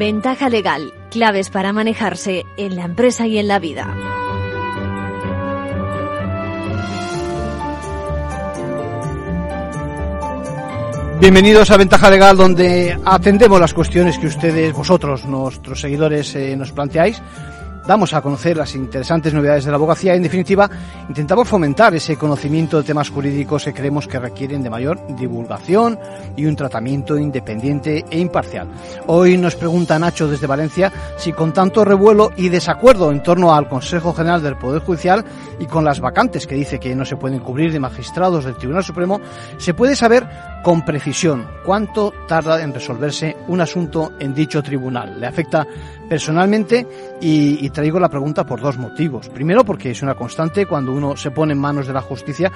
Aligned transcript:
Ventaja 0.00 0.48
legal, 0.48 0.94
claves 1.10 1.50
para 1.50 1.74
manejarse 1.74 2.46
en 2.56 2.74
la 2.74 2.84
empresa 2.86 3.26
y 3.26 3.36
en 3.36 3.48
la 3.48 3.58
vida. 3.58 3.94
Bienvenidos 11.20 11.70
a 11.70 11.76
Ventaja 11.76 12.08
Legal, 12.08 12.34
donde 12.34 12.98
atendemos 13.04 13.60
las 13.60 13.74
cuestiones 13.74 14.18
que 14.18 14.28
ustedes, 14.28 14.72
vosotros, 14.72 15.26
nuestros 15.26 15.82
seguidores, 15.82 16.34
eh, 16.34 16.56
nos 16.56 16.72
planteáis 16.72 17.20
damos 17.90 18.14
a 18.14 18.22
conocer 18.22 18.56
las 18.56 18.76
interesantes 18.76 19.34
novedades 19.34 19.64
de 19.64 19.72
la 19.72 19.76
abogacía 19.76 20.14
y, 20.14 20.18
en 20.18 20.22
definitiva, 20.22 20.70
intentamos 21.08 21.48
fomentar 21.48 21.92
ese 21.92 22.16
conocimiento 22.16 22.76
de 22.76 22.84
temas 22.84 23.10
jurídicos 23.10 23.64
que 23.64 23.74
creemos 23.74 24.06
que 24.06 24.20
requieren 24.20 24.62
de 24.62 24.70
mayor 24.70 25.00
divulgación 25.16 25.98
y 26.36 26.46
un 26.46 26.54
tratamiento 26.54 27.18
independiente 27.18 28.04
e 28.08 28.20
imparcial. 28.20 28.68
Hoy 29.08 29.36
nos 29.36 29.56
pregunta 29.56 29.98
Nacho 29.98 30.28
desde 30.28 30.46
Valencia 30.46 30.92
si 31.16 31.32
con 31.32 31.52
tanto 31.52 31.84
revuelo 31.84 32.30
y 32.36 32.48
desacuerdo 32.48 33.10
en 33.10 33.24
torno 33.24 33.52
al 33.52 33.68
Consejo 33.68 34.12
General 34.12 34.40
del 34.40 34.56
Poder 34.56 34.82
Judicial 34.82 35.24
y 35.58 35.66
con 35.66 35.84
las 35.84 35.98
vacantes 35.98 36.46
que 36.46 36.54
dice 36.54 36.78
que 36.78 36.94
no 36.94 37.04
se 37.04 37.16
pueden 37.16 37.40
cubrir 37.40 37.72
de 37.72 37.80
magistrados 37.80 38.44
del 38.44 38.54
Tribunal 38.54 38.84
Supremo, 38.84 39.20
se 39.58 39.74
puede 39.74 39.96
saber 39.96 40.28
con 40.62 40.84
precisión 40.84 41.44
cuánto 41.64 42.12
tarda 42.28 42.62
en 42.62 42.72
resolverse 42.72 43.36
un 43.48 43.60
asunto 43.60 44.12
en 44.20 44.32
dicho 44.32 44.62
tribunal. 44.62 45.18
Le 45.18 45.26
afecta 45.26 45.66
personalmente 46.10 46.88
y, 47.20 47.70
traigo 47.70 48.00
la 48.00 48.08
pregunta 48.08 48.44
por 48.44 48.60
dos 48.60 48.76
motivos. 48.76 49.28
Primero, 49.28 49.64
porque 49.64 49.92
es 49.92 50.02
una 50.02 50.16
constante 50.16 50.66
cuando 50.66 50.92
uno 50.92 51.16
se 51.16 51.30
pone 51.30 51.52
en 51.52 51.60
manos 51.60 51.86
de 51.86 51.92
la 51.92 52.00
justicia 52.00 52.50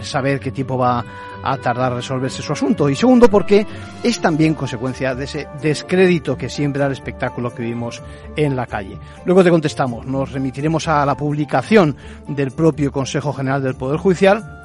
saber 0.00 0.38
qué 0.38 0.52
tiempo 0.52 0.78
va 0.78 1.04
a 1.42 1.56
tardar 1.56 1.92
resolverse 1.92 2.40
su 2.40 2.52
asunto. 2.52 2.88
Y 2.88 2.94
segundo, 2.94 3.28
porque 3.28 3.66
es 4.04 4.20
también 4.20 4.54
consecuencia 4.54 5.16
de 5.16 5.24
ese 5.24 5.48
descrédito 5.60 6.38
que 6.38 6.48
siembra 6.48 6.86
el 6.86 6.92
espectáculo 6.92 7.52
que 7.52 7.62
vivimos 7.62 8.00
en 8.36 8.54
la 8.54 8.66
calle. 8.66 8.96
Luego 9.24 9.42
te 9.42 9.50
contestamos. 9.50 10.06
Nos 10.06 10.30
remitiremos 10.30 10.86
a 10.86 11.04
la 11.04 11.16
publicación 11.16 11.96
del 12.28 12.52
propio 12.52 12.92
Consejo 12.92 13.32
General 13.32 13.60
del 13.60 13.74
Poder 13.74 13.98
Judicial 13.98 14.60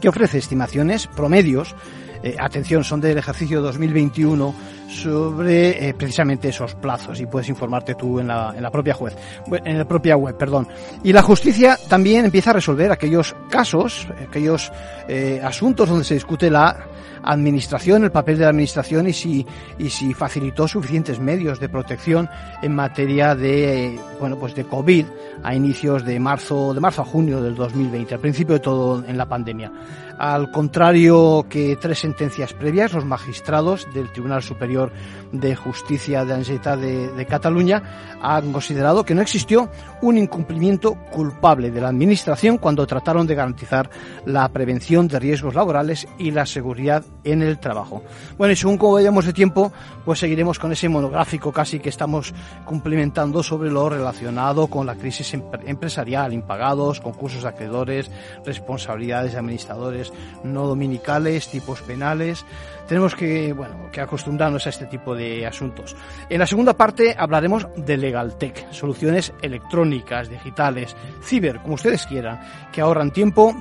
que 0.00 0.08
ofrece 0.08 0.38
estimaciones, 0.38 1.08
promedios, 1.08 1.76
eh, 2.22 2.36
atención, 2.38 2.84
son 2.84 3.00
del 3.00 3.18
ejercicio 3.18 3.60
2021 3.60 4.54
sobre 4.88 5.88
eh, 5.88 5.94
precisamente 5.94 6.48
esos 6.48 6.74
plazos 6.74 7.20
y 7.20 7.26
puedes 7.26 7.48
informarte 7.48 7.94
tú 7.94 8.20
en 8.20 8.28
la, 8.28 8.52
en 8.56 8.62
la 8.62 8.70
propia 8.70 8.94
juez, 8.94 9.16
en 9.64 9.78
la 9.78 9.84
propia 9.86 10.16
web, 10.16 10.36
perdón. 10.36 10.68
Y 11.02 11.12
la 11.12 11.22
justicia 11.22 11.78
también 11.88 12.24
empieza 12.24 12.50
a 12.50 12.54
resolver 12.54 12.92
aquellos 12.92 13.34
casos, 13.50 14.06
aquellos 14.28 14.70
eh, 15.08 15.40
asuntos 15.42 15.88
donde 15.88 16.04
se 16.04 16.14
discute 16.14 16.50
la 16.50 16.86
administración, 17.22 18.04
el 18.04 18.10
papel 18.10 18.36
de 18.36 18.44
la 18.44 18.50
administración 18.50 19.08
y 19.08 19.12
si, 19.12 19.46
y 19.78 19.90
si 19.90 20.12
facilitó 20.14 20.66
suficientes 20.66 21.18
medios 21.18 21.60
de 21.60 21.68
protección 21.68 22.28
en 22.62 22.74
materia 22.74 23.34
de, 23.34 23.98
bueno, 24.18 24.36
pues 24.38 24.54
de 24.54 24.64
COVID 24.64 25.06
a 25.42 25.54
inicios 25.54 26.04
de 26.04 26.18
marzo, 26.18 26.74
de 26.74 26.80
marzo 26.80 27.02
a 27.02 27.04
junio 27.04 27.40
del 27.40 27.54
2020, 27.54 28.14
al 28.14 28.20
principio 28.20 28.54
de 28.54 28.60
todo 28.60 29.04
en 29.06 29.16
la 29.16 29.26
pandemia. 29.26 29.72
Al 30.18 30.50
contrario 30.50 31.46
que 31.48 31.76
tres 31.80 32.00
sentencias 32.00 32.52
previas, 32.52 32.92
los 32.92 33.04
magistrados 33.04 33.86
del 33.92 34.10
Tribunal 34.10 34.42
Superior 34.42 34.92
de 35.32 35.56
Justicia 35.56 36.24
de 36.24 36.44
Generalitat 36.44 36.78
de, 36.78 37.26
Cataluña 37.26 37.82
han 38.20 38.52
considerado 38.52 39.04
que 39.04 39.14
no 39.14 39.22
existió 39.22 39.70
un 40.02 40.18
incumplimiento 40.18 40.94
culpable 41.10 41.70
de 41.70 41.80
la 41.80 41.88
Administración 41.88 42.58
cuando 42.58 42.86
trataron 42.86 43.26
de 43.26 43.34
garantizar 43.34 43.88
la 44.26 44.48
prevención 44.48 45.08
de 45.08 45.18
riesgos 45.18 45.54
laborales 45.54 46.06
y 46.18 46.30
la 46.30 46.44
seguridad 46.44 47.04
en 47.24 47.42
el 47.42 47.58
trabajo. 47.58 48.02
Bueno, 48.36 48.52
y 48.52 48.56
según 48.56 48.76
como 48.76 48.94
vayamos 48.94 49.24
de 49.24 49.32
tiempo, 49.32 49.72
pues 50.04 50.18
seguiremos 50.18 50.58
con 50.58 50.72
ese 50.72 50.88
monográfico 50.88 51.52
casi 51.52 51.78
que 51.80 51.88
estamos 51.88 52.34
cumplimentando 52.64 53.42
sobre 53.42 53.70
lo 53.70 53.88
relacionado 53.88 54.66
con 54.66 54.86
la 54.86 54.94
crisis 54.94 55.32
empresarial, 55.34 56.32
impagados, 56.32 57.00
concursos 57.00 57.42
de 57.42 57.48
acreedores, 57.48 58.10
responsabilidades 58.44 59.32
de 59.32 59.38
administradores 59.38 60.01
no 60.42 60.66
dominicales, 60.66 61.48
tipos 61.48 61.82
penales. 61.82 62.46
Tenemos 62.88 63.14
que, 63.14 63.52
bueno, 63.52 63.90
que 63.92 64.00
acostumbrarnos 64.00 64.66
a 64.66 64.70
este 64.70 64.86
tipo 64.86 65.14
de 65.14 65.46
asuntos. 65.46 65.94
En 66.28 66.38
la 66.40 66.46
segunda 66.46 66.72
parte 66.74 67.14
hablaremos 67.16 67.66
de 67.76 67.96
LegalTech, 67.96 68.72
soluciones 68.72 69.32
electrónicas, 69.42 70.28
digitales, 70.28 70.96
ciber, 71.22 71.60
como 71.60 71.74
ustedes 71.74 72.06
quieran, 72.06 72.40
que 72.72 72.80
ahorran 72.80 73.12
tiempo 73.12 73.54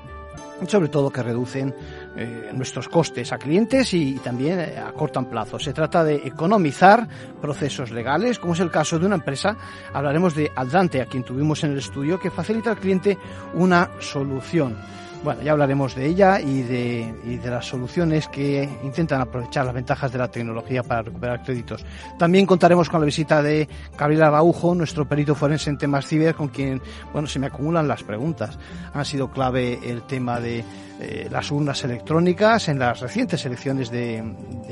y 0.61 0.69
sobre 0.69 0.89
todo 0.89 1.09
que 1.09 1.23
reducen 1.23 1.73
eh, 2.15 2.51
nuestros 2.53 2.87
costes 2.87 3.31
a 3.31 3.37
clientes 3.37 3.93
y, 3.93 4.15
también 4.15 4.59
eh, 4.59 4.77
acortan 4.77 5.25
plazos. 5.25 5.63
Se 5.63 5.73
trata 5.73 6.03
de 6.03 6.15
economizar 6.15 7.07
procesos 7.41 7.91
legales, 7.91 8.37
como 8.37 8.53
es 8.53 8.59
el 8.59 8.69
caso 8.69 8.99
de 8.99 9.05
una 9.05 9.15
empresa. 9.15 9.57
Hablaremos 9.93 10.35
de 10.35 10.51
Aldante, 10.55 11.01
a 11.01 11.05
quien 11.05 11.23
tuvimos 11.23 11.63
en 11.63 11.71
el 11.71 11.79
estudio, 11.79 12.19
que 12.19 12.29
facilita 12.29 12.71
al 12.71 12.77
cliente 12.77 13.17
una 13.53 13.89
solución. 13.99 14.77
Bueno, 15.23 15.43
ya 15.43 15.51
hablaremos 15.51 15.93
de 15.93 16.07
ella 16.07 16.41
y 16.41 16.63
de, 16.63 17.13
y 17.25 17.37
de, 17.37 17.49
las 17.51 17.67
soluciones 17.67 18.27
que 18.27 18.67
intentan 18.83 19.21
aprovechar 19.21 19.65
las 19.65 19.75
ventajas 19.75 20.11
de 20.11 20.17
la 20.17 20.27
tecnología 20.29 20.81
para 20.81 21.03
recuperar 21.03 21.43
créditos. 21.43 21.85
También 22.17 22.47
contaremos 22.47 22.89
con 22.89 23.01
la 23.01 23.05
visita 23.05 23.43
de 23.43 23.69
Gabriel 23.95 24.23
Araujo, 24.23 24.73
nuestro 24.73 25.07
perito 25.07 25.35
forense 25.35 25.69
en 25.69 25.77
temas 25.77 26.07
ciber, 26.07 26.33
con 26.33 26.47
quien, 26.47 26.81
bueno, 27.13 27.27
se 27.27 27.37
me 27.37 27.45
acumulan 27.45 27.87
las 27.87 28.01
preguntas. 28.01 28.57
Han 28.95 29.05
sido 29.05 29.29
clave 29.29 29.79
el 29.83 30.01
tema 30.03 30.39
de 30.39 30.65
eh, 31.01 31.27
las 31.31 31.49
urnas 31.51 31.83
electrónicas 31.83 32.67
en 32.67 32.77
las 32.79 32.99
recientes 32.99 33.43
elecciones 33.45 33.89
de, 33.89 34.23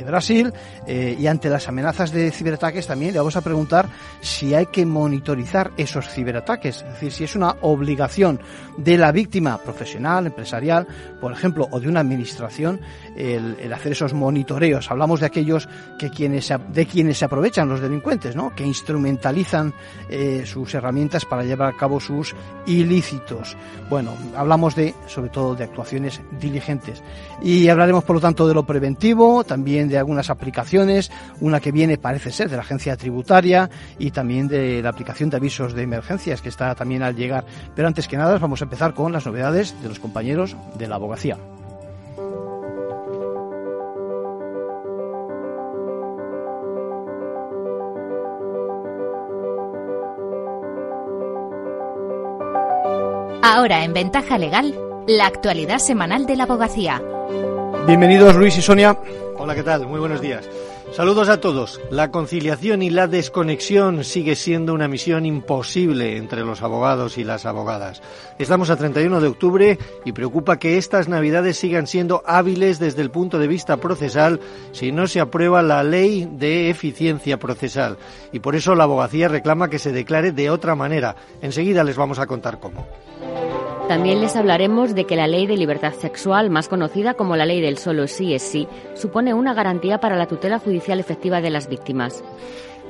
Brasil 0.05 0.53
eh, 0.87 1.17
y 1.19 1.27
ante 1.27 1.49
las 1.49 1.67
amenazas 1.67 2.11
de 2.11 2.31
ciberataques 2.31 2.87
también 2.87 3.13
le 3.13 3.19
vamos 3.19 3.35
a 3.35 3.41
preguntar 3.41 3.89
si 4.21 4.53
hay 4.53 4.67
que 4.67 4.85
monitorizar 4.85 5.71
esos 5.75 6.07
ciberataques, 6.07 6.77
es 6.77 6.93
decir, 6.93 7.11
si 7.11 7.23
es 7.25 7.35
una 7.35 7.55
obligación 7.61 8.39
de 8.77 8.97
la 8.97 9.11
víctima 9.11 9.57
profesional, 9.57 10.27
empresarial, 10.27 10.87
por 11.19 11.31
ejemplo, 11.31 11.67
o 11.71 11.79
de 11.79 11.89
una 11.89 11.99
administración 11.99 12.79
el, 13.15 13.57
el 13.59 13.73
hacer 13.73 13.91
esos 13.91 14.13
monitoreos. 14.13 14.89
Hablamos 14.89 15.19
de 15.19 15.25
aquellos 15.25 15.67
que 15.97 16.09
quienes 16.09 16.49
de 16.71 16.85
quienes 16.85 17.17
se 17.17 17.25
aprovechan 17.25 17.69
los 17.69 17.81
delincuentes, 17.81 18.35
¿no? 18.35 18.53
que 18.55 18.63
instrumentalizan 18.63 19.73
eh, 20.09 20.43
sus 20.45 20.73
herramientas 20.73 21.25
para 21.25 21.43
llevar 21.43 21.73
a 21.73 21.77
cabo 21.77 21.99
sus 21.99 22.35
ilícitos. 22.65 23.55
Bueno, 23.89 24.13
hablamos 24.35 24.75
de 24.75 24.93
sobre 25.07 25.29
todo 25.29 25.55
de 25.55 25.63
actuaciones 25.63 26.18
diligentes. 26.39 27.03
Y 27.41 27.69
hablaremos, 27.69 28.03
por 28.03 28.15
lo 28.15 28.21
tanto, 28.21 28.47
de 28.47 28.53
lo 28.53 28.65
preventivo, 28.65 29.43
también 29.43 29.89
de 29.89 29.97
algunas 29.97 30.29
aplicaciones, 30.29 31.11
una 31.39 31.59
que 31.59 31.71
viene, 31.71 31.97
parece 31.97 32.31
ser, 32.31 32.49
de 32.49 32.55
la 32.55 32.61
agencia 32.61 32.97
tributaria 32.97 33.69
y 33.97 34.11
también 34.11 34.47
de 34.47 34.81
la 34.81 34.89
aplicación 34.89 35.29
de 35.29 35.37
avisos 35.37 35.73
de 35.73 35.83
emergencias 35.83 36.41
que 36.41 36.49
está 36.49 36.75
también 36.75 37.03
al 37.03 37.15
llegar. 37.15 37.45
Pero 37.75 37.87
antes 37.87 38.07
que 38.07 38.17
nada, 38.17 38.37
vamos 38.37 38.61
a 38.61 38.65
empezar 38.65 38.93
con 38.93 39.11
las 39.11 39.25
novedades 39.25 39.75
de 39.81 39.89
los 39.89 39.99
compañeros 39.99 40.55
de 40.77 40.87
la 40.87 40.95
abogacía. 40.95 41.37
Ahora 53.41 53.83
en 53.83 53.93
Ventaja 53.93 54.37
Legal 54.37 54.88
la 55.09 55.25
actualidad 55.25 55.79
semanal 55.79 56.27
de 56.27 56.35
la 56.35 56.43
abogacía. 56.43 57.01
Bienvenidos 57.87 58.35
Luis 58.35 58.55
y 58.57 58.61
Sonia. 58.61 58.95
Hola, 59.37 59.55
¿qué 59.55 59.63
tal? 59.63 59.87
Muy 59.87 59.99
buenos 59.99 60.21
días. 60.21 60.47
Saludos 60.91 61.29
a 61.29 61.39
todos. 61.39 61.81
La 61.89 62.11
conciliación 62.11 62.83
y 62.83 62.91
la 62.91 63.07
desconexión 63.07 64.03
sigue 64.03 64.35
siendo 64.35 64.73
una 64.73 64.87
misión 64.87 65.25
imposible 65.25 66.17
entre 66.17 66.41
los 66.41 66.61
abogados 66.61 67.17
y 67.17 67.23
las 67.23 67.47
abogadas. 67.47 68.01
Estamos 68.37 68.69
a 68.69 68.75
31 68.75 69.19
de 69.19 69.27
octubre 69.27 69.79
y 70.05 70.11
preocupa 70.11 70.59
que 70.59 70.77
estas 70.77 71.07
navidades 71.07 71.57
sigan 71.57 71.87
siendo 71.87 72.21
hábiles 72.25 72.77
desde 72.77 73.01
el 73.01 73.09
punto 73.09 73.39
de 73.39 73.47
vista 73.47 73.77
procesal 73.77 74.39
si 74.73 74.91
no 74.91 75.07
se 75.07 75.21
aprueba 75.21 75.63
la 75.63 75.83
ley 75.83 76.29
de 76.31 76.69
eficiencia 76.69 77.39
procesal. 77.39 77.97
Y 78.31 78.39
por 78.39 78.55
eso 78.55 78.75
la 78.75 78.83
abogacía 78.83 79.27
reclama 79.27 79.69
que 79.69 79.79
se 79.79 79.91
declare 79.91 80.31
de 80.31 80.51
otra 80.51 80.75
manera. 80.75 81.15
Enseguida 81.41 81.83
les 81.83 81.97
vamos 81.97 82.19
a 82.19 82.27
contar 82.27 82.59
cómo. 82.59 82.85
También 83.89 84.21
les 84.21 84.35
hablaremos 84.35 84.93
de 84.93 85.05
que 85.05 85.15
la 85.15 85.25
ley 85.25 85.47
de 85.47 85.57
libertad 85.57 85.93
sexual, 85.93 86.51
más 86.51 86.67
conocida 86.67 87.15
como 87.15 87.35
la 87.35 87.47
ley 87.47 87.59
del 87.59 87.79
solo 87.79 88.05
sí 88.05 88.35
es 88.35 88.43
sí, 88.43 88.67
supone 88.93 89.33
una 89.33 89.55
garantía 89.55 89.99
para 89.99 90.15
la 90.15 90.27
tutela 90.27 90.59
judicial 90.59 90.99
efectiva 90.99 91.41
de 91.41 91.49
las 91.49 91.67
víctimas. 91.67 92.23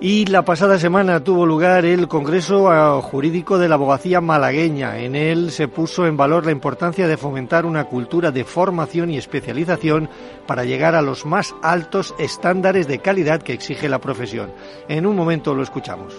Y 0.01 0.25
la 0.25 0.44
pasada 0.44 0.78
semana 0.78 1.24
tuvo 1.24 1.46
lugar 1.46 1.86
el 1.86 2.10
Congreso 2.10 2.69
ah, 2.69 3.01
Jurídico 3.01 3.57
de 3.57 3.69
la 3.69 3.75
Abogacía 3.75 4.19
Malagueña. 4.19 5.00
En 5.00 5.16
él 5.16 5.51
se 5.51 5.69
puso 5.69 6.06
en 6.06 6.18
valor 6.18 6.46
la 6.46 6.51
importancia 6.51 7.07
de 7.07 7.16
fomentar 7.16 7.66
una 7.66 7.86
cultura 7.86 8.31
de 8.31 8.44
formación 8.44 9.10
y 9.10 9.18
especialización 9.18 10.10
para 10.48 10.66
llegar 10.66 10.96
a 10.96 11.01
los 11.01 11.25
más 11.25 11.56
altos 11.62 12.13
estándares 12.19 12.90
de 12.90 13.00
calidad 13.00 13.42
que 13.42 13.54
exige 13.54 13.88
la 13.88 14.00
profesión. 14.00 14.51
En 14.90 15.06
un 15.06 15.16
momento 15.16 15.56
lo 15.56 15.63
escuchamos. 15.63 16.13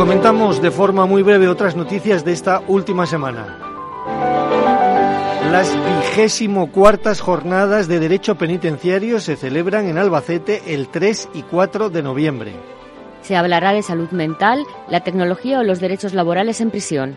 Comentamos 0.00 0.62
de 0.62 0.70
forma 0.70 1.04
muy 1.04 1.22
breve 1.22 1.46
otras 1.46 1.76
noticias 1.76 2.24
de 2.24 2.32
esta 2.32 2.62
última 2.66 3.04
semana. 3.04 3.58
Las 5.52 5.76
vigésimo 5.76 6.72
cuartas 6.72 7.20
jornadas 7.20 7.86
de 7.86 8.00
Derecho 8.00 8.36
Penitenciario 8.36 9.20
se 9.20 9.36
celebran 9.36 9.88
en 9.88 9.98
Albacete 9.98 10.72
el 10.72 10.88
3 10.88 11.28
y 11.34 11.42
4 11.42 11.90
de 11.90 12.02
noviembre. 12.02 12.52
Se 13.20 13.36
hablará 13.36 13.74
de 13.74 13.82
salud 13.82 14.08
mental, 14.12 14.64
la 14.88 15.00
tecnología 15.00 15.58
o 15.58 15.64
los 15.64 15.80
derechos 15.80 16.14
laborales 16.14 16.62
en 16.62 16.70
prisión. 16.70 17.16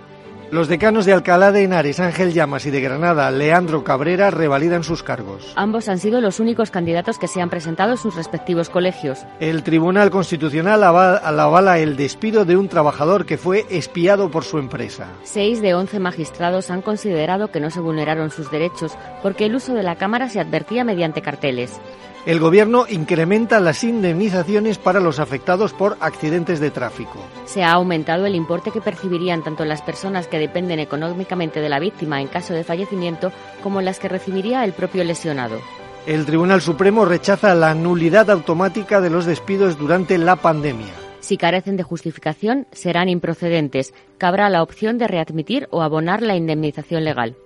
Los 0.53 0.67
decanos 0.67 1.05
de 1.05 1.13
Alcalá 1.13 1.51
de 1.51 1.63
Henares, 1.63 1.99
Ángel 1.99 2.31
Llamas 2.31 2.67
y 2.67 2.69
de 2.69 2.79
Granada, 2.79 3.31
Leandro 3.31 3.83
Cabrera, 3.83 4.29
revalidan 4.29 4.83
sus 4.83 5.01
cargos. 5.01 5.51
Ambos 5.55 5.89
han 5.89 5.97
sido 5.97 6.21
los 6.21 6.39
únicos 6.39 6.69
candidatos 6.69 7.17
que 7.17 7.27
se 7.27 7.41
han 7.41 7.49
presentado 7.49 7.93
en 7.93 7.97
sus 7.97 8.13
respectivos 8.13 8.69
colegios. 8.69 9.25
El 9.39 9.63
Tribunal 9.63 10.11
Constitucional 10.11 10.83
avala 10.83 11.79
el 11.79 11.95
despido 11.95 12.45
de 12.45 12.55
un 12.55 12.67
trabajador 12.67 13.25
que 13.25 13.39
fue 13.39 13.65
espiado 13.71 14.29
por 14.29 14.43
su 14.43 14.59
empresa. 14.59 15.07
Seis 15.23 15.59
de 15.59 15.73
once 15.73 15.97
magistrados 15.97 16.69
han 16.69 16.83
considerado 16.83 17.49
que 17.49 17.59
no 17.59 17.71
se 17.71 17.79
vulneraron 17.79 18.29
sus 18.29 18.51
derechos 18.51 18.95
porque 19.23 19.47
el 19.47 19.55
uso 19.55 19.73
de 19.73 19.81
la 19.81 19.95
cámara 19.95 20.29
se 20.29 20.39
advertía 20.39 20.83
mediante 20.83 21.23
carteles. 21.23 21.81
El 22.25 22.39
Gobierno 22.39 22.85
incrementa 22.89 23.59
las 23.59 23.83
indemnizaciones 23.83 24.77
para 24.77 25.01
los 25.01 25.19
afectados 25.19 25.73
por 25.73 25.97
accidentes 25.99 26.61
de 26.61 26.71
tráfico. 26.71 27.19
Se 27.43 27.63
ha 27.63 27.73
aumentado 27.73 28.25
el 28.25 28.33
importe 28.33 28.71
que 28.71 28.79
percibirían 28.79 29.43
tanto 29.43 29.65
las 29.65 29.81
personas 29.81 30.27
que 30.27 30.39
dependen 30.43 30.79
económicamente 30.79 31.59
de 31.59 31.69
la 31.69 31.79
víctima 31.79 32.21
en 32.21 32.27
caso 32.27 32.53
de 32.53 32.63
fallecimiento 32.63 33.31
como 33.63 33.81
las 33.81 33.99
que 33.99 34.09
recibiría 34.09 34.63
el 34.63 34.73
propio 34.73 35.03
lesionado. 35.03 35.59
El 36.05 36.25
Tribunal 36.25 36.61
Supremo 36.61 37.05
rechaza 37.05 37.55
la 37.55 37.73
nulidad 37.73 38.29
automática 38.29 38.99
de 38.99 39.09
los 39.09 39.25
despidos 39.25 39.77
durante 39.77 40.17
la 40.17 40.35
pandemia. 40.35 40.93
Si 41.21 41.37
carecen 41.37 41.77
de 41.77 41.83
justificación, 41.83 42.67
serán 42.73 43.07
improcedentes. 43.07 43.93
Cabrá 44.17 44.49
la 44.49 44.61
opción 44.61 44.97
de 44.97 45.07
readmitir 45.07 45.69
o 45.71 45.81
abonar 45.81 46.21
la 46.21 46.35
indemnización 46.35 47.05
legal. 47.05 47.37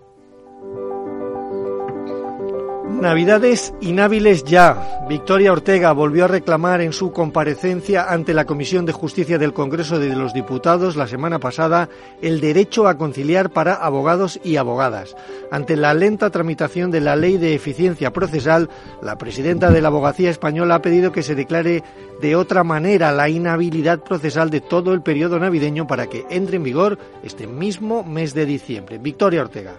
Navidades 2.89 3.75
inhábiles 3.79 4.43
ya. 4.43 5.05
Victoria 5.07 5.51
Ortega 5.51 5.91
volvió 5.91 6.25
a 6.25 6.27
reclamar 6.27 6.81
en 6.81 6.93
su 6.93 7.11
comparecencia 7.11 8.11
ante 8.11 8.33
la 8.33 8.45
Comisión 8.45 8.85
de 8.87 8.91
Justicia 8.91 9.37
del 9.37 9.53
Congreso 9.53 9.99
de 9.99 10.15
los 10.15 10.33
Diputados 10.33 10.95
la 10.95 11.07
semana 11.07 11.37
pasada 11.37 11.89
el 12.21 12.41
derecho 12.41 12.87
a 12.87 12.97
conciliar 12.97 13.51
para 13.51 13.75
abogados 13.75 14.39
y 14.43 14.55
abogadas. 14.55 15.15
Ante 15.51 15.75
la 15.75 15.93
lenta 15.93 16.31
tramitación 16.31 16.89
de 16.89 17.01
la 17.01 17.15
Ley 17.15 17.37
de 17.37 17.53
Eficiencia 17.53 18.11
Procesal, 18.11 18.67
la 19.03 19.17
presidenta 19.17 19.69
de 19.69 19.81
la 19.81 19.89
Abogacía 19.89 20.31
Española 20.31 20.75
ha 20.75 20.81
pedido 20.81 21.11
que 21.11 21.23
se 21.23 21.35
declare 21.35 21.83
de 22.19 22.35
otra 22.35 22.63
manera 22.63 23.11
la 23.11 23.29
inhabilidad 23.29 23.99
procesal 23.99 24.49
de 24.49 24.61
todo 24.61 24.93
el 24.93 25.03
periodo 25.03 25.37
navideño 25.37 25.85
para 25.85 26.07
que 26.07 26.25
entre 26.31 26.57
en 26.57 26.63
vigor 26.63 26.97
este 27.21 27.45
mismo 27.45 28.03
mes 28.03 28.33
de 28.33 28.47
diciembre. 28.47 28.97
Victoria 28.97 29.41
Ortega 29.41 29.75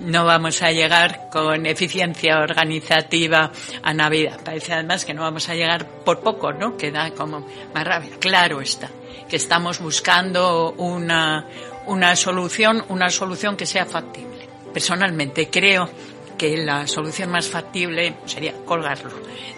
no 0.00 0.24
vamos 0.24 0.62
a 0.62 0.70
llegar 0.70 1.28
con 1.30 1.66
eficiencia 1.66 2.38
organizativa 2.38 3.50
a 3.82 3.94
Navidad. 3.94 4.40
Parece 4.44 4.72
además 4.72 5.04
que 5.04 5.14
no 5.14 5.22
vamos 5.22 5.48
a 5.48 5.54
llegar 5.54 5.86
por 6.04 6.20
poco, 6.20 6.52
¿no? 6.52 6.76
Que 6.76 6.90
da 6.90 7.10
como 7.12 7.46
más 7.74 7.84
rabia. 7.84 8.10
Claro 8.18 8.60
está, 8.60 8.90
que 9.28 9.36
estamos 9.36 9.80
buscando 9.80 10.72
una, 10.72 11.46
una 11.86 12.16
solución, 12.16 12.84
una 12.88 13.10
solución 13.10 13.56
que 13.56 13.66
sea 13.66 13.86
factible. 13.86 14.48
Personalmente 14.72 15.48
creo 15.50 15.88
que 16.36 16.56
la 16.56 16.86
solución 16.86 17.30
más 17.30 17.48
factible 17.48 18.14
sería 18.26 18.54
colgarlo 18.64 19.10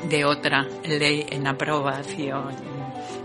de 0.05 0.25
otra 0.25 0.67
ley 0.85 1.27
en 1.29 1.47
aprobación 1.47 2.55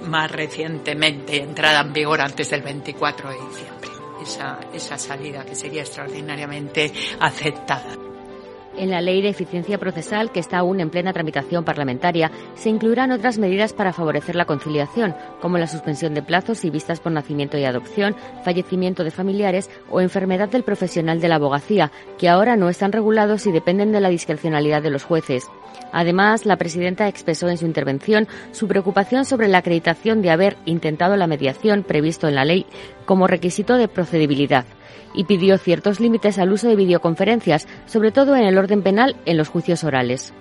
más 0.07 0.29
recientemente, 0.29 1.37
entrada 1.37 1.81
en 1.81 1.93
vigor 1.93 2.21
antes 2.21 2.49
del 2.49 2.61
24 2.61 3.29
de 3.29 3.35
diciembre 3.35 3.94
esa, 4.25 4.59
esa 4.73 4.97
salida 4.97 5.45
que 5.45 5.55
sería 5.55 5.81
extraordinariamente 5.81 6.91
aceptada. 7.19 8.04
En 8.77 8.91
la 8.91 8.99
Ley 8.99 9.21
de 9.21 9.29
Eficiencia 9.29 9.77
Procesal, 9.77 10.31
que 10.31 10.41
está 10.41 10.57
aún 10.57 10.81
en 10.81 10.89
plena 10.89 11.13
tramitación 11.13 11.63
parlamentaria, 11.63 12.29
se 12.55 12.69
incluirán 12.69 13.11
otras 13.11 13.37
medidas 13.37 13.71
para 13.71 13.93
favorecer 13.93 14.35
la 14.35 14.45
conciliación, 14.45 15.15
como 15.41 15.57
la 15.57 15.67
suspensión 15.67 16.13
de 16.13 16.21
plazos 16.21 16.65
y 16.65 16.69
vistas 16.69 16.99
por 16.99 17.13
nacimiento 17.13 17.57
y 17.57 17.63
adopción, 17.63 18.15
fallecimiento 18.43 19.05
de 19.05 19.11
familiares 19.11 19.69
o 19.89 20.01
enfermedad 20.01 20.49
del 20.49 20.63
profesional 20.63 21.21
de 21.21 21.29
la 21.29 21.35
abogacía, 21.35 21.91
que 22.17 22.27
ahora 22.27 22.57
no 22.57 22.67
están 22.67 22.91
regulados 22.91 23.47
y 23.47 23.53
dependen 23.53 23.93
de 23.93 24.01
la 24.01 24.09
discrecionalidad 24.09 24.81
de 24.81 24.89
los 24.89 25.05
jueces. 25.05 25.47
Además, 25.93 26.45
la 26.45 26.57
presidenta 26.57 27.07
expresó 27.07 27.47
en 27.47 27.57
su 27.57 27.65
intervención 27.65 28.27
su 28.51 28.67
preocupación 28.67 29.23
sobre 29.23 29.47
la 29.47 29.59
acreditación 29.59 30.21
de 30.21 30.31
haber 30.31 30.57
intentado 30.65 31.15
la 31.15 31.27
mediación 31.27 31.83
previsto 31.83 32.27
en 32.27 32.35
la 32.35 32.43
ley 32.43 32.65
como 33.05 33.27
requisito 33.27 33.77
de 33.77 33.87
procedibilidad 33.87 34.65
y 35.15 35.23
pidió 35.23 35.57
ciertos 35.57 35.99
límites 35.99 36.37
al 36.37 36.51
uso 36.51 36.67
de 36.67 36.75
videoconferencias, 36.75 37.67
sobre 37.85 38.11
todo 38.11 38.35
en 38.35 38.43
el 38.43 38.57
orden 38.57 38.81
penal 38.81 39.15
en 39.25 39.37
los 39.37 39.49
juicios 39.49 39.83
orales. 39.83 40.33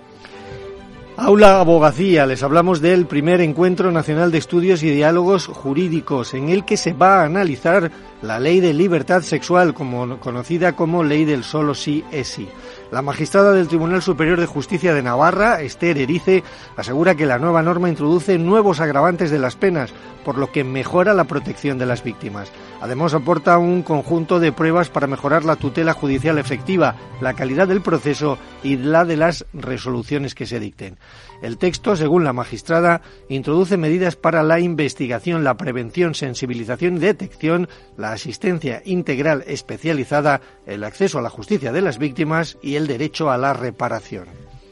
Aula 1.17 1.61
Abogacía, 1.61 2.26
les 2.26 2.43
hablamos 2.43 2.81
del 2.81 3.06
primer 3.06 3.41
encuentro 3.41 3.93
nacional 3.93 4.32
de 4.32 4.38
estudios 4.38 4.82
y 4.82 4.91
diálogos 4.91 5.47
jurídicos 5.47 6.35
en 6.35 6.49
el 6.49 6.65
que 6.65 6.76
se 6.76 6.93
va 6.93 7.21
a 7.21 7.26
analizar 7.26 7.93
la 8.21 8.41
ley 8.41 8.59
de 8.59 8.75
libertad 8.75 9.23
sexual, 9.23 9.75
como, 9.75 10.19
conocida 10.19 10.75
como 10.75 11.05
ley 11.05 11.25
del 11.25 11.44
solo 11.44 11.76
sí 11.76 12.03
es 12.11 12.26
sí. 12.26 12.49
La 12.91 13.00
magistrada 13.00 13.53
del 13.53 13.69
Tribunal 13.69 14.03
Superior 14.03 14.41
de 14.41 14.47
Justicia 14.47 14.93
de 14.93 15.03
Navarra, 15.05 15.61
Esther 15.61 15.99
Erice, 15.99 16.43
asegura 16.76 17.15
que 17.15 17.26
la 17.26 17.38
nueva 17.38 17.62
norma 17.62 17.88
introduce 17.88 18.37
nuevos 18.37 18.81
agravantes 18.81 19.31
de 19.31 19.38
las 19.38 19.55
penas, 19.55 19.93
por 20.25 20.37
lo 20.37 20.50
que 20.50 20.65
mejora 20.65 21.15
la 21.15 21.25
protección 21.25 21.79
de 21.79 21.87
las 21.87 22.03
víctimas. 22.03 22.50
Además, 22.84 23.14
aporta 23.14 23.56
un 23.56 23.82
conjunto 23.82 24.40
de 24.40 24.52
pruebas 24.52 24.90
para 24.90 25.06
mejorar 25.06 25.46
la 25.46 25.56
tutela 25.56 25.94
judicial 25.94 26.36
efectiva, 26.36 26.96
la 27.22 27.32
calidad 27.32 27.66
del 27.66 27.81
proceso 27.81 28.36
y 28.62 28.76
la 28.76 29.06
de 29.06 29.16
las 29.16 29.46
resoluciones 29.54 30.34
que 30.34 30.44
se 30.44 30.60
dicten. 30.60 30.98
El 31.40 31.56
texto, 31.56 31.96
según 31.96 32.25
la 32.25 32.34
magistrada, 32.34 33.00
introduce 33.31 33.78
medidas 33.78 34.16
para 34.16 34.42
la 34.42 34.60
investigación, 34.60 35.44
la 35.44 35.56
prevención, 35.56 36.14
sensibilización 36.14 36.96
y 36.96 36.98
detección, 36.98 37.70
la 37.96 38.12
asistencia 38.12 38.82
integral 38.84 39.44
especializada, 39.46 40.42
el 40.66 40.84
acceso 40.84 41.19
a 41.19 41.22
la 41.22 41.30
justicia 41.30 41.72
de 41.72 41.80
las 41.80 41.96
víctimas 41.96 42.58
y 42.60 42.75
el 42.75 42.87
derecho 42.87 43.30
a 43.30 43.38
la 43.38 43.54
reparación. 43.54 44.26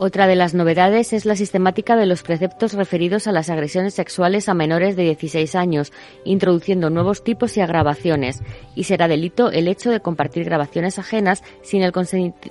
Otra 0.04 0.26
de 0.26 0.34
las 0.34 0.52
novedades 0.52 1.12
es 1.12 1.26
la 1.26 1.36
sistemática 1.36 1.94
de 1.94 2.06
los 2.06 2.24
preceptos 2.24 2.72
referidos 2.72 3.28
a 3.28 3.30
las 3.30 3.50
agresiones 3.50 3.94
sexuales 3.94 4.48
a 4.48 4.54
menores 4.54 4.96
de 4.96 5.04
16 5.04 5.54
años, 5.54 5.92
introduciendo 6.24 6.90
nuevos 6.90 7.22
tipos 7.22 7.56
y 7.56 7.60
agravaciones, 7.60 8.42
y 8.74 8.82
será 8.82 9.06
delito 9.06 9.52
el 9.52 9.68
hecho 9.68 9.92
de 9.92 10.00
compartir 10.00 10.42
grabaciones 10.42 10.98
ajenas 10.98 11.44
sin 11.62 11.84
el, 11.84 11.92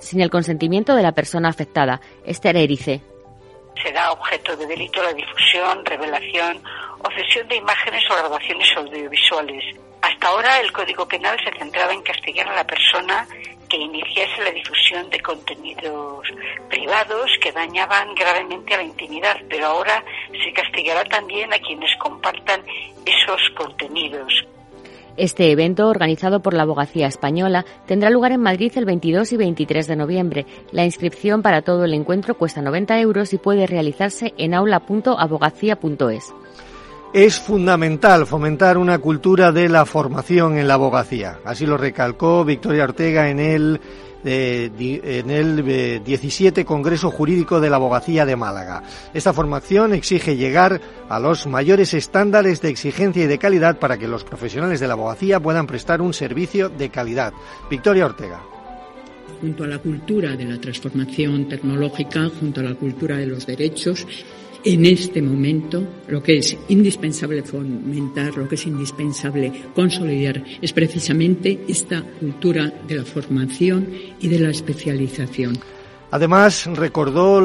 sin 0.00 0.20
el 0.22 0.30
consentimiento 0.30 0.96
de 0.96 1.02
la 1.02 1.12
persona 1.12 1.50
afectada. 1.50 2.00
Esther 2.24 2.56
Erice. 2.56 3.02
Será 3.82 4.12
objeto 4.12 4.56
de 4.56 4.66
delito 4.68 5.02
la 5.02 5.12
difusión, 5.12 5.84
revelación 5.84 6.58
o 7.04 7.10
cesión 7.14 7.46
de 7.48 7.56
imágenes 7.56 8.02
o 8.10 8.14
grabaciones 8.14 8.68
audiovisuales. 8.78 9.62
Hasta 10.00 10.28
ahora 10.28 10.58
el 10.58 10.72
Código 10.72 11.06
Penal 11.06 11.36
se 11.44 11.52
centraba 11.58 11.92
en 11.92 12.00
castigar 12.00 12.48
a 12.48 12.56
la 12.56 12.66
persona 12.66 13.26
que 13.72 13.78
iniciase 13.78 14.42
la 14.44 14.50
difusión 14.50 15.08
de 15.08 15.18
contenidos 15.20 16.28
privados 16.68 17.30
que 17.40 17.52
dañaban 17.52 18.14
gravemente 18.14 18.74
a 18.74 18.76
la 18.76 18.82
intimidad, 18.82 19.36
pero 19.48 19.66
ahora 19.66 20.04
se 20.44 20.52
castigará 20.52 21.02
también 21.04 21.50
a 21.54 21.58
quienes 21.58 21.90
compartan 21.98 22.60
esos 23.06 23.40
contenidos. 23.56 24.44
Este 25.16 25.50
evento, 25.50 25.88
organizado 25.88 26.40
por 26.40 26.52
la 26.52 26.64
Abogacía 26.64 27.06
Española, 27.06 27.64
tendrá 27.86 28.10
lugar 28.10 28.32
en 28.32 28.42
Madrid 28.42 28.72
el 28.76 28.84
22 28.84 29.32
y 29.32 29.36
23 29.38 29.86
de 29.86 29.96
noviembre. 29.96 30.46
La 30.70 30.84
inscripción 30.84 31.40
para 31.42 31.62
todo 31.62 31.84
el 31.84 31.94
encuentro 31.94 32.34
cuesta 32.36 32.60
90 32.60 33.00
euros 33.00 33.32
y 33.32 33.38
puede 33.38 33.66
realizarse 33.66 34.34
en 34.36 34.52
aula.abogacía.es. 34.52 36.34
Es 37.12 37.38
fundamental 37.38 38.26
fomentar 38.26 38.78
una 38.78 38.98
cultura 38.98 39.52
de 39.52 39.68
la 39.68 39.84
formación 39.84 40.56
en 40.56 40.66
la 40.66 40.74
abogacía. 40.74 41.40
Así 41.44 41.66
lo 41.66 41.76
recalcó 41.76 42.42
Victoria 42.42 42.84
Ortega 42.84 43.28
en 43.28 43.38
el, 43.38 43.80
eh, 44.24 44.70
en 45.04 45.30
el 45.30 46.02
17 46.02 46.62
eh, 46.62 46.64
Congreso 46.64 47.10
Jurídico 47.10 47.60
de 47.60 47.68
la 47.68 47.76
Abogacía 47.76 48.24
de 48.24 48.34
Málaga. 48.34 48.82
Esta 49.12 49.34
formación 49.34 49.92
exige 49.92 50.36
llegar 50.36 50.80
a 51.10 51.20
los 51.20 51.46
mayores 51.46 51.92
estándares 51.92 52.62
de 52.62 52.70
exigencia 52.70 53.24
y 53.24 53.26
de 53.26 53.38
calidad 53.38 53.78
para 53.78 53.98
que 53.98 54.08
los 54.08 54.24
profesionales 54.24 54.80
de 54.80 54.88
la 54.88 54.94
abogacía 54.94 55.38
puedan 55.38 55.66
prestar 55.66 56.00
un 56.00 56.14
servicio 56.14 56.70
de 56.70 56.88
calidad. 56.88 57.34
Victoria 57.68 58.06
Ortega 58.06 58.40
junto 59.42 59.64
a 59.64 59.66
la 59.66 59.78
cultura 59.78 60.36
de 60.36 60.44
la 60.44 60.60
transformación 60.60 61.48
tecnológica, 61.48 62.30
junto 62.38 62.60
a 62.60 62.62
la 62.62 62.74
cultura 62.76 63.16
de 63.16 63.26
los 63.26 63.44
derechos, 63.44 64.06
en 64.64 64.86
este 64.86 65.20
momento 65.22 65.82
lo 66.08 66.22
que 66.22 66.38
es 66.38 66.56
indispensable 66.68 67.42
fomentar, 67.42 68.36
lo 68.36 68.48
que 68.48 68.54
es 68.54 68.66
indispensable 68.66 69.52
consolidar 69.74 70.42
es 70.60 70.72
precisamente 70.72 71.64
esta 71.68 72.02
cultura 72.02 72.72
de 72.86 72.96
la 72.96 73.04
formación 73.04 73.88
y 74.20 74.28
de 74.28 74.38
la 74.38 74.50
especialización. 74.50 75.58
Además, 76.12 76.66
recordó 76.74 77.40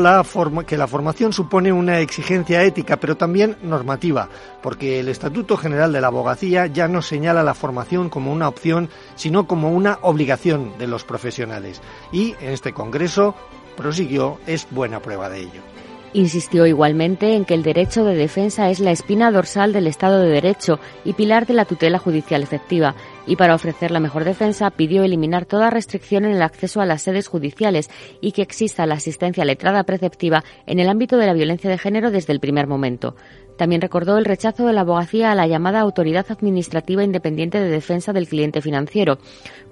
que 0.66 0.78
la 0.78 0.88
formación 0.88 1.32
supone 1.32 1.72
una 1.72 2.02
exigencia 2.02 2.64
ética, 2.64 2.98
pero 2.98 3.16
también 3.16 3.56
normativa, 3.64 4.30
porque 4.62 5.00
el 5.00 5.08
Estatuto 5.08 5.56
General 5.56 5.94
de 5.94 6.02
la 6.02 6.08
Abogacía 6.08 6.68
ya 6.68 6.90
no 6.90 7.02
señala 7.02 7.44
la 7.44 7.54
formación 7.54 8.10
como 8.10 8.34
una 8.34 8.50
opción, 8.50 8.90
sino 9.16 9.48
como 9.48 9.72
una 9.72 10.00
obligación 10.02 10.78
de 10.78 10.88
los 10.88 11.06
profesionales. 11.06 11.82
Y 12.12 12.36
en 12.42 12.52
este 12.52 12.74
Congreso, 12.74 13.36
prosiguió, 13.78 14.38
es 14.48 14.68
buena 14.70 15.02
prueba 15.02 15.30
de 15.30 15.44
ello. 15.44 15.77
Insistió 16.14 16.66
igualmente 16.66 17.36
en 17.36 17.46
que 17.46 17.54
el 17.54 17.64
derecho 17.64 18.04
de 18.06 18.16
defensa 18.16 18.70
es 18.70 18.80
la 18.80 18.92
espina 18.92 19.32
dorsal 19.32 19.74
del 19.74 19.88
Estado 19.88 20.22
de 20.22 20.30
Derecho 20.30 20.80
y 21.04 21.14
pilar 21.14 21.46
de 21.46 21.54
la 21.54 21.66
tutela 21.66 22.00
judicial 22.00 22.42
efectiva, 22.44 22.96
y 23.28 23.36
para 23.36 23.54
ofrecer 23.54 23.92
la 23.92 24.00
mejor 24.00 24.24
defensa 24.24 24.72
pidió 24.72 25.04
eliminar 25.04 25.46
toda 25.46 25.70
restricción 25.70 26.26
en 26.26 26.32
el 26.32 26.42
acceso 26.42 26.82
a 26.82 26.86
las 26.86 27.02
sedes 27.04 27.28
judiciales 27.28 27.90
y 28.22 28.32
que 28.32 28.42
exista 28.42 28.86
la 28.86 28.96
asistencia 28.96 29.46
letrada 29.46 29.84
preceptiva 29.84 30.44
en 30.66 30.80
el 30.80 30.90
ámbito 30.90 31.18
de 31.18 31.28
la 31.28 31.34
violencia 31.34 31.70
de 31.70 31.78
género 31.78 32.10
desde 32.10 32.34
el 32.34 32.40
primer 32.40 32.68
momento. 32.68 33.16
También 33.58 33.82
recordó 33.82 34.18
el 34.18 34.26
rechazo 34.26 34.68
de 34.68 34.74
la 34.74 34.82
abogacía 34.82 35.32
a 35.32 35.36
la 35.36 35.48
llamada 35.48 35.80
Autoridad 35.80 36.28
Administrativa 36.30 37.04
Independiente 37.04 37.60
de 37.60 37.70
Defensa 37.70 38.14
del 38.14 38.28
Cliente 38.28 38.62
Financiero, 38.62 39.18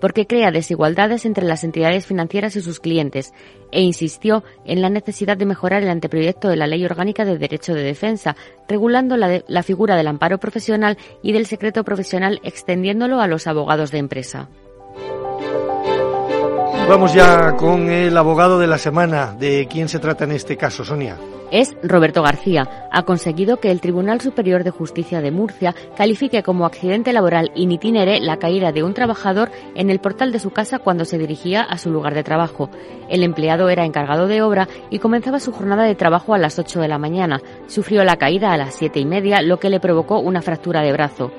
porque 0.02 0.26
crea 0.26 0.52
desigualdades 0.52 1.26
entre 1.26 1.46
las 1.46 1.64
entidades 1.64 2.08
financieras 2.08 2.56
y 2.56 2.62
sus 2.62 2.80
clientes, 2.80 3.32
e 3.72 3.82
insistió 3.82 4.44
en 4.66 4.82
la 4.82 4.90
necesidad 4.90 5.38
de 5.38 5.46
mejorar 5.46 5.84
el 5.84 5.90
anteproyecto 5.90 6.50
de 6.50 6.58
la 6.58 6.66
Ley 6.66 6.84
Orgánica 6.84 7.26
de 7.26 7.38
Derecho 7.38 7.76
de 7.76 7.84
Defensa, 7.84 8.36
regulando 8.68 9.18
la, 9.18 9.44
la 9.48 9.64
figura 9.64 9.96
del 9.96 10.08
amparo 10.08 10.40
profesional 10.40 10.98
y 11.22 11.34
del 11.34 11.46
secreto 11.46 11.84
profesional 11.84 12.40
extendiéndolo 12.44 13.22
a 13.22 13.28
los 13.28 13.45
abogados 13.48 13.92
de 13.92 14.00
empresa. 14.00 14.50
Vamos 16.88 17.16
ya 17.16 17.56
con 17.56 17.90
el 17.90 18.16
abogado 18.16 18.60
de 18.60 18.68
la 18.68 18.78
semana. 18.78 19.34
¿De 19.34 19.68
quién 19.68 19.90
se 19.90 19.98
trata 19.98 20.26
en 20.26 20.34
este 20.34 20.56
caso, 20.56 20.86
Sonia? 20.86 21.18
Es 21.50 21.76
Roberto 21.82 22.22
García. 22.22 22.88
Ha 22.92 23.04
conseguido 23.04 23.58
que 23.58 23.72
el 23.72 23.82
Tribunal 23.82 24.22
Superior 24.22 24.64
de 24.64 24.70
Justicia 24.70 25.20
de 25.20 25.32
Murcia 25.32 25.74
califique 25.98 26.44
como 26.44 26.66
accidente 26.66 27.12
laboral 27.12 27.52
in 27.56 27.72
itinere 27.72 28.20
la 28.20 28.38
caída 28.38 28.72
de 28.72 28.84
un 28.84 28.94
trabajador 28.94 29.50
en 29.74 29.90
el 29.90 30.00
portal 30.00 30.32
de 30.32 30.40
su 30.40 30.52
casa 30.52 30.78
cuando 30.78 31.06
se 31.06 31.18
dirigía 31.18 31.62
a 31.62 31.80
su 31.80 31.92
lugar 31.92 32.14
de 32.14 32.24
trabajo. 32.24 32.70
El 33.10 33.24
empleado 33.24 33.70
era 33.70 33.86
encargado 33.86 34.28
de 34.28 34.44
obra 34.44 34.68
y 34.92 35.00
comenzaba 35.00 35.40
su 35.40 35.52
jornada 35.52 35.84
de 35.84 35.96
trabajo 35.96 36.36
a 36.36 36.38
las 36.38 36.60
8 36.60 36.82
de 36.82 36.88
la 36.88 37.00
mañana. 37.00 37.42
Sufrió 37.66 38.04
la 38.04 38.18
caída 38.18 38.54
a 38.54 38.58
las 38.58 38.76
siete 38.76 39.00
y 39.00 39.06
media, 39.06 39.42
lo 39.42 39.60
que 39.60 39.70
le 39.72 39.80
provocó 39.80 40.20
una 40.20 40.44
fractura 40.44 40.82
de 40.82 40.92
brazo. 40.92 41.32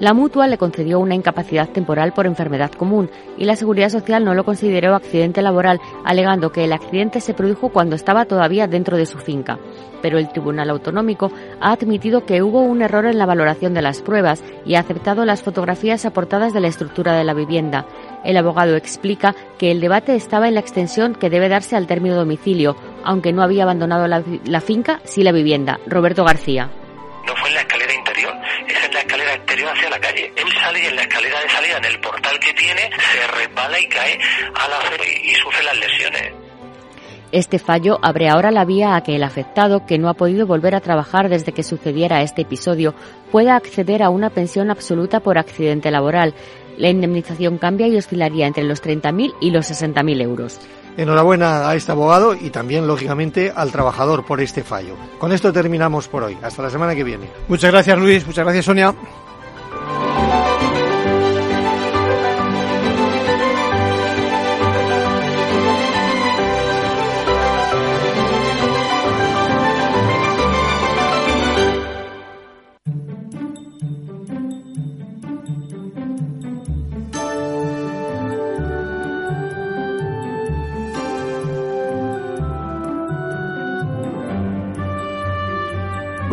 La 0.00 0.12
mutua 0.12 0.48
le 0.48 0.58
concedió 0.58 0.98
una 0.98 1.14
incapacidad 1.14 1.68
temporal 1.68 2.12
por 2.12 2.26
enfermedad 2.26 2.72
común 2.72 3.10
y 3.38 3.44
la 3.44 3.54
Seguridad 3.54 3.90
Social 3.90 4.24
no 4.24 4.34
lo 4.34 4.44
consideró 4.44 4.96
accidente 4.96 5.40
laboral, 5.40 5.80
alegando 6.04 6.50
que 6.50 6.64
el 6.64 6.72
accidente 6.72 7.20
se 7.20 7.32
produjo 7.32 7.68
cuando 7.68 7.94
estaba 7.94 8.24
todavía 8.24 8.66
dentro 8.66 8.96
de 8.96 9.06
su 9.06 9.18
finca. 9.18 9.58
Pero 10.02 10.18
el 10.18 10.28
Tribunal 10.28 10.70
Autonómico 10.70 11.30
ha 11.60 11.72
admitido 11.72 12.26
que 12.26 12.42
hubo 12.42 12.60
un 12.60 12.82
error 12.82 13.06
en 13.06 13.18
la 13.18 13.24
valoración 13.24 13.72
de 13.72 13.82
las 13.82 14.02
pruebas 14.02 14.42
y 14.66 14.74
ha 14.74 14.80
aceptado 14.80 15.24
las 15.24 15.42
fotografías 15.42 16.04
aportadas 16.04 16.52
de 16.52 16.60
la 16.60 16.68
estructura 16.68 17.16
de 17.16 17.24
la 17.24 17.32
vivienda. 17.32 17.86
El 18.24 18.36
abogado 18.36 18.74
explica 18.74 19.34
que 19.58 19.70
el 19.70 19.80
debate 19.80 20.16
estaba 20.16 20.48
en 20.48 20.54
la 20.54 20.60
extensión 20.60 21.14
que 21.14 21.30
debe 21.30 21.48
darse 21.48 21.76
al 21.76 21.86
término 21.86 22.16
domicilio, 22.16 22.76
aunque 23.04 23.32
no 23.32 23.42
había 23.42 23.62
abandonado 23.62 24.08
la, 24.08 24.60
finca, 24.60 25.00
sí 25.04 25.22
la 25.22 25.32
vivienda. 25.32 25.78
Roberto 25.86 26.24
García. 26.24 26.68
No 27.26 27.34
fue 27.36 27.48
en 27.48 27.54
la 27.54 27.60
escalera 27.60 27.94
interior, 27.94 28.34
exterior 29.34 29.70
hacia 29.70 29.90
la 29.90 30.00
calle. 30.00 30.32
Él 30.36 30.52
sale 30.60 30.82
y 30.82 30.86
en 30.86 30.96
la 30.96 31.02
escalera 31.02 31.40
de 31.40 31.48
salida, 31.50 31.78
en 31.78 31.84
el 31.84 32.00
portal 32.00 32.38
que 32.38 32.52
tiene, 32.54 32.90
se 33.12 33.26
resbala 33.26 33.80
y 33.80 33.88
cae 33.88 34.18
al 34.54 34.72
acero 34.72 35.04
y, 35.04 35.30
y 35.30 35.34
sufre 35.34 35.64
las 35.64 35.76
lesiones. 35.76 36.32
Este 37.34 37.58
fallo 37.58 37.98
abre 38.00 38.28
ahora 38.28 38.52
la 38.52 38.64
vía 38.64 38.94
a 38.94 39.02
que 39.02 39.16
el 39.16 39.24
afectado, 39.24 39.86
que 39.86 39.98
no 39.98 40.08
ha 40.08 40.14
podido 40.14 40.46
volver 40.46 40.76
a 40.76 40.80
trabajar 40.80 41.28
desde 41.28 41.50
que 41.50 41.64
sucediera 41.64 42.22
este 42.22 42.42
episodio, 42.42 42.94
pueda 43.32 43.56
acceder 43.56 44.04
a 44.04 44.10
una 44.10 44.30
pensión 44.30 44.70
absoluta 44.70 45.18
por 45.18 45.36
accidente 45.36 45.90
laboral. 45.90 46.32
La 46.76 46.90
indemnización 46.90 47.58
cambia 47.58 47.88
y 47.88 47.96
oscilaría 47.96 48.46
entre 48.46 48.62
los 48.62 48.80
30.000 48.80 49.34
y 49.40 49.50
los 49.50 49.68
60.000 49.68 50.22
euros. 50.22 50.60
Enhorabuena 50.96 51.68
a 51.68 51.74
este 51.74 51.90
abogado 51.90 52.36
y 52.36 52.50
también, 52.50 52.86
lógicamente, 52.86 53.52
al 53.54 53.72
trabajador 53.72 54.24
por 54.24 54.40
este 54.40 54.62
fallo. 54.62 54.94
Con 55.18 55.32
esto 55.32 55.52
terminamos 55.52 56.06
por 56.06 56.22
hoy. 56.22 56.38
Hasta 56.40 56.62
la 56.62 56.70
semana 56.70 56.94
que 56.94 57.02
viene. 57.02 57.28
Muchas 57.48 57.72
gracias, 57.72 57.98
Luis. 57.98 58.24
Muchas 58.24 58.44
gracias, 58.44 58.64
Sonia. 58.64 58.94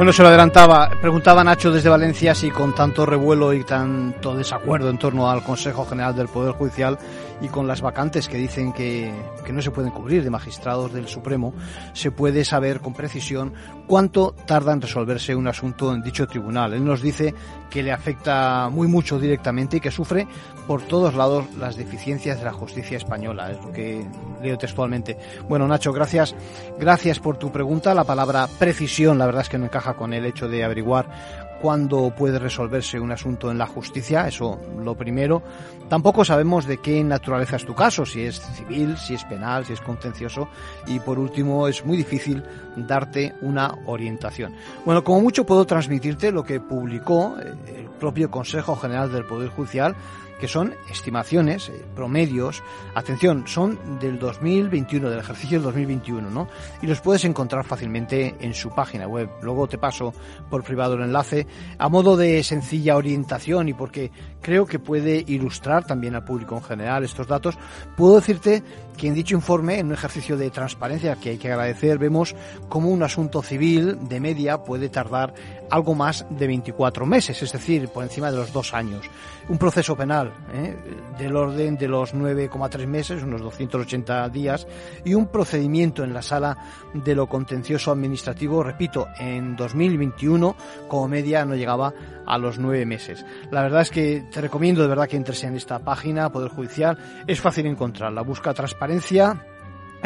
Bueno, 0.01 0.13
se 0.13 0.23
lo 0.23 0.29
adelantaba. 0.29 0.89
Preguntaba 0.99 1.43
Nacho 1.43 1.71
desde 1.71 1.87
Valencia 1.87 2.33
si 2.33 2.49
con 2.49 2.73
tanto 2.73 3.05
revuelo 3.05 3.53
y 3.53 3.63
tanto 3.63 4.35
desacuerdo 4.35 4.89
en 4.89 4.97
torno 4.97 5.29
al 5.29 5.43
Consejo 5.43 5.85
General 5.85 6.15
del 6.15 6.27
Poder 6.27 6.53
Judicial 6.53 6.97
y 7.41 7.47
con 7.47 7.67
las 7.67 7.81
vacantes 7.81 8.27
que 8.27 8.37
dicen 8.37 8.71
que, 8.71 9.11
que, 9.43 9.51
no 9.51 9.61
se 9.61 9.71
pueden 9.71 9.91
cubrir 9.91 10.23
de 10.23 10.29
magistrados 10.29 10.93
del 10.93 11.07
Supremo, 11.07 11.53
se 11.93 12.11
puede 12.11 12.45
saber 12.45 12.79
con 12.79 12.93
precisión 12.93 13.53
cuánto 13.87 14.35
tarda 14.45 14.73
en 14.73 14.81
resolverse 14.81 15.35
un 15.35 15.47
asunto 15.47 15.93
en 15.93 16.03
dicho 16.03 16.27
tribunal. 16.27 16.73
Él 16.73 16.85
nos 16.85 17.01
dice 17.01 17.33
que 17.69 17.83
le 17.83 17.91
afecta 17.91 18.69
muy 18.69 18.87
mucho 18.87 19.19
directamente 19.19 19.77
y 19.77 19.79
que 19.79 19.91
sufre 19.91 20.27
por 20.67 20.83
todos 20.83 21.15
lados 21.15 21.45
las 21.57 21.75
deficiencias 21.75 22.39
de 22.39 22.45
la 22.45 22.53
justicia 22.53 22.97
española, 22.97 23.51
es 23.51 23.57
lo 23.57 23.71
que 23.71 24.05
leo 24.41 24.57
textualmente. 24.57 25.17
Bueno, 25.49 25.67
Nacho, 25.67 25.91
gracias, 25.91 26.35
gracias 26.79 27.19
por 27.19 27.37
tu 27.37 27.51
pregunta. 27.51 27.95
La 27.95 28.03
palabra 28.03 28.47
precisión, 28.59 29.17
la 29.17 29.25
verdad 29.25 29.41
es 29.41 29.49
que 29.49 29.57
no 29.57 29.65
encaja 29.65 29.95
con 29.95 30.13
el 30.13 30.25
hecho 30.25 30.47
de 30.47 30.63
averiguar 30.63 31.49
cuándo 31.61 32.13
puede 32.17 32.39
resolverse 32.39 32.99
un 32.99 33.11
asunto 33.11 33.51
en 33.51 33.57
la 33.57 33.67
justicia, 33.67 34.27
eso 34.27 34.59
lo 34.83 34.95
primero. 34.95 35.41
Tampoco 35.89 36.25
sabemos 36.25 36.65
de 36.65 36.77
qué 36.77 37.03
naturaleza 37.03 37.57
es 37.57 37.65
tu 37.65 37.75
caso, 37.75 38.05
si 38.05 38.23
es 38.23 38.41
civil, 38.55 38.97
si 38.97 39.13
es 39.13 39.23
penal, 39.25 39.65
si 39.65 39.73
es 39.73 39.81
contencioso. 39.81 40.47
Y 40.87 40.99
por 40.99 41.19
último, 41.19 41.67
es 41.67 41.85
muy 41.85 41.97
difícil 41.97 42.43
darte 42.75 43.35
una 43.41 43.75
orientación. 43.85 44.53
Bueno, 44.85 45.03
como 45.03 45.21
mucho 45.21 45.45
puedo 45.45 45.65
transmitirte 45.65 46.31
lo 46.31 46.43
que 46.43 46.59
publicó 46.59 47.35
el 47.39 47.89
propio 47.99 48.31
Consejo 48.31 48.75
General 48.75 49.11
del 49.11 49.25
Poder 49.25 49.49
Judicial 49.49 49.95
que 50.41 50.47
son 50.47 50.73
estimaciones, 50.89 51.69
eh, 51.69 51.85
promedios, 51.95 52.63
atención, 52.95 53.47
son 53.47 53.99
del 53.99 54.17
2021, 54.17 55.07
del 55.07 55.19
ejercicio 55.19 55.59
del 55.59 55.65
2021, 55.65 56.31
¿no? 56.31 56.47
Y 56.81 56.87
los 56.87 56.99
puedes 56.99 57.23
encontrar 57.25 57.63
fácilmente 57.63 58.35
en 58.39 58.55
su 58.55 58.71
página 58.71 59.07
web. 59.07 59.29
Luego 59.43 59.67
te 59.67 59.77
paso 59.77 60.13
por 60.49 60.63
privado 60.63 60.95
el 60.95 61.03
enlace 61.03 61.45
a 61.77 61.87
modo 61.89 62.17
de 62.17 62.43
sencilla 62.43 62.97
orientación 62.97 63.69
y 63.69 63.73
porque 63.73 64.11
creo 64.41 64.65
que 64.65 64.79
puede 64.79 65.23
ilustrar 65.27 65.85
también 65.85 66.15
al 66.15 66.25
público 66.25 66.57
en 66.57 66.63
general 66.63 67.03
estos 67.03 67.27
datos. 67.27 67.55
Puedo 67.95 68.15
decirte 68.15 68.63
que 68.97 69.07
en 69.07 69.13
dicho 69.13 69.35
informe, 69.35 69.77
en 69.77 69.87
un 69.87 69.93
ejercicio 69.93 70.37
de 70.37 70.49
transparencia 70.49 71.15
que 71.17 71.29
hay 71.29 71.37
que 71.37 71.51
agradecer, 71.51 71.99
vemos 71.99 72.35
cómo 72.67 72.89
un 72.89 73.03
asunto 73.03 73.43
civil 73.43 73.97
de 74.09 74.19
media 74.19 74.63
puede 74.63 74.89
tardar 74.89 75.35
algo 75.71 75.95
más 75.95 76.25
de 76.29 76.47
24 76.47 77.05
meses, 77.05 77.41
es 77.41 77.51
decir, 77.51 77.87
por 77.89 78.03
encima 78.03 78.29
de 78.29 78.37
los 78.37 78.53
dos 78.53 78.73
años. 78.73 79.09
Un 79.49 79.57
proceso 79.57 79.95
penal 79.95 80.31
¿eh? 80.53 80.75
del 81.17 81.35
orden 81.35 81.77
de 81.77 81.87
los 81.87 82.13
9,3 82.13 82.85
meses, 82.85 83.23
unos 83.23 83.41
280 83.41 84.29
días, 84.29 84.67
y 85.03 85.13
un 85.13 85.27
procedimiento 85.27 86.03
en 86.03 86.13
la 86.13 86.21
sala 86.21 86.57
de 86.93 87.15
lo 87.15 87.27
contencioso 87.27 87.91
administrativo, 87.91 88.61
repito, 88.61 89.07
en 89.17 89.55
2021 89.55 90.55
como 90.87 91.07
media 91.07 91.45
no 91.45 91.55
llegaba 91.55 91.93
a 92.25 92.37
los 92.37 92.59
nueve 92.59 92.85
meses. 92.85 93.25
La 93.49 93.63
verdad 93.63 93.81
es 93.81 93.89
que 93.89 94.25
te 94.31 94.41
recomiendo 94.41 94.81
de 94.81 94.89
verdad 94.89 95.07
que 95.07 95.17
entres 95.17 95.43
en 95.43 95.55
esta 95.55 95.79
página, 95.79 96.31
Poder 96.31 96.51
Judicial, 96.51 96.97
es 97.27 97.39
fácil 97.39 97.65
encontrarla, 97.65 98.21
busca 98.21 98.53
transparencia, 98.53 99.45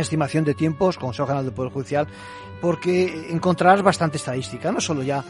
estimación 0.02 0.44
de 0.44 0.54
tiempos, 0.54 0.98
Consejo 0.98 1.28
General 1.28 1.46
del 1.46 1.54
Poder 1.54 1.72
Judicial, 1.72 2.08
porque 2.62 3.28
encontrarás 3.30 3.82
bastante 3.82 4.18
estadística, 4.18 4.72
no 4.72 4.82
solo 4.82 5.04
ya 5.04 5.24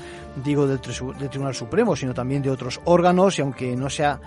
digo 0.43 0.67
del, 0.67 0.79
del, 0.79 1.29
Tribunal 1.29 1.55
Supremo, 1.55 1.95
sino 1.95 2.13
también 2.13 2.41
de 2.41 2.49
otros 2.49 2.79
órganos, 2.85 3.37
y 3.37 3.41
aunque 3.41 3.75
no 3.75 3.89
sea 3.89 4.19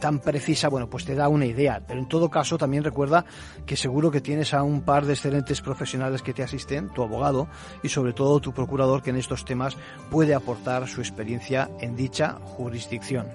tan 0.00 0.18
precisa, 0.20 0.68
bueno, 0.68 0.88
pues 0.88 1.04
te 1.04 1.14
da 1.14 1.28
una 1.28 1.46
idea. 1.46 1.82
Pero 1.86 2.00
en 2.00 2.08
todo 2.08 2.28
caso, 2.28 2.58
también 2.58 2.84
recuerda 2.84 3.24
que 3.66 3.76
seguro 3.76 4.10
que 4.10 4.20
tienes 4.20 4.54
a 4.54 4.62
un 4.62 4.82
par 4.82 5.06
de 5.06 5.14
excelentes 5.14 5.60
profesionales 5.60 6.22
que 6.22 6.34
te 6.34 6.42
asisten, 6.42 6.90
tu 6.90 7.02
abogado 7.02 7.48
y 7.82 7.88
sobre 7.88 8.12
todo 8.12 8.40
tu 8.40 8.52
procurador, 8.52 9.02
que 9.02 9.10
en 9.10 9.16
estos 9.16 9.44
temas 9.44 9.76
puede 10.10 10.34
aportar 10.34 10.86
su 10.88 11.00
experiencia 11.00 11.70
en 11.80 11.96
dicha 11.96 12.38
jurisdicción. 12.44 13.26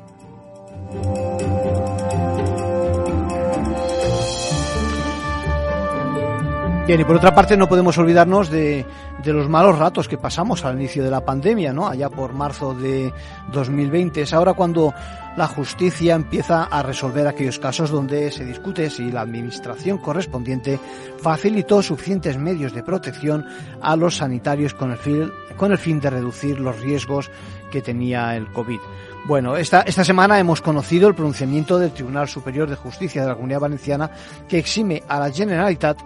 Bien, 6.86 7.00
y 7.00 7.06
por 7.06 7.16
otra 7.16 7.34
parte 7.34 7.56
no 7.56 7.70
podemos 7.70 7.98
olvidarnos 7.98 8.50
de, 8.50 8.86
de, 9.24 9.32
los 9.32 9.48
malos 9.48 9.80
ratos 9.80 10.10
que 10.10 10.18
pasamos 10.18 10.66
al 10.66 10.75
inicio 10.75 11.02
de 11.02 11.10
la 11.10 11.24
pandemia, 11.24 11.72
¿no? 11.72 11.88
Allá 11.88 12.10
por 12.10 12.34
marzo 12.34 12.74
de 12.74 13.13
2020. 13.54 14.24
Es 14.24 14.34
ahora 14.34 14.52
cuando 14.52 14.94
la 15.38 15.48
justicia 15.48 16.13
empieza 16.13 16.66
a 16.66 16.84
resolver 16.84 17.25
aquellos 17.25 17.58
casos 17.58 17.90
donde 17.90 18.32
se 18.32 18.44
discute 18.44 18.90
si 18.90 19.13
la 19.13 19.22
administración 19.22 19.98
correspondiente 19.98 20.78
facilitó 21.22 21.82
suficientes 21.82 22.38
medios 22.38 22.74
de 22.74 22.84
protección 22.84 23.46
a 23.82 23.96
los 23.96 24.18
sanitarios 24.18 24.74
con 24.74 24.92
el 24.92 24.98
fin, 24.98 25.32
con 25.56 25.72
el 25.72 25.78
fin 25.78 26.02
de 26.02 26.10
reducir 26.10 26.60
los 26.60 26.82
riesgos 26.82 27.32
que 27.72 27.82
tenía 27.82 28.36
el 28.36 28.52
COVID. 28.52 28.80
Bueno, 29.25 29.56
esta, 29.56 29.84
esta 29.84 30.04
semana 30.04 30.38
hemos 30.38 30.60
conocido 30.60 31.08
el 31.08 31.16
pronunciamiento 31.16 31.80
del 31.80 31.94
Tribunal 31.94 32.28
Superior 32.28 32.70
de 32.70 32.75
Justicia 32.75 33.22
de 33.22 33.30
la 33.30 33.36
Comunidad 33.36 33.62
Valenciana 33.62 34.12
que 34.50 34.60
exime 34.60 35.02
a 35.08 35.18
la 35.18 35.32
Generalitat 35.32 35.98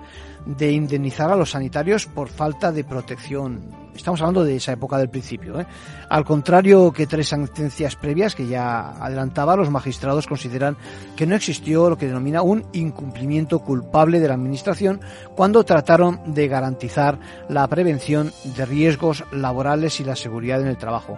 de 0.46 0.72
indemnizar 0.72 1.32
a 1.32 1.36
los 1.36 1.52
sanitarios 1.52 2.06
por 2.06 2.30
falta 2.30 2.72
de 2.72 2.84
protección. 2.84 3.88
Estamos 3.96 4.22
hablando 4.22 4.44
de 4.44 4.56
esa 4.56 4.74
época 4.74 4.98
del 4.98 5.10
principio. 5.10 5.60
¿eh? 5.60 5.66
Al 6.10 6.24
contrario 6.24 6.92
que 6.92 7.08
tres 7.08 7.30
sentencias 7.30 7.96
previas 7.96 8.36
que 8.36 8.48
ya 8.48 8.92
adelantaba, 8.92 9.56
los 9.56 9.72
magistrados 9.72 10.28
consideran 10.28 10.78
que 11.16 11.26
no 11.26 11.36
existió 11.36 11.90
lo 11.90 11.98
que 11.98 12.06
denomina 12.06 12.44
un 12.44 12.66
incumplimiento 12.74 13.60
culpable 13.60 14.20
de 14.20 14.28
la 14.28 14.36
Administración 14.36 15.02
cuando 15.36 15.64
trataron 15.64 16.22
de 16.34 16.48
garantizar 16.48 17.20
la 17.50 17.68
prevención 17.68 18.32
de 18.56 18.66
riesgos 18.66 19.24
laborales 19.32 20.00
y 20.00 20.04
la 20.04 20.16
seguridad 20.16 20.62
en 20.62 20.68
el 20.68 20.78
trabajo 20.78 21.18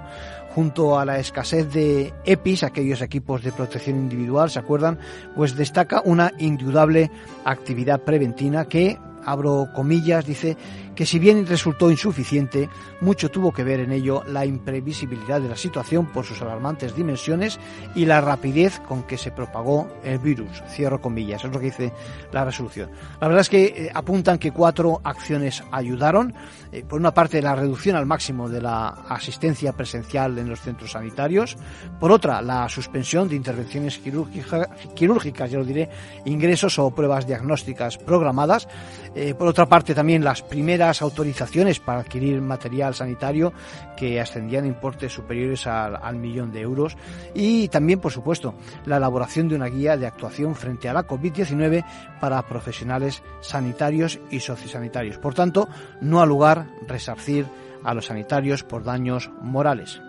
junto 0.56 1.00
a 1.00 1.06
la 1.06 1.20
escasez 1.20 1.72
de 1.72 2.14
EPIs, 2.26 2.64
aquellos 2.64 3.02
equipos 3.02 3.44
de 3.44 3.52
protección 3.52 3.98
individual, 3.98 4.50
¿se 4.50 4.60
acuerdan? 4.60 5.00
Pues 5.36 5.56
destaca 5.56 6.02
una 6.04 6.34
indudable 6.40 7.12
actividad 7.46 8.02
preventiva 8.02 8.66
que 8.66 8.98
abro 9.32 9.70
comillas, 9.74 10.26
dice 10.26 10.58
que 11.00 11.06
si 11.06 11.18
bien 11.18 11.48
resultó 11.48 11.90
insuficiente, 11.90 12.70
mucho 13.00 13.32
tuvo 13.32 13.54
que 13.54 13.64
ver 13.64 13.80
en 13.80 13.94
ello 13.94 14.22
la 14.28 14.46
imprevisibilidad 14.46 15.40
de 15.40 15.48
la 15.48 15.56
situación 15.56 16.08
por 16.08 16.26
sus 16.26 16.42
alarmantes 16.42 16.94
dimensiones 16.94 17.58
y 17.96 18.04
la 18.04 18.20
rapidez 18.20 18.82
con 18.86 19.04
que 19.04 19.18
se 19.18 19.32
propagó 19.32 19.88
el 20.04 20.20
virus. 20.20 20.62
Cierro 20.68 21.00
comillas, 21.00 21.46
es 21.46 21.54
lo 21.54 21.58
que 21.58 21.68
dice 21.68 21.94
la 22.34 22.44
resolución. 22.44 22.90
La 23.22 23.30
verdad 23.30 23.40
es 23.40 23.50
que 23.50 23.64
eh, 23.64 23.92
apuntan 23.94 24.40
que 24.40 24.52
cuatro 24.52 25.00
acciones 25.06 25.64
ayudaron. 25.72 26.34
Eh, 26.74 26.84
por 26.84 27.00
una 27.00 27.14
parte, 27.14 27.42
la 27.42 27.56
reducción 27.56 27.96
al 27.96 28.06
máximo 28.06 28.50
de 28.50 28.62
la 28.62 28.90
asistencia 28.90 29.72
presencial 29.72 30.38
en 30.38 30.50
los 30.50 30.60
centros 30.60 30.92
sanitarios. 30.92 31.56
Por 31.98 32.12
otra, 32.12 32.42
la 32.42 32.68
suspensión 32.68 33.30
de 33.30 33.38
intervenciones 33.38 34.00
quirúrgicas, 34.00 35.50
ya 35.50 35.58
lo 35.58 35.64
diré, 35.64 35.90
ingresos 36.26 36.78
o 36.78 36.92
pruebas 36.92 37.26
diagnósticas 37.26 37.98
programadas. 37.98 38.68
Eh, 39.16 39.34
por 39.34 39.48
otra 39.48 39.66
parte, 39.66 39.96
también 39.96 40.26
las 40.26 40.42
primeras 40.42 40.89
autorizaciones 41.02 41.80
para 41.80 42.02
adquirir 42.02 42.42
material 42.42 42.94
sanitario 42.94 43.54
que 43.96 44.20
ascendían 44.20 44.66
a 44.66 44.68
importes 44.68 45.14
superiores 45.14 45.68
al, 45.68 45.96
al 46.02 46.16
millón 46.18 46.52
de 46.52 46.62
euros. 46.62 46.98
Y 47.34 47.68
también, 47.70 48.00
por 48.00 48.12
supuesto, 48.12 48.56
la 48.86 48.98
elaboración 48.98 49.48
de 49.48 49.56
una 49.56 49.68
guía 49.68 49.98
de 49.98 50.08
actuación 50.08 50.56
frente 50.56 50.90
a 50.90 50.94
la 50.94 51.08
COVID-19 51.08 51.86
para 52.20 52.42
profesionales 52.44 53.24
sanitarios 53.42 54.20
y 54.30 54.40
sociosanitarios. 54.40 55.18
Por 55.18 55.34
tanto, 55.34 55.68
no 56.02 56.22
ha 56.22 56.26
lugar 56.26 56.68
resarcir 56.88 57.46
a 57.84 57.94
los 57.94 58.08
sanitarios 58.08 58.64
por 58.64 58.84
daños 58.84 59.30
morales. 59.42 60.02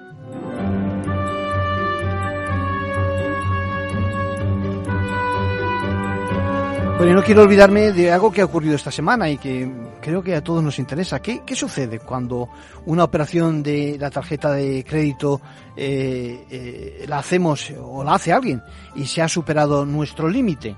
Bueno, 7.00 7.14
no 7.14 7.22
quiero 7.22 7.42
olvidarme 7.42 7.92
de 7.92 8.12
algo 8.12 8.30
que 8.30 8.42
ha 8.42 8.44
ocurrido 8.44 8.74
esta 8.74 8.90
semana 8.90 9.30
y 9.30 9.38
que 9.38 9.66
creo 10.00 10.22
que 10.22 10.34
a 10.34 10.42
todos 10.42 10.62
nos 10.62 10.78
interesa. 10.78 11.20
¿Qué, 11.20 11.42
qué 11.44 11.54
sucede 11.54 11.98
cuando 11.98 12.48
una 12.86 13.04
operación 13.04 13.62
de 13.62 13.96
la 13.98 14.10
tarjeta 14.10 14.52
de 14.52 14.84
crédito 14.84 15.40
eh, 15.76 16.44
eh, 16.50 17.04
la 17.08 17.18
hacemos 17.18 17.72
o 17.80 18.02
la 18.02 18.14
hace 18.14 18.32
alguien 18.32 18.62
y 18.94 19.06
se 19.06 19.22
ha 19.22 19.28
superado 19.28 19.84
nuestro 19.84 20.28
límite? 20.28 20.76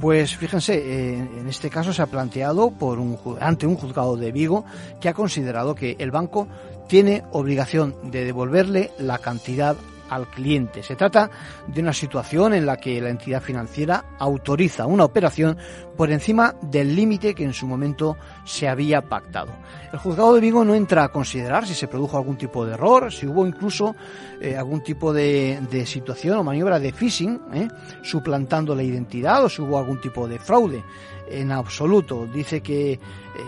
Pues 0.00 0.36
fíjense, 0.36 0.74
eh, 0.74 1.14
en 1.18 1.48
este 1.48 1.70
caso 1.70 1.92
se 1.92 2.02
ha 2.02 2.06
planteado 2.06 2.70
por 2.72 2.98
un, 2.98 3.18
ante 3.40 3.66
un 3.66 3.76
juzgado 3.76 4.16
de 4.16 4.32
Vigo 4.32 4.64
que 5.00 5.08
ha 5.08 5.14
considerado 5.14 5.74
que 5.74 5.96
el 5.98 6.10
banco 6.10 6.48
tiene 6.88 7.22
obligación 7.32 7.94
de 8.10 8.24
devolverle 8.24 8.90
la 8.98 9.18
cantidad 9.18 9.76
al 10.08 10.28
cliente. 10.28 10.82
Se 10.82 10.96
trata 10.96 11.30
de 11.66 11.80
una 11.80 11.92
situación 11.92 12.54
en 12.54 12.66
la 12.66 12.76
que 12.76 13.00
la 13.00 13.10
entidad 13.10 13.42
financiera 13.42 14.04
autoriza 14.18 14.86
una 14.86 15.04
operación 15.04 15.56
por 15.96 16.10
encima 16.10 16.54
del 16.62 16.94
límite 16.94 17.34
que 17.34 17.44
en 17.44 17.52
su 17.52 17.66
momento 17.66 18.16
se 18.44 18.68
había 18.68 19.02
pactado. 19.02 19.52
El 19.92 19.98
juzgado 19.98 20.34
de 20.34 20.40
Vigo 20.40 20.64
no 20.64 20.74
entra 20.74 21.04
a 21.04 21.08
considerar 21.08 21.66
si 21.66 21.74
se 21.74 21.88
produjo 21.88 22.16
algún 22.16 22.36
tipo 22.36 22.66
de 22.66 22.74
error, 22.74 23.12
si 23.12 23.26
hubo 23.26 23.46
incluso 23.46 23.94
eh, 24.40 24.56
algún 24.56 24.82
tipo 24.82 25.12
de, 25.12 25.84
situación 25.86 26.38
o 26.38 26.44
maniobra 26.44 26.78
de 26.80 26.92
phishing, 26.92 27.40
eh, 27.52 27.68
suplantando 28.02 28.74
la 28.74 28.82
identidad 28.82 29.44
o 29.44 29.48
si 29.48 29.62
hubo 29.62 29.78
algún 29.78 30.00
tipo 30.00 30.26
de 30.26 30.38
fraude. 30.38 30.82
En 31.28 31.52
absoluto, 31.52 32.26
dice 32.26 32.60
que 32.60 32.92
eh, 32.92 32.98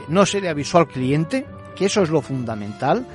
no 0.08 0.24
se 0.24 0.40
le 0.40 0.48
avisó 0.48 0.78
al 0.78 0.88
cliente, 0.88 1.46
que 1.74 1.86
eso 1.86 2.02
es 2.02 2.10
lo 2.10 2.22
fundamental, 2.22 3.06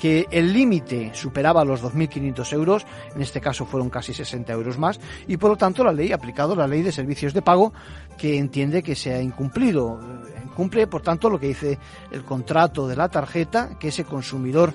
que 0.00 0.26
el 0.30 0.52
límite 0.52 1.12
superaba 1.12 1.64
los 1.64 1.82
2.500 1.82 2.52
euros, 2.54 2.86
en 3.14 3.20
este 3.20 3.40
caso 3.40 3.66
fueron 3.66 3.90
casi 3.90 4.14
60 4.14 4.50
euros 4.52 4.78
más, 4.78 4.98
y 5.28 5.36
por 5.36 5.50
lo 5.50 5.56
tanto 5.56 5.84
la 5.84 5.92
ley 5.92 6.10
ha 6.10 6.14
aplicado 6.14 6.56
la 6.56 6.66
ley 6.66 6.82
de 6.82 6.90
servicios 6.90 7.34
de 7.34 7.42
pago 7.42 7.74
que 8.16 8.38
entiende 8.38 8.82
que 8.82 8.94
se 8.96 9.12
ha 9.12 9.20
incumplido. 9.20 10.00
Incumple, 10.42 10.86
por 10.86 11.02
tanto, 11.02 11.28
lo 11.28 11.38
que 11.38 11.48
dice 11.48 11.78
el 12.10 12.24
contrato 12.24 12.88
de 12.88 12.96
la 12.96 13.08
tarjeta, 13.08 13.78
que 13.78 13.88
ese 13.88 14.04
consumidor 14.04 14.72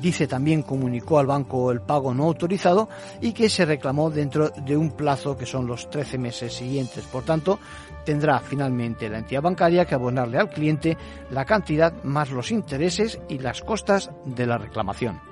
dice 0.00 0.28
también 0.28 0.62
comunicó 0.62 1.18
al 1.18 1.26
banco 1.26 1.72
el 1.72 1.80
pago 1.80 2.14
no 2.14 2.24
autorizado 2.24 2.88
y 3.20 3.32
que 3.32 3.48
se 3.48 3.64
reclamó 3.64 4.10
dentro 4.10 4.50
de 4.50 4.76
un 4.76 4.92
plazo 4.92 5.36
que 5.36 5.46
son 5.46 5.66
los 5.66 5.90
13 5.90 6.18
meses 6.18 6.52
siguientes. 6.52 7.04
Por 7.06 7.24
tanto, 7.24 7.58
tendrá 8.08 8.40
finalmente 8.40 9.10
la 9.10 9.18
entidad 9.18 9.42
bancaria 9.42 9.84
que 9.84 9.94
abonarle 9.94 10.38
al 10.38 10.48
cliente 10.48 10.96
la 11.30 11.44
cantidad 11.44 11.92
más 12.04 12.30
los 12.30 12.50
intereses 12.50 13.20
y 13.28 13.38
las 13.38 13.60
costas 13.60 14.10
de 14.24 14.46
la 14.46 14.56
reclamación. 14.56 15.27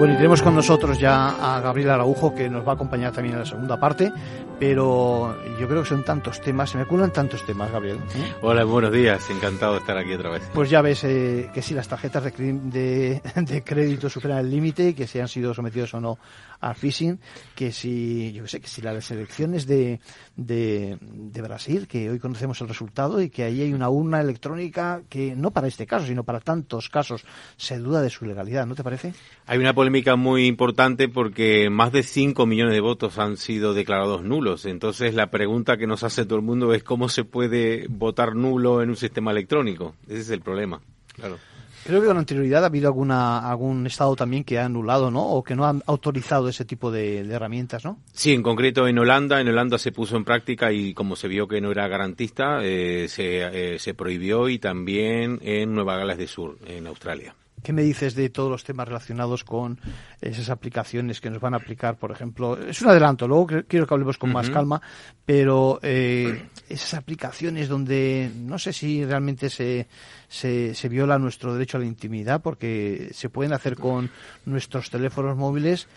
Bueno, 0.00 0.14
y 0.14 0.16
tenemos 0.16 0.40
con 0.40 0.54
nosotros 0.54 0.98
ya 0.98 1.28
a 1.28 1.60
Gabriel 1.60 1.90
Araujo, 1.90 2.34
que 2.34 2.48
nos 2.48 2.66
va 2.66 2.72
a 2.72 2.74
acompañar 2.74 3.12
también 3.12 3.34
en 3.34 3.40
la 3.40 3.44
segunda 3.44 3.78
parte, 3.78 4.10
pero 4.58 5.36
yo 5.60 5.68
creo 5.68 5.82
que 5.82 5.88
son 5.90 6.02
tantos 6.04 6.40
temas, 6.40 6.70
se 6.70 6.78
me 6.78 6.84
acumulan 6.84 7.12
tantos 7.12 7.44
temas, 7.44 7.70
Gabriel. 7.70 7.98
¿eh? 8.16 8.32
Hola, 8.40 8.64
buenos 8.64 8.92
días, 8.92 9.28
encantado 9.28 9.74
de 9.74 9.80
estar 9.80 9.98
aquí 9.98 10.14
otra 10.14 10.30
vez. 10.30 10.50
Pues 10.54 10.70
ya 10.70 10.80
ves 10.80 11.04
eh, 11.04 11.50
que 11.52 11.60
si 11.60 11.74
las 11.74 11.86
tarjetas 11.86 12.24
de, 12.24 12.30
de, 12.30 13.20
de 13.42 13.62
crédito 13.62 14.08
superan 14.08 14.38
el 14.38 14.50
límite, 14.50 14.94
que 14.94 15.06
si 15.06 15.20
han 15.20 15.28
sido 15.28 15.52
sometidos 15.52 15.92
o 15.92 16.00
no 16.00 16.18
al 16.60 16.74
phishing, 16.74 17.18
que 17.54 17.72
si, 17.72 18.32
yo 18.32 18.46
sé, 18.46 18.60
que 18.60 18.68
si 18.68 18.82
las 18.82 19.10
elecciones 19.10 19.66
de, 19.66 20.00
de, 20.36 20.98
de, 21.00 21.42
Brasil, 21.42 21.86
que 21.88 22.10
hoy 22.10 22.18
conocemos 22.18 22.60
el 22.60 22.68
resultado 22.68 23.20
y 23.22 23.30
que 23.30 23.44
ahí 23.44 23.62
hay 23.62 23.72
una 23.72 23.88
urna 23.88 24.20
electrónica 24.20 25.02
que 25.08 25.34
no 25.34 25.50
para 25.50 25.68
este 25.68 25.86
caso, 25.86 26.06
sino 26.06 26.24
para 26.24 26.40
tantos 26.40 26.88
casos, 26.88 27.24
se 27.56 27.78
duda 27.78 28.02
de 28.02 28.10
su 28.10 28.24
legalidad, 28.24 28.66
¿no 28.66 28.74
te 28.74 28.84
parece? 28.84 29.14
Hay 29.46 29.58
una 29.58 29.74
polémica 29.74 30.16
muy 30.16 30.46
importante 30.46 31.08
porque 31.08 31.70
más 31.70 31.92
de 31.92 32.02
5 32.02 32.46
millones 32.46 32.74
de 32.74 32.80
votos 32.80 33.18
han 33.18 33.36
sido 33.36 33.74
declarados 33.74 34.22
nulos. 34.22 34.66
Entonces 34.66 35.14
la 35.14 35.30
pregunta 35.30 35.76
que 35.76 35.86
nos 35.86 36.04
hace 36.04 36.24
todo 36.24 36.36
el 36.36 36.44
mundo 36.44 36.74
es 36.74 36.82
cómo 36.82 37.08
se 37.08 37.24
puede 37.24 37.86
votar 37.88 38.34
nulo 38.34 38.82
en 38.82 38.90
un 38.90 38.96
sistema 38.96 39.30
electrónico. 39.30 39.94
Ese 40.06 40.20
es 40.20 40.30
el 40.30 40.40
problema. 40.40 40.80
Claro. 41.14 41.38
Creo 41.84 42.00
que 42.00 42.06
con 42.06 42.18
anterioridad 42.18 42.62
ha 42.64 42.66
habido 42.66 42.88
alguna, 42.88 43.50
algún 43.50 43.86
estado 43.86 44.14
también 44.16 44.44
que 44.44 44.58
ha 44.58 44.66
anulado, 44.66 45.10
¿no? 45.10 45.26
O 45.26 45.42
que 45.42 45.54
no 45.54 45.64
ha 45.64 45.74
autorizado 45.86 46.48
ese 46.48 46.64
tipo 46.64 46.90
de, 46.90 47.24
de, 47.24 47.34
herramientas, 47.34 47.84
¿no? 47.84 47.98
Sí, 48.12 48.32
en 48.32 48.42
concreto 48.42 48.86
en 48.86 48.98
Holanda. 48.98 49.40
En 49.40 49.48
Holanda 49.48 49.78
se 49.78 49.92
puso 49.92 50.16
en 50.16 50.24
práctica 50.24 50.72
y 50.72 50.94
como 50.94 51.16
se 51.16 51.28
vio 51.28 51.48
que 51.48 51.60
no 51.60 51.70
era 51.70 51.88
garantista, 51.88 52.58
eh, 52.62 53.06
se, 53.08 53.74
eh, 53.74 53.78
se 53.78 53.94
prohibió 53.94 54.48
y 54.48 54.58
también 54.58 55.38
en 55.42 55.74
Nueva 55.74 55.96
Gales 55.96 56.18
del 56.18 56.28
Sur, 56.28 56.58
en 56.66 56.86
Australia. 56.86 57.34
¿Qué 57.62 57.72
me 57.72 57.82
dices 57.82 58.14
de 58.14 58.30
todos 58.30 58.50
los 58.50 58.64
temas 58.64 58.88
relacionados 58.88 59.44
con 59.44 59.78
esas 60.20 60.48
aplicaciones 60.50 61.20
que 61.20 61.30
nos 61.30 61.40
van 61.40 61.54
a 61.54 61.58
aplicar, 61.58 61.96
por 61.96 62.10
ejemplo? 62.10 62.58
Es 62.58 62.80
un 62.82 62.88
adelanto, 62.88 63.28
luego 63.28 63.46
quiero 63.68 63.86
que 63.86 63.94
hablemos 63.94 64.18
con 64.18 64.30
uh 64.30 64.32
-huh. 64.32 64.36
más 64.36 64.50
calma, 64.50 64.80
pero 65.24 65.78
eh, 65.82 66.46
esas 66.68 66.94
aplicaciones 66.94 67.68
donde 67.68 68.30
no 68.34 68.58
sé 68.58 68.72
si 68.72 69.04
realmente 69.04 69.50
se, 69.50 69.88
se, 70.28 70.74
se, 70.74 70.88
viola 70.88 71.18
nuestro 71.18 71.52
derecho 71.52 71.76
a 71.76 71.80
la 71.80 71.86
intimidad, 71.86 72.40
porque 72.40 73.10
se 73.12 73.28
pueden 73.28 73.52
hacer 73.52 73.76
con 73.76 74.10
nuestros 74.46 74.90
teléfonos 74.90 75.36
móviles, 75.36 75.88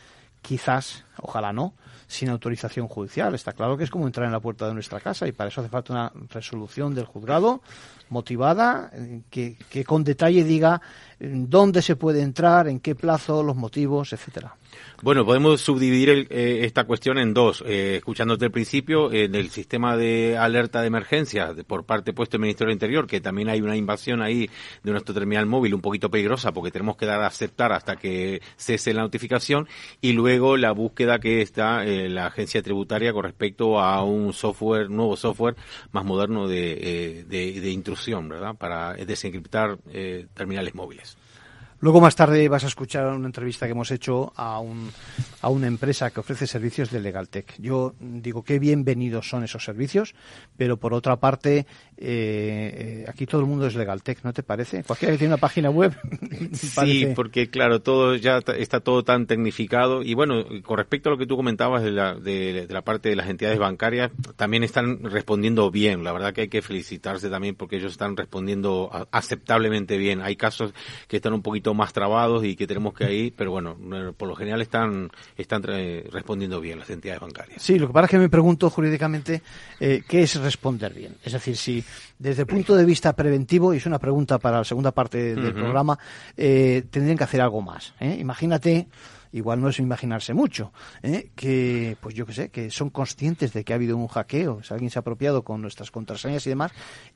quizás, 0.41 1.05
ojalá 1.17 1.53
no, 1.53 1.73
sin 2.13 2.29
autorización 2.29 2.87
judicial. 2.87 3.33
Está 3.33 3.53
claro 3.53 3.75
que 3.75 3.83
es 3.83 3.89
como 3.89 4.05
entrar 4.05 4.25
en 4.27 4.31
la 4.31 4.39
puerta 4.39 4.67
de 4.67 4.73
nuestra 4.73 4.99
casa 4.99 5.27
y 5.27 5.31
para 5.31 5.49
eso 5.49 5.61
hace 5.61 5.69
falta 5.69 5.93
una 5.93 6.11
resolución 6.29 6.93
del 6.93 7.05
juzgado 7.05 7.61
motivada, 8.09 8.91
que, 9.31 9.57
que 9.69 9.83
con 9.83 10.03
detalle 10.03 10.43
diga 10.43 10.79
dónde 11.19 11.81
se 11.81 11.95
puede 11.95 12.21
entrar, 12.21 12.67
en 12.67 12.79
qué 12.79 12.93
plazo, 12.93 13.41
los 13.41 13.55
motivos, 13.55 14.13
etcétera. 14.13 14.55
Bueno, 15.01 15.25
podemos 15.25 15.59
subdividir 15.59 16.27
eh, 16.29 16.61
esta 16.63 16.85
cuestión 16.85 17.17
en 17.17 17.33
dos. 17.33 17.61
Eh, 17.67 17.97
escuchándote 17.97 18.45
al 18.45 18.51
principio, 18.51 19.11
en 19.11 19.35
el 19.35 19.49
sistema 19.49 19.97
de 19.97 20.37
alerta 20.37 20.79
de 20.81 20.87
emergencia 20.87 21.53
por 21.67 21.85
parte 21.85 22.13
puesto 22.13 22.37
del 22.37 22.41
Ministerio 22.43 22.69
del 22.69 22.75
Interior, 22.75 23.05
que 23.05 23.19
también 23.19 23.49
hay 23.49 23.61
una 23.61 23.75
invasión 23.75 24.21
ahí 24.21 24.49
de 24.81 24.91
nuestro 24.91 25.13
terminal 25.13 25.45
móvil 25.45 25.73
un 25.73 25.81
poquito 25.81 26.09
peligrosa 26.09 26.53
porque 26.53 26.71
tenemos 26.71 26.95
que 26.95 27.05
dar 27.05 27.21
a 27.21 27.27
aceptar 27.27 27.73
hasta 27.73 27.97
que 27.97 28.41
cese 28.55 28.93
la 28.93 29.01
notificación 29.01 29.67
y 29.99 30.13
luego 30.13 30.55
la 30.55 30.71
búsqueda 30.71 31.19
que 31.19 31.41
está 31.41 31.83
eh, 31.83 32.07
la 32.07 32.27
agencia 32.27 32.61
tributaria 32.61 33.11
con 33.11 33.23
respecto 33.23 33.79
a 33.79 34.03
un 34.03 34.31
software, 34.31 34.89
nuevo 34.89 35.17
software 35.17 35.55
más 35.91 36.05
moderno 36.05 36.47
de, 36.47 37.25
de, 37.27 37.59
de 37.59 37.69
intrusión, 37.71 38.29
¿verdad? 38.29 38.55
Para 38.55 38.93
desencriptar 38.93 39.77
terminales 40.33 40.73
móviles. 40.75 41.17
Luego 41.83 41.99
más 41.99 42.15
tarde 42.15 42.47
vas 42.47 42.63
a 42.63 42.67
escuchar 42.67 43.07
una 43.07 43.25
entrevista 43.25 43.65
que 43.65 43.73
hemos 43.73 43.91
hecho 43.91 44.31
a, 44.37 44.57
un, 44.59 44.89
a 45.41 45.49
una 45.49 45.67
empresa 45.67 46.11
que 46.11 46.21
ofrece 46.21 46.47
servicios 46.47 46.89
de 46.91 47.01
LegalTech. 47.01 47.59
Yo 47.59 47.93
digo 47.99 48.41
qué 48.41 48.57
bienvenidos 48.57 49.27
son 49.27 49.43
esos 49.43 49.65
servicios, 49.65 50.15
pero 50.55 50.77
por 50.77 50.93
otra 50.93 51.17
parte, 51.17 51.65
eh, 51.97 53.03
aquí 53.09 53.25
todo 53.25 53.41
el 53.41 53.47
mundo 53.47 53.67
es 53.67 53.75
LegalTech, 53.75 54.23
¿no 54.23 54.31
te 54.31 54.43
parece? 54.43 54.85
Cualquiera 54.85 55.11
que 55.11 55.17
tiene 55.17 55.33
una 55.33 55.41
página 55.41 55.71
web. 55.71 55.93
sí, 56.53 57.07
porque 57.13 57.49
claro, 57.49 57.81
todo 57.81 58.15
ya 58.15 58.37
está 58.37 58.79
todo 58.79 59.03
tan 59.03 59.27
tecnificado. 59.27 60.03
Y 60.03 60.13
bueno, 60.13 60.45
con 60.63 60.77
respecto 60.77 61.09
a 61.09 61.11
lo 61.11 61.17
que 61.17 61.25
tú 61.25 61.35
comentabas 61.35 61.83
de 61.83 61.91
la, 61.91 62.15
de, 62.15 62.65
la 62.69 62.83
parte 62.83 63.09
de 63.09 63.17
las 63.17 63.27
entidades 63.27 63.59
bancarias, 63.59 64.09
también 64.37 64.63
están 64.63 65.03
respondiendo 65.03 65.69
bien. 65.69 66.05
La 66.05 66.13
verdad 66.13 66.33
que 66.33 66.41
hay 66.43 66.47
que 66.47 66.61
felicitarse 66.61 67.29
también 67.29 67.55
porque 67.55 67.75
ellos 67.75 67.91
están 67.91 68.15
respondiendo 68.15 68.89
aceptablemente 69.11 69.97
bien. 69.97 70.21
Hay 70.21 70.37
casos 70.37 70.73
que 71.09 71.17
están 71.17 71.33
un 71.33 71.41
poquito 71.41 71.72
más 71.73 71.93
trabados 71.93 72.43
y 72.43 72.55
que 72.55 72.67
tenemos 72.67 72.93
que 72.93 73.13
ir, 73.13 73.33
pero 73.35 73.51
bueno, 73.51 73.75
por 74.17 74.27
lo 74.27 74.35
general 74.35 74.61
están, 74.61 75.09
están 75.37 75.63
respondiendo 75.63 76.59
bien 76.59 76.79
las 76.79 76.89
entidades 76.89 77.21
bancarias. 77.21 77.61
Sí, 77.61 77.79
lo 77.79 77.87
que 77.87 77.93
pasa 77.93 78.05
es 78.05 78.11
que 78.11 78.19
me 78.19 78.29
pregunto 78.29 78.69
jurídicamente 78.69 79.41
eh, 79.79 80.03
qué 80.07 80.23
es 80.23 80.35
responder 80.35 80.93
bien. 80.93 81.15
Es 81.23 81.33
decir, 81.33 81.55
si 81.57 81.83
desde 82.17 82.43
el 82.43 82.47
punto 82.47 82.75
de 82.75 82.85
vista 82.85 83.13
preventivo, 83.13 83.73
y 83.73 83.77
es 83.77 83.85
una 83.85 83.99
pregunta 83.99 84.39
para 84.39 84.59
la 84.59 84.63
segunda 84.63 84.91
parte 84.91 85.35
del 85.35 85.53
programa, 85.53 85.97
eh, 86.37 86.83
tendrían 86.89 87.17
que 87.17 87.23
hacer 87.23 87.41
algo 87.41 87.61
más. 87.61 87.93
¿eh? 87.99 88.17
Imagínate 88.19 88.87
igual 89.33 89.59
no 89.59 89.69
es 89.69 89.79
imaginarse 89.79 90.33
mucho, 90.33 90.71
¿eh? 91.01 91.31
que, 91.35 91.97
pues 91.99 92.15
yo 92.15 92.25
qué 92.25 92.33
sé, 92.33 92.49
que 92.49 92.69
son 92.69 92.89
conscientes 92.91 93.51
de 93.51 93.63
que 93.63 93.73
ha 93.73 93.75
habido 93.75 93.97
un 93.97 94.07
hackeo, 94.07 94.63
si 94.63 94.73
alguien 94.73 94.91
se 94.91 94.99
ha 94.99 95.01
apropiado 95.01 95.43
con 95.43 95.61
nuestras 95.61 95.91
contraseñas 95.91 96.45
y 96.45 96.51
demás, 96.51 96.71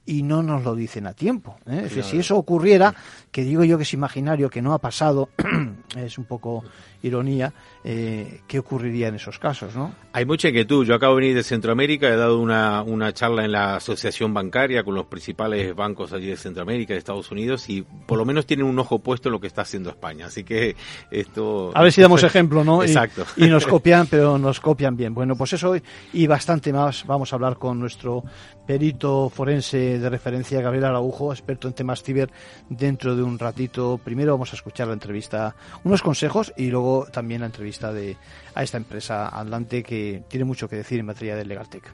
y 0.06 0.23
no 0.23 0.41
nos 0.41 0.63
lo 0.63 0.75
dicen 0.75 1.06
a 1.06 1.13
tiempo. 1.13 1.58
¿eh? 1.67 1.75
Es 1.77 1.84
decir, 1.84 2.03
si 2.03 2.17
eso 2.17 2.36
ocurriera, 2.36 2.95
que 3.32 3.43
digo 3.43 3.63
yo 3.63 3.77
que 3.77 3.84
es 3.84 3.93
imaginario, 3.93 4.49
que 4.49 4.62
no 4.62 4.73
ha 4.73 4.80
pasado, 4.80 5.30
es 5.95 6.17
un 6.17 6.25
poco 6.25 6.63
ironía, 7.03 7.53
eh, 7.84 8.41
¿qué 8.47 8.60
ocurriría 8.60 9.10
en 9.10 9.15
esos 9.15 9.38
casos? 9.38 9.75
¿no? 9.75 9.93
Hay 10.13 10.25
mucha 10.25 10.49
inquietud. 10.49 10.86
Yo 10.86 10.95
acabo 10.95 11.15
de 11.15 11.21
venir 11.21 11.36
de 11.36 11.43
Centroamérica, 11.43 12.08
he 12.08 12.15
dado 12.15 12.39
una, 12.39 12.82
una 12.82 13.13
charla 13.13 13.45
en 13.45 13.51
la 13.51 13.75
asociación 13.75 14.34
bancaria 14.34 14.84
con 14.84 14.95
los 14.95 15.06
principales 15.06 15.75
bancos 15.75 16.13
allí 16.13 16.27
de 16.27 16.38
Centroamérica, 16.38 16.93
de 16.93 16.99
Estados 16.99 17.30
Unidos, 17.32 17.69
y 17.69 17.84
por 17.84 18.17
lo 18.17 18.25
menos 18.25 18.47
tienen 18.47 18.65
un 18.65 18.80
ojo 18.80 18.99
puesto 18.99 19.30
en 19.30 19.34
lo 19.34 19.39
que 19.39 19.47
está 19.47 19.62
haciendo 19.62 19.89
España. 19.91 20.25
Así 20.25 20.43
que 20.43 20.75
esto... 21.12 21.71
A 21.75 21.84
ver 21.84 21.91
si 21.91 22.01
damos 22.08 22.24
ejemplo, 22.24 22.63
¿no? 22.63 22.84
Exacto. 22.84 23.26
Y, 23.36 23.48
nos 23.48 23.65
copian, 23.65 24.08
pero 24.08 24.38
nos 24.38 24.60
copian 24.60 24.96
bien. 24.96 25.13
Bueno, 25.13 25.36
pues 25.36 25.54
eso 25.54 25.76
y 26.13 26.28
bastante 26.28 26.72
más 26.72 27.06
vamos 27.06 27.32
a 27.32 27.36
hablar 27.36 27.58
con 27.58 27.80
nuestro 27.80 28.24
perito 28.65 29.30
forense 29.30 30.00
de 30.00 30.10
referencia, 30.10 30.62
Gabriel 30.62 30.86
Araujo, 30.86 31.32
experto 31.32 31.67
en 31.67 31.74
temas 31.74 32.04
ciber, 32.04 32.30
dentro 32.70 33.15
de 33.15 33.24
un 33.24 33.38
ratito. 33.39 34.00
Primero 34.04 34.34
vamos 34.34 34.54
a 34.54 34.56
escuchar 34.56 34.88
la 34.88 34.93
entrevista, 34.93 35.56
unos 35.84 36.02
consejos 36.02 36.54
y 36.58 36.67
luego 36.67 37.08
también 37.12 37.41
la 37.41 37.48
entrevista 37.48 37.91
de, 37.91 38.17
a 38.56 38.63
esta 38.63 38.78
empresa 38.78 39.28
Atlante 39.28 39.84
que 39.84 40.24
tiene 40.28 40.46
mucho 40.46 40.67
que 40.67 40.76
decir 40.76 41.00
en 41.00 41.06
materia 41.06 41.36
de 41.36 41.46
LegalTech. 41.46 41.93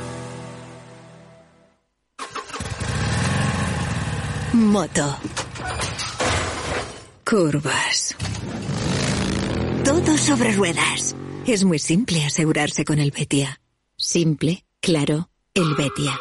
Moto 4.53 5.17
Curvas. 7.23 8.17
Todo 9.85 10.17
sobre 10.17 10.51
ruedas. 10.51 11.15
Es 11.47 11.63
muy 11.63 11.79
simple 11.79 12.25
asegurarse 12.25 12.83
con 12.83 12.99
el 12.99 13.11
Betia. 13.11 13.61
Simple, 13.95 14.65
claro, 14.81 15.29
el 15.53 15.73
Betia. 15.75 16.19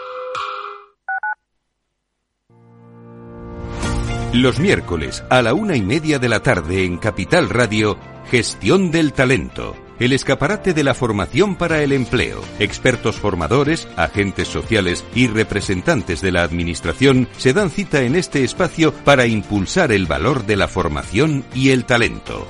Los 4.32 4.60
miércoles 4.60 5.24
a 5.28 5.42
la 5.42 5.52
una 5.52 5.76
y 5.76 5.82
media 5.82 6.20
de 6.20 6.28
la 6.28 6.40
tarde 6.40 6.84
en 6.84 6.98
Capital 6.98 7.48
Radio, 7.48 7.98
Gestión 8.30 8.92
del 8.92 9.12
Talento 9.12 9.89
el 10.00 10.14
escaparate 10.14 10.72
de 10.72 10.82
la 10.82 10.94
formación 10.94 11.56
para 11.56 11.82
el 11.82 11.92
empleo. 11.92 12.40
Expertos 12.58 13.16
formadores, 13.16 13.86
agentes 13.96 14.48
sociales 14.48 15.04
y 15.14 15.28
representantes 15.28 16.22
de 16.22 16.32
la 16.32 16.42
Administración 16.42 17.28
se 17.36 17.52
dan 17.52 17.70
cita 17.70 18.02
en 18.02 18.16
este 18.16 18.42
espacio 18.42 18.92
para 18.92 19.26
impulsar 19.26 19.92
el 19.92 20.06
valor 20.06 20.46
de 20.46 20.56
la 20.56 20.68
formación 20.68 21.44
y 21.54 21.70
el 21.70 21.84
talento. 21.84 22.46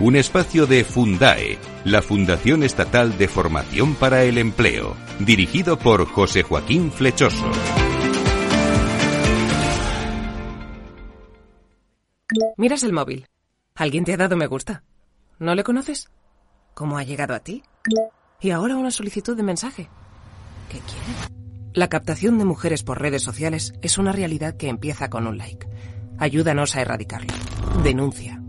Un 0.00 0.16
espacio 0.16 0.66
de 0.66 0.82
Fundae, 0.82 1.58
la 1.84 2.02
Fundación 2.02 2.64
Estatal 2.64 3.16
de 3.18 3.28
Formación 3.28 3.94
para 3.94 4.24
el 4.24 4.36
Empleo, 4.36 4.96
dirigido 5.20 5.78
por 5.78 6.06
José 6.06 6.42
Joaquín 6.42 6.90
Flechoso. 6.90 7.48
Miras 12.56 12.82
el 12.82 12.92
móvil. 12.92 13.28
¿Alguien 13.76 14.04
te 14.04 14.14
ha 14.14 14.16
dado 14.16 14.36
me 14.36 14.46
gusta? 14.48 14.82
¿No 15.38 15.54
le 15.54 15.62
conoces? 15.62 16.10
¿Cómo 16.74 16.98
ha 16.98 17.02
llegado 17.02 17.34
a 17.34 17.40
ti? 17.40 17.62
Y 18.40 18.50
ahora 18.50 18.76
una 18.76 18.90
solicitud 18.90 19.36
de 19.36 19.42
mensaje. 19.42 19.88
¿Qué 20.68 20.78
quiere? 20.78 21.32
La 21.74 21.88
captación 21.88 22.38
de 22.38 22.44
mujeres 22.44 22.82
por 22.82 23.00
redes 23.00 23.22
sociales 23.22 23.72
es 23.82 23.98
una 23.98 24.12
realidad 24.12 24.56
que 24.56 24.68
empieza 24.68 25.08
con 25.08 25.26
un 25.26 25.38
like. 25.38 25.66
Ayúdanos 26.18 26.76
a 26.76 26.82
erradicarlo. 26.82 27.32
Denuncia. 27.82 28.42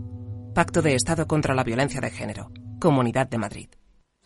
Pacto 0.54 0.82
de 0.82 0.94
Estado 0.94 1.26
contra 1.26 1.54
la 1.54 1.64
Violencia 1.64 2.00
de 2.00 2.10
Género. 2.10 2.50
Comunidad 2.78 3.28
de 3.28 3.38
Madrid. 3.38 3.68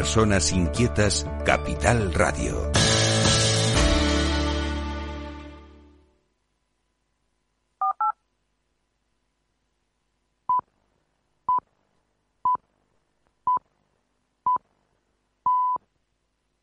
Personas 0.00 0.50
Inquietas, 0.52 1.26
Capital 1.44 2.14
Radio. 2.14 2.72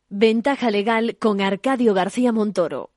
Ventaja 0.10 0.72
legal 0.72 1.16
con 1.20 1.40
Arcadio 1.40 1.94
García 1.94 2.32
Montoro. 2.32 2.97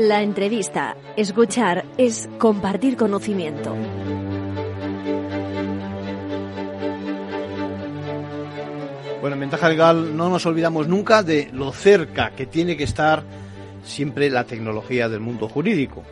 La 0.00 0.22
entrevista, 0.22 0.96
escuchar, 1.14 1.84
es 1.98 2.26
compartir 2.38 2.96
conocimiento. 2.96 3.76
Bueno, 9.20 9.34
en 9.34 9.40
Ventaja 9.40 9.68
Legal 9.68 10.16
no 10.16 10.30
nos 10.30 10.46
olvidamos 10.46 10.88
nunca 10.88 11.22
de 11.22 11.50
lo 11.52 11.70
cerca 11.72 12.30
que 12.30 12.46
tiene 12.46 12.78
que 12.78 12.84
estar 12.84 13.24
siempre 13.84 14.30
la 14.30 14.44
tecnología 14.44 15.10
del 15.10 15.20
mundo 15.20 15.50
jurídico. 15.50 16.02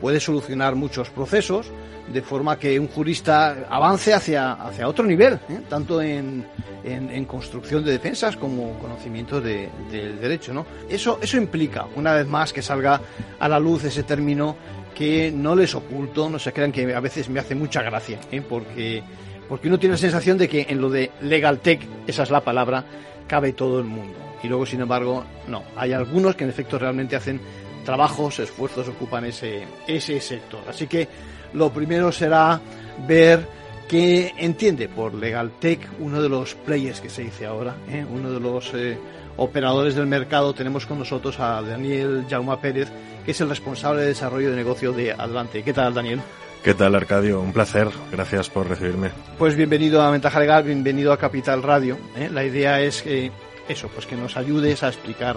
Puede 0.00 0.20
solucionar 0.20 0.74
muchos 0.74 1.10
procesos 1.10 1.70
de 2.08 2.22
forma 2.22 2.58
que 2.58 2.78
un 2.78 2.88
jurista 2.88 3.66
avance 3.70 4.12
hacia, 4.12 4.52
hacia 4.52 4.88
otro 4.88 5.06
nivel, 5.06 5.34
¿eh? 5.48 5.60
tanto 5.68 6.02
en, 6.02 6.46
en, 6.84 7.24
construcción 7.24 7.84
de 7.84 7.92
defensas 7.92 8.36
como 8.36 8.78
conocimiento 8.78 9.40
de, 9.40 9.68
del 9.90 10.20
derecho. 10.20 10.52
¿no? 10.52 10.66
Eso, 10.88 11.18
eso 11.22 11.36
implica, 11.36 11.86
una 11.96 12.12
vez 12.12 12.26
más, 12.26 12.52
que 12.52 12.62
salga 12.62 13.00
a 13.38 13.48
la 13.48 13.58
luz 13.58 13.84
ese 13.84 14.02
término 14.02 14.56
que 14.94 15.32
no 15.32 15.56
les 15.56 15.74
oculto, 15.74 16.28
no 16.28 16.38
se 16.38 16.52
crean 16.52 16.72
que 16.72 16.94
a 16.94 17.00
veces 17.00 17.28
me 17.28 17.40
hace 17.40 17.54
mucha 17.54 17.82
gracia, 17.82 18.20
¿eh? 18.30 18.42
porque, 18.46 19.02
porque 19.48 19.68
uno 19.68 19.78
tiene 19.78 19.94
la 19.94 19.98
sensación 19.98 20.38
de 20.38 20.48
que 20.48 20.66
en 20.68 20.80
lo 20.80 20.90
de 20.90 21.10
legal 21.22 21.60
tech, 21.60 21.80
esa 22.06 22.22
es 22.22 22.30
la 22.30 22.42
palabra, 22.42 22.84
cabe 23.26 23.52
todo 23.52 23.78
el 23.80 23.86
mundo. 23.86 24.14
Y 24.42 24.48
luego, 24.48 24.66
sin 24.66 24.82
embargo, 24.82 25.24
no. 25.48 25.64
Hay 25.74 25.94
algunos 25.94 26.36
que 26.36 26.44
en 26.44 26.50
efecto 26.50 26.78
realmente 26.78 27.16
hacen 27.16 27.40
trabajos, 27.84 28.38
esfuerzos, 28.38 28.88
ocupan 28.88 29.24
ese, 29.26 29.66
ese 29.86 30.20
sector. 30.20 30.62
Así 30.68 30.86
que 30.86 31.08
lo 31.52 31.72
primero 31.72 32.10
será 32.10 32.60
ver 33.06 33.46
qué 33.88 34.32
entiende 34.38 34.88
por 34.88 35.14
LegalTech 35.14 35.88
uno 36.00 36.20
de 36.22 36.28
los 36.28 36.54
players 36.54 37.00
que 37.00 37.10
se 37.10 37.22
dice 37.22 37.46
ahora, 37.46 37.76
¿eh? 37.88 38.04
uno 38.08 38.32
de 38.32 38.40
los 38.40 38.72
eh, 38.74 38.98
operadores 39.36 39.94
del 39.94 40.06
mercado. 40.06 40.54
Tenemos 40.54 40.86
con 40.86 40.98
nosotros 40.98 41.38
a 41.38 41.62
Daniel 41.62 42.26
Jauma 42.28 42.60
Pérez, 42.60 42.90
que 43.24 43.30
es 43.30 43.40
el 43.40 43.48
responsable 43.48 44.02
de 44.02 44.08
desarrollo 44.08 44.50
de 44.50 44.56
negocio 44.56 44.92
de 44.92 45.12
Adelante. 45.12 45.62
¿Qué 45.62 45.72
tal, 45.72 45.94
Daniel? 45.94 46.20
¿Qué 46.62 46.72
tal, 46.72 46.94
Arcadio? 46.94 47.40
Un 47.40 47.52
placer. 47.52 47.88
Gracias 48.10 48.48
por 48.48 48.66
recibirme. 48.66 49.10
Pues 49.36 49.54
bienvenido 49.54 50.00
a 50.00 50.10
Ventaja 50.10 50.40
Legal, 50.40 50.64
bienvenido 50.64 51.12
a 51.12 51.18
Capital 51.18 51.62
Radio. 51.62 51.98
¿eh? 52.16 52.30
La 52.32 52.42
idea 52.42 52.80
es 52.80 53.02
que 53.02 53.30
eso, 53.68 53.88
pues 53.88 54.06
que 54.06 54.16
nos 54.16 54.38
ayudes 54.38 54.82
a 54.82 54.88
explicar 54.88 55.36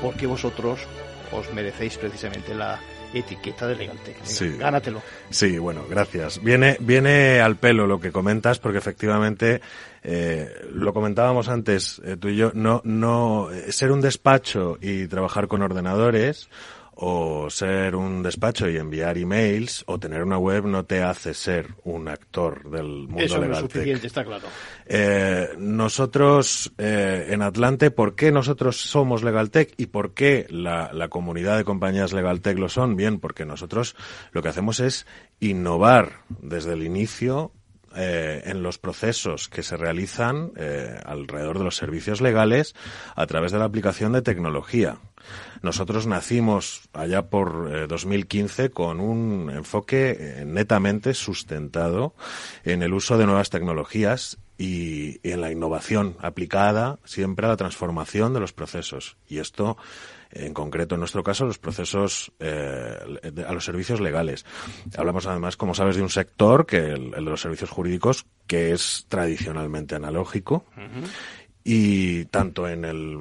por 0.00 0.14
qué 0.14 0.28
vosotros 0.28 0.86
os 1.32 1.52
merecéis 1.52 1.96
precisamente 1.98 2.54
la 2.54 2.78
etiqueta 3.12 3.66
de 3.66 3.74
Legaltech. 3.74 4.16
Sí. 4.22 4.56
Gánatelo. 4.58 5.02
Sí, 5.30 5.58
bueno, 5.58 5.84
gracias. 5.88 6.42
Viene, 6.42 6.76
viene 6.80 7.40
al 7.40 7.56
pelo 7.56 7.86
lo 7.86 8.00
que 8.00 8.12
comentas 8.12 8.58
porque 8.58 8.78
efectivamente 8.78 9.60
eh, 10.02 10.48
lo 10.72 10.92
comentábamos 10.92 11.48
antes 11.48 12.00
eh, 12.04 12.16
tú 12.18 12.28
y 12.28 12.36
yo, 12.36 12.52
no, 12.54 12.80
no, 12.84 13.50
eh, 13.50 13.72
ser 13.72 13.92
un 13.92 14.00
despacho 14.00 14.78
y 14.80 15.06
trabajar 15.08 15.48
con 15.48 15.62
ordenadores 15.62 16.48
o 17.02 17.48
ser 17.48 17.96
un 17.96 18.22
despacho 18.22 18.68
y 18.68 18.76
enviar 18.76 19.16
emails 19.16 19.84
o 19.86 19.98
tener 19.98 20.22
una 20.22 20.36
web 20.36 20.66
no 20.66 20.84
te 20.84 21.02
hace 21.02 21.32
ser 21.32 21.68
un 21.84 22.08
actor 22.08 22.70
del 22.70 23.08
mundo 23.08 23.24
Eso 23.24 23.36
legal. 23.36 23.50
No 23.50 23.54
es 23.54 23.72
suficiente, 23.72 24.06
está 24.06 24.22
claro. 24.22 24.46
Eh, 24.84 25.48
nosotros 25.56 26.70
eh, 26.76 27.28
en 27.30 27.40
Atlante, 27.40 27.90
¿por 27.90 28.14
qué 28.14 28.30
nosotros 28.30 28.76
somos 28.76 29.22
Legaltech 29.22 29.72
y 29.78 29.86
por 29.86 30.12
qué 30.12 30.46
la, 30.50 30.92
la 30.92 31.08
comunidad 31.08 31.56
de 31.56 31.64
compañías 31.64 32.12
Legaltech 32.12 32.58
lo 32.58 32.68
son? 32.68 32.96
Bien, 32.96 33.18
porque 33.18 33.46
nosotros 33.46 33.96
lo 34.32 34.42
que 34.42 34.50
hacemos 34.50 34.78
es 34.80 35.06
innovar 35.40 36.24
desde 36.28 36.74
el 36.74 36.82
inicio 36.82 37.52
eh, 37.96 38.42
en 38.44 38.62
los 38.62 38.78
procesos 38.78 39.48
que 39.48 39.62
se 39.62 39.76
realizan 39.76 40.52
eh, 40.56 40.98
alrededor 41.04 41.58
de 41.58 41.64
los 41.64 41.76
servicios 41.76 42.20
legales 42.20 42.74
a 43.16 43.26
través 43.26 43.52
de 43.52 43.58
la 43.58 43.64
aplicación 43.64 44.12
de 44.12 44.22
tecnología. 44.22 44.98
Nosotros 45.62 46.06
nacimos 46.06 46.88
allá 46.92 47.28
por 47.28 47.86
2015 47.86 48.64
eh, 48.64 48.70
con 48.70 49.00
un 49.00 49.50
enfoque 49.50 50.16
eh, 50.18 50.44
netamente 50.46 51.14
sustentado 51.14 52.14
en 52.64 52.82
el 52.82 52.94
uso 52.94 53.18
de 53.18 53.26
nuevas 53.26 53.50
tecnologías 53.50 54.38
y, 54.56 55.20
en 55.28 55.40
la 55.40 55.50
innovación 55.50 56.16
aplicada 56.20 56.98
siempre 57.04 57.46
a 57.46 57.50
la 57.50 57.56
transformación 57.56 58.32
de 58.32 58.40
los 58.40 58.52
procesos. 58.52 59.16
Y 59.28 59.38
esto, 59.38 59.76
en 60.30 60.54
concreto, 60.54 60.94
en 60.94 61.00
nuestro 61.00 61.22
caso, 61.22 61.44
los 61.44 61.58
procesos 61.58 62.32
eh, 62.38 63.44
a 63.46 63.52
los 63.52 63.64
servicios 63.64 64.00
legales. 64.00 64.44
Hablamos 64.96 65.26
además, 65.26 65.56
como 65.56 65.74
sabes, 65.74 65.96
de 65.96 66.02
un 66.02 66.10
sector 66.10 66.66
que 66.66 66.78
el, 66.78 67.14
el 67.14 67.24
de 67.24 67.30
los 67.30 67.40
servicios 67.40 67.70
jurídicos 67.70 68.26
que 68.46 68.72
es 68.72 69.06
tradicionalmente 69.08 69.94
analógico. 69.94 70.64
Uh 70.76 70.80
-huh 70.80 71.08
y 71.62 72.24
tanto 72.26 72.68
en 72.68 72.84
el, 72.84 73.18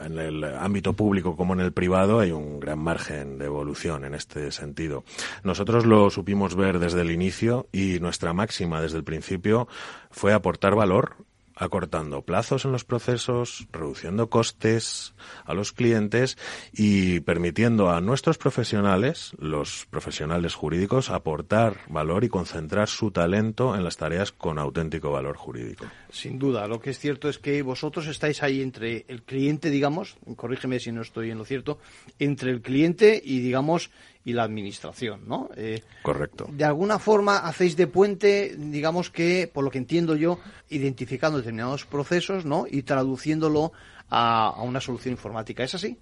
en 0.00 0.18
el 0.18 0.44
ámbito 0.44 0.94
público 0.94 1.36
como 1.36 1.52
en 1.54 1.60
el 1.60 1.72
privado 1.72 2.20
hay 2.20 2.30
un 2.30 2.58
gran 2.58 2.78
margen 2.78 3.38
de 3.38 3.46
evolución 3.46 4.04
en 4.04 4.14
este 4.14 4.50
sentido. 4.50 5.04
Nosotros 5.44 5.84
lo 5.84 6.10
supimos 6.10 6.54
ver 6.54 6.78
desde 6.78 7.02
el 7.02 7.10
inicio 7.10 7.68
y 7.72 7.98
nuestra 8.00 8.32
máxima 8.32 8.80
desde 8.80 8.98
el 8.98 9.04
principio 9.04 9.68
fue 10.10 10.32
aportar 10.32 10.74
valor 10.74 11.16
acortando 11.56 12.22
plazos 12.22 12.64
en 12.66 12.72
los 12.72 12.84
procesos, 12.84 13.66
reduciendo 13.72 14.28
costes 14.28 15.14
a 15.44 15.54
los 15.54 15.72
clientes 15.72 16.36
y 16.72 17.20
permitiendo 17.20 17.90
a 17.90 18.00
nuestros 18.00 18.38
profesionales, 18.38 19.32
los 19.38 19.86
profesionales 19.90 20.54
jurídicos, 20.54 21.10
aportar 21.10 21.78
valor 21.88 22.24
y 22.24 22.28
concentrar 22.28 22.88
su 22.88 23.10
talento 23.10 23.74
en 23.74 23.82
las 23.82 23.96
tareas 23.96 24.32
con 24.32 24.58
auténtico 24.58 25.10
valor 25.10 25.36
jurídico. 25.36 25.86
Sin 26.10 26.38
duda, 26.38 26.68
lo 26.68 26.78
que 26.78 26.90
es 26.90 26.98
cierto 26.98 27.28
es 27.28 27.38
que 27.38 27.62
vosotros 27.62 28.06
estáis 28.06 28.42
ahí 28.42 28.60
entre 28.60 29.06
el 29.08 29.22
cliente, 29.22 29.70
digamos, 29.70 30.16
corrígeme 30.36 30.78
si 30.78 30.92
no 30.92 31.00
estoy 31.00 31.30
en 31.30 31.38
lo 31.38 31.44
cierto, 31.44 31.78
entre 32.18 32.50
el 32.50 32.60
cliente 32.60 33.20
y, 33.24 33.40
digamos, 33.40 33.90
y 34.26 34.32
la 34.32 34.42
administración, 34.42 35.20
¿no? 35.28 35.48
Eh, 35.56 35.82
Correcto. 36.02 36.48
De 36.50 36.64
alguna 36.64 36.98
forma 36.98 37.38
hacéis 37.38 37.76
de 37.76 37.86
puente, 37.86 38.56
digamos 38.58 39.08
que, 39.08 39.48
por 39.50 39.62
lo 39.62 39.70
que 39.70 39.78
entiendo 39.78 40.16
yo, 40.16 40.40
identificando 40.68 41.38
determinados 41.38 41.86
procesos, 41.86 42.44
¿no? 42.44 42.66
Y 42.68 42.82
traduciéndolo 42.82 43.72
a, 44.10 44.48
a 44.48 44.62
una 44.62 44.80
solución 44.80 45.12
informática. 45.12 45.62
¿Es 45.62 45.76
así? 45.76 45.96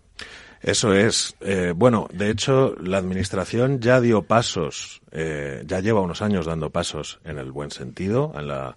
Eso 0.62 0.94
es. 0.94 1.36
Eh, 1.40 1.74
bueno, 1.76 2.08
de 2.14 2.30
hecho, 2.30 2.74
la 2.80 2.96
Administración 2.96 3.80
ya 3.80 4.00
dio 4.00 4.22
pasos, 4.22 5.02
eh, 5.12 5.62
ya 5.66 5.80
lleva 5.80 6.00
unos 6.00 6.22
años 6.22 6.46
dando 6.46 6.70
pasos 6.70 7.20
en 7.24 7.38
el 7.38 7.52
buen 7.52 7.70
sentido, 7.70 8.32
en 8.34 8.48
la, 8.48 8.74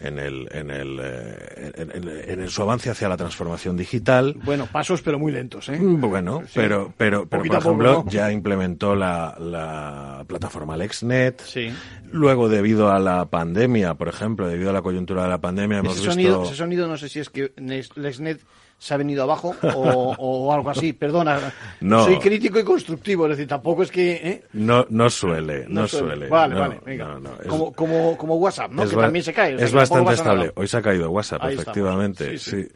en 0.00 0.18
el, 0.18 0.48
en 0.52 0.70
el, 0.70 1.00
eh, 1.02 1.72
en, 1.76 2.08
en, 2.08 2.40
en, 2.40 2.48
su 2.48 2.62
avance 2.62 2.90
hacia 2.90 3.08
la 3.08 3.16
transformación 3.16 3.76
digital. 3.76 4.36
Bueno, 4.44 4.66
pasos 4.70 5.02
pero 5.02 5.18
muy 5.18 5.32
lentos, 5.32 5.68
¿eh? 5.68 5.78
Bueno, 5.80 6.42
sí. 6.46 6.52
pero, 6.54 6.92
pero, 6.96 7.26
pero 7.26 7.42
por 7.42 7.56
ejemplo, 7.56 7.94
poco, 7.94 8.04
¿no? 8.04 8.10
ya 8.10 8.30
implementó 8.30 8.94
la, 8.94 9.36
la 9.40 10.24
plataforma 10.26 10.76
LexNet. 10.76 11.42
Sí. 11.42 11.72
Luego, 12.12 12.48
debido 12.48 12.90
a 12.92 12.98
la 13.00 13.24
pandemia, 13.26 13.94
por 13.94 14.08
ejemplo, 14.08 14.46
debido 14.46 14.70
a 14.70 14.72
la 14.72 14.82
coyuntura 14.82 15.24
de 15.24 15.28
la 15.28 15.38
pandemia, 15.38 15.78
hemos 15.78 15.94
ese 15.94 16.00
visto... 16.00 16.12
Sonido, 16.12 16.44
ese 16.44 16.54
sonido, 16.54 16.88
no 16.88 16.96
sé 16.96 17.08
si 17.08 17.18
es 17.18 17.30
que 17.30 17.52
LexNet 17.56 18.40
se 18.78 18.94
ha 18.94 18.96
venido 18.96 19.24
abajo 19.24 19.54
o, 19.74 20.14
o 20.18 20.52
algo 20.52 20.70
así. 20.70 20.92
Perdona, 20.92 21.52
no. 21.80 22.04
soy 22.04 22.18
crítico 22.18 22.58
y 22.58 22.64
constructivo, 22.64 23.26
es 23.26 23.30
decir, 23.30 23.48
tampoco 23.48 23.82
es 23.82 23.90
que... 23.90 24.12
¿eh? 24.12 24.44
No, 24.52 24.86
no 24.90 25.10
suele, 25.10 25.64
no, 25.68 25.82
no 25.82 25.88
suele. 25.88 26.06
suele. 26.08 26.28
Vale, 26.28 26.54
no, 26.54 26.60
vale, 26.60 26.80
venga. 26.84 27.18
Es, 27.40 27.46
como, 27.46 27.72
como, 27.72 28.16
como 28.16 28.36
WhatsApp, 28.36 28.70
¿no? 28.70 28.88
Que 28.88 28.96
también 28.96 29.24
se 29.24 29.32
cae. 29.32 29.54
O 29.54 29.58
sea, 29.58 29.66
es 29.66 29.72
bastante 29.72 30.14
estable. 30.14 30.52
Hoy 30.54 30.68
se 30.68 30.76
ha 30.76 30.82
caído 30.82 31.10
WhatsApp, 31.10 31.42
Ahí 31.42 31.54
efectivamente. 31.54 32.38
Sí, 32.38 32.50
sí. 32.50 32.62
sí. 32.62 32.68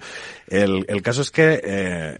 El, 0.48 0.84
el 0.88 1.02
caso 1.02 1.22
es 1.22 1.30
que... 1.30 1.60
Eh, 1.62 2.18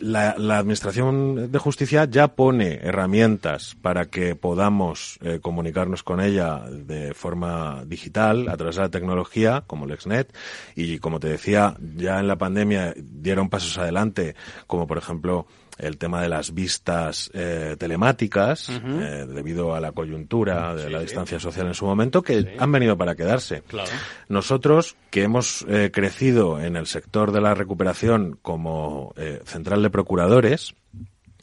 la, 0.00 0.36
la, 0.38 0.58
Administración 0.58 1.50
de 1.50 1.58
Justicia 1.58 2.04
ya 2.04 2.28
pone 2.28 2.74
herramientas 2.82 3.76
para 3.82 4.06
que 4.06 4.34
podamos 4.36 5.18
eh, 5.22 5.40
comunicarnos 5.40 6.02
con 6.02 6.20
ella 6.20 6.62
de 6.70 7.14
forma 7.14 7.84
digital 7.86 8.48
a 8.48 8.56
través 8.56 8.76
de 8.76 8.82
la 8.82 8.90
tecnología, 8.90 9.64
como 9.66 9.86
LexNet, 9.86 10.32
y 10.76 10.98
como 10.98 11.20
te 11.20 11.28
decía, 11.28 11.76
ya 11.96 12.20
en 12.20 12.28
la 12.28 12.36
pandemia 12.36 12.94
dieron 12.96 13.48
pasos 13.48 13.78
adelante, 13.78 14.34
como 14.66 14.86
por 14.86 14.98
ejemplo 14.98 15.46
el 15.78 15.98
tema 15.98 16.22
de 16.22 16.28
las 16.28 16.54
vistas 16.54 17.30
eh, 17.34 17.76
telemáticas, 17.78 18.68
uh 18.68 18.72
-huh. 18.72 19.02
eh, 19.02 19.26
debido 19.26 19.74
a 19.74 19.80
la 19.80 19.92
coyuntura 19.92 20.74
de 20.74 20.86
sí, 20.86 20.90
la 20.90 21.00
distancia 21.00 21.40
social 21.40 21.66
en 21.66 21.74
su 21.74 21.84
momento, 21.84 22.22
que 22.22 22.42
sí. 22.42 22.48
han 22.58 22.72
venido 22.72 22.96
para 22.96 23.14
quedarse. 23.14 23.62
Claro. 23.66 23.90
Nosotros, 24.28 24.96
que 25.10 25.22
hemos 25.22 25.64
eh, 25.68 25.90
crecido 25.92 26.60
en 26.60 26.76
el 26.76 26.86
sector 26.86 27.32
de 27.32 27.40
la 27.40 27.54
recuperación 27.54 28.38
como 28.42 29.14
eh, 29.16 29.40
central 29.44 29.82
de 29.82 29.90
procuradores, 29.90 30.74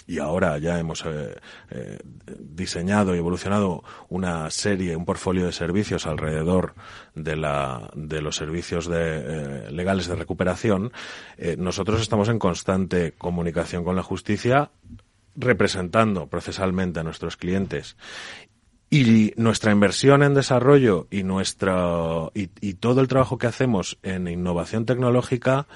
y 0.10 0.18
ahora 0.18 0.58
ya 0.58 0.80
hemos 0.80 1.06
eh, 1.06 1.36
eh, 1.70 2.00
diseñado 2.40 3.14
y 3.14 3.20
evolucionado 3.20 3.84
una 4.10 4.50
serie, 4.50 4.96
un 4.96 5.06
portfolio 5.06 5.46
de 5.46 5.52
servicios 5.52 6.08
alrededor 6.08 6.74
de, 7.14 7.36
la, 7.36 7.92
de 7.94 8.20
los 8.20 8.36
servicios 8.36 8.88
de, 8.88 8.98
eh, 8.98 9.72
legales 9.72 10.08
de 10.08 10.16
recuperación. 10.16 10.92
Nosotros 11.60 12.02
estamos 12.02 12.28
en 12.28 12.40
constante 12.40 13.14
comunicación 13.20 13.84
con 13.84 13.96
la 13.96 14.02
justicia 14.02 14.72
representando 15.36 16.26
procesalmente 16.26 17.00
a 17.00 17.04
nuestros 17.04 17.38
clientes 17.38 17.96
Y 18.90 19.34
nuestra 19.38 19.72
inversión 19.72 20.24
en 20.24 20.34
desarrollo 20.34 21.08
y 21.12 21.22
nuestra 21.22 22.30
y, 22.34 22.50
y, 22.62 22.74
todo 22.74 23.00
el 23.02 23.08
trabajo 23.08 23.38
que 23.38 23.46
hacemos 23.46 24.00
en 24.02 24.28
innovación 24.28 24.86
tecnológica 24.86 25.68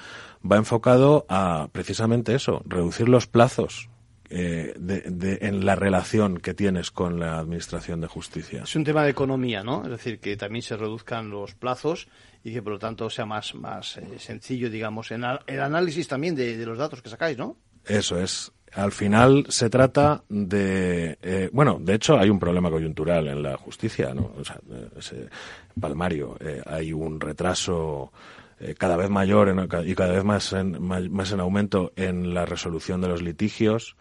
va 0.44 0.56
enfocado 0.56 1.24
a 1.28 1.68
precisamente 1.70 2.34
eso, 2.34 2.62
reducir 2.66 3.08
los 3.08 3.28
plazos 3.28 3.93
eh, 4.36 4.74
de, 4.76 5.02
de, 5.02 5.38
en 5.42 5.64
la 5.64 5.76
relación 5.76 6.38
que 6.38 6.54
tienes 6.54 6.90
con 6.90 7.20
la 7.20 7.38
administración 7.38 8.00
de 8.00 8.08
justicia. 8.08 8.64
Es 8.64 8.74
un 8.74 8.82
tema 8.82 9.04
de 9.04 9.10
economía, 9.10 9.62
¿no? 9.62 9.84
Es 9.84 9.90
decir, 9.90 10.18
que 10.18 10.36
también 10.36 10.62
se 10.62 10.76
reduzcan 10.76 11.30
los 11.30 11.54
plazos 11.54 12.08
y 12.42 12.52
que 12.52 12.60
por 12.60 12.72
lo 12.72 12.78
tanto 12.80 13.08
sea 13.10 13.26
más, 13.26 13.54
más 13.54 13.96
eh, 13.98 14.18
sencillo, 14.18 14.68
digamos, 14.70 15.12
en 15.12 15.22
el 15.46 15.60
análisis 15.60 16.08
también 16.08 16.34
de, 16.34 16.56
de 16.56 16.66
los 16.66 16.76
datos 16.76 17.00
que 17.00 17.10
sacáis, 17.10 17.38
¿no? 17.38 17.58
Eso 17.84 18.18
es 18.18 18.50
al 18.72 18.90
final 18.90 19.46
se 19.50 19.70
trata 19.70 20.24
de 20.28 21.16
eh, 21.22 21.48
bueno 21.52 21.78
de 21.80 21.94
hecho 21.94 22.18
hay 22.18 22.28
un 22.28 22.40
problema 22.40 22.70
coyuntural 22.70 23.28
en 23.28 23.40
la 23.40 23.56
justicia 23.56 24.12
no 24.12 24.32
o 24.36 24.44
sea, 24.44 24.58
ese 24.98 25.28
palmario 25.80 26.36
eh, 26.40 26.60
hay 26.66 26.92
un 26.92 27.20
retraso 27.20 28.12
eh, 28.60 28.74
cada 28.76 28.96
vez 28.96 29.10
mayor 29.10 29.48
en, 29.48 29.68
y 29.86 29.94
cada 29.94 30.12
vez 30.12 30.24
más 30.24 30.52
en, 30.52 30.82
más 30.82 31.32
en 31.32 31.40
aumento 31.40 31.92
en 31.96 32.34
la 32.34 32.46
resolución 32.46 33.00
de 33.00 33.08
los 33.08 33.22
litigios 33.22 33.96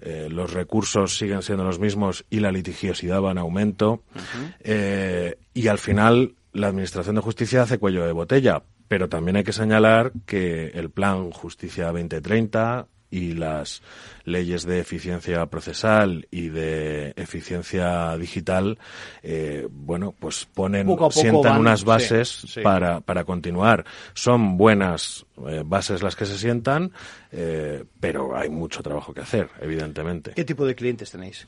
eh, 0.00 0.28
los 0.30 0.52
recursos 0.52 1.16
siguen 1.16 1.42
siendo 1.42 1.64
los 1.64 1.78
mismos 1.78 2.24
y 2.28 2.40
la 2.40 2.52
litigiosidad 2.52 3.22
va 3.22 3.30
en 3.30 3.38
aumento 3.38 4.02
uh 4.14 4.18
-huh. 4.18 5.36
y 5.54 5.68
al 5.68 5.78
final 5.78 6.34
la 6.52 6.68
administración 6.68 7.16
de 7.16 7.22
justicia 7.22 7.62
hace 7.62 7.78
cuello 7.78 8.06
de 8.06 8.12
botella 8.12 8.62
pero 8.88 9.08
también 9.08 9.36
hay 9.36 9.44
que 9.44 9.52
señalar 9.52 10.12
que 10.26 10.68
el 10.68 10.90
plan 10.90 11.30
Justicia 11.30 11.86
2030 11.86 12.86
y 13.10 13.34
las 13.34 13.82
leyes 14.24 14.64
de 14.64 14.80
eficiencia 14.80 15.46
procesal 15.46 16.26
y 16.30 16.48
de 16.48 17.12
eficiencia 17.16 18.16
digital, 18.16 18.78
eh, 19.22 19.68
bueno, 19.70 20.14
pues 20.18 20.46
ponen, 20.46 20.86
poco 20.86 21.08
poco 21.08 21.20
sientan 21.20 21.52
van, 21.52 21.60
unas 21.60 21.84
bases 21.84 22.28
sí, 22.28 22.48
sí. 22.48 22.60
Para, 22.60 23.00
para 23.00 23.24
continuar. 23.24 23.84
Son 24.14 24.56
buenas 24.56 25.24
eh, 25.46 25.62
bases 25.64 26.02
las 26.02 26.16
que 26.16 26.26
se 26.26 26.38
sientan, 26.38 26.92
eh, 27.30 27.84
pero 28.00 28.36
hay 28.36 28.48
mucho 28.48 28.82
trabajo 28.82 29.14
que 29.14 29.20
hacer, 29.20 29.48
evidentemente. 29.60 30.32
¿Qué 30.34 30.44
tipo 30.44 30.66
de 30.66 30.74
clientes 30.74 31.10
tenéis? 31.10 31.46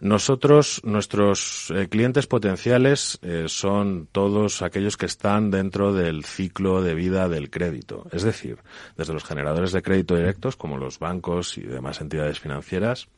Nosotros, 0.00 0.82
nuestros 0.84 1.70
eh, 1.70 1.88
clientes 1.88 2.26
potenciales 2.26 3.18
eh, 3.22 3.44
son 3.48 4.08
todos 4.12 4.60
aquellos 4.60 4.98
que 4.98 5.06
están 5.06 5.50
dentro 5.50 5.94
del 5.94 6.24
ciclo 6.24 6.82
de 6.82 6.94
vida 6.94 7.28
del 7.28 7.48
crédito. 7.48 8.06
Es 8.12 8.22
decir, 8.22 8.58
desde 8.96 9.14
los 9.14 9.24
generadores 9.24 9.72
de 9.72 9.82
crédito 9.82 10.14
directos, 10.14 10.56
como 10.56 10.76
los 10.76 10.98
bancos 10.98 11.56
y 11.56 11.62
demás 11.62 12.02
entidades 12.02 12.40
financieras, 12.40 13.08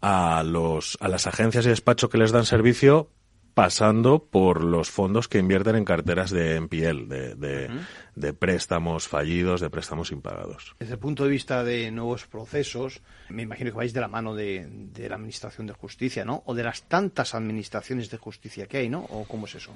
a, 0.00 0.42
los, 0.44 0.98
a 1.00 1.08
las 1.08 1.26
agencias 1.28 1.66
y 1.66 1.68
despacho 1.68 2.08
que 2.08 2.18
les 2.18 2.32
dan 2.32 2.46
servicio, 2.46 3.08
pasando 3.54 4.24
por 4.24 4.62
los 4.64 4.90
fondos 4.90 5.28
que 5.28 5.38
invierten 5.38 5.76
en 5.76 5.84
carteras 5.84 6.30
de 6.30 6.56
NPL, 6.56 7.08
de, 7.08 7.34
de, 7.34 7.66
uh 7.66 7.72
-huh. 7.72 7.86
de, 8.14 8.32
préstamos 8.32 9.08
fallidos, 9.08 9.60
de 9.60 9.70
préstamos 9.70 10.12
impagados. 10.12 10.74
Desde 10.78 10.94
el 10.94 10.98
punto 10.98 11.24
de 11.24 11.30
vista 11.30 11.64
de 11.64 11.90
nuevos 11.90 12.26
procesos, 12.26 13.02
me 13.28 13.42
imagino 13.42 13.70
que 13.70 13.76
vais 13.76 13.92
de 13.92 14.00
la 14.00 14.08
mano 14.08 14.34
de, 14.34 14.66
de, 14.68 15.08
la 15.08 15.16
Administración 15.16 15.66
de 15.66 15.72
Justicia, 15.72 16.24
¿no? 16.24 16.42
O 16.46 16.54
de 16.54 16.62
las 16.62 16.82
tantas 16.84 17.34
administraciones 17.34 18.10
de 18.10 18.18
justicia 18.18 18.66
que 18.66 18.78
hay, 18.78 18.88
¿no? 18.88 19.00
¿O 19.00 19.24
cómo 19.24 19.46
es 19.46 19.54
eso? 19.54 19.72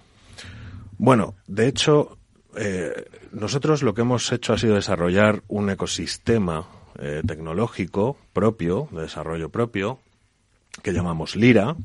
Bueno, 0.98 1.34
de 1.46 1.68
hecho, 1.68 2.18
eh, 2.56 3.10
nosotros 3.32 3.82
lo 3.82 3.94
que 3.94 4.02
hemos 4.02 4.30
hecho 4.32 4.52
ha 4.52 4.58
sido 4.58 4.76
desarrollar 4.76 5.42
un 5.48 5.70
ecosistema 5.70 6.66
eh, 6.98 7.22
tecnológico 7.26 8.16
propio, 8.32 8.88
de 8.92 9.02
desarrollo 9.02 9.48
propio, 9.48 9.98
que 10.82 10.92
llamamos 10.92 11.36
Lira, 11.36 11.76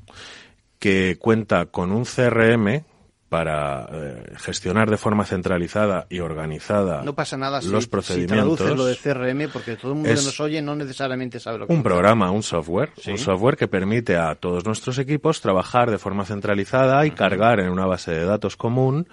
que 0.80 1.18
cuenta 1.20 1.65
con 1.68 1.92
un 1.92 2.06
CRM 2.06 2.84
para 3.30 3.88
eh, 3.92 4.24
gestionar 4.38 4.89
de 4.89 4.98
forma 4.98 5.24
centralizada 5.24 6.08
y 6.10 6.20
organizada 6.20 7.04
no 7.04 7.13
pasa 7.13 7.38
nada 7.38 7.62
los 7.62 7.84
si, 7.84 7.89
procedimientos. 7.89 8.60
Si 8.60 8.76
lo 8.76 8.86
de 8.86 8.96
CRM, 8.96 9.52
porque 9.54 9.76
todo 9.76 9.92
el 9.92 9.96
mundo 9.98 10.10
que 10.10 10.15
nos 10.15 10.39
oye 10.39 10.62
no 10.63 10.76
necesariamente 10.76 11.39
sabe 11.39 11.60
lo 11.60 11.68
que 11.68 11.74
Un 11.74 11.80
es. 11.80 11.84
programa, 11.84 12.32
un 12.32 12.42
software, 12.42 12.92
¿Sí? 12.98 13.12
un 13.12 13.20
software 13.20 13.56
que 13.56 13.68
permite 13.68 14.18
a 14.18 14.34
todos 14.34 14.65
nuestros 14.65 14.98
equipos 14.98 15.42
trabajar 15.42 15.92
de 15.92 16.00
forma 16.00 16.26
centralizada 16.26 17.06
y 17.06 17.10
uh 17.10 17.12
-huh. 17.13 17.15
cargar 17.18 17.60
en 17.60 17.70
una 17.70 17.86
base 17.86 18.12
de 18.12 18.26
datos 18.26 18.58
común 18.58 19.08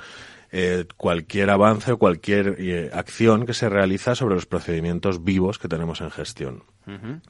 eh, 0.51 0.87
cualquier 0.97 1.51
avance 1.51 1.93
o 1.93 1.99
cualquier 1.99 2.57
eh, 2.59 2.89
acción 2.95 3.45
que 3.45 3.53
se 3.53 3.69
realiza 3.69 4.15
sobre 4.15 4.37
los 4.37 4.47
procedimientos 4.47 5.25
vivos 5.25 5.59
que 5.59 5.69
tenemos 5.69 6.01
en 6.01 6.11
gestión. 6.11 6.63
Uh 6.87 6.93
-huh. 6.93 7.21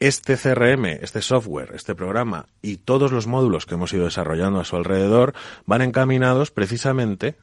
Este 0.00 0.36
CRM, 0.36 0.86
este 0.86 1.22
software, 1.22 1.72
este 1.74 1.94
programa 1.94 2.46
y 2.62 2.78
todos 2.78 3.12
los 3.12 3.26
módulos 3.26 3.66
que 3.66 3.74
hemos 3.74 3.92
ido 3.92 4.04
desarrollando 4.04 4.60
a 4.60 4.64
su 4.64 4.76
alrededor 4.76 5.34
van 5.66 5.82
encaminados 5.82 6.50
precisamente 6.50 7.36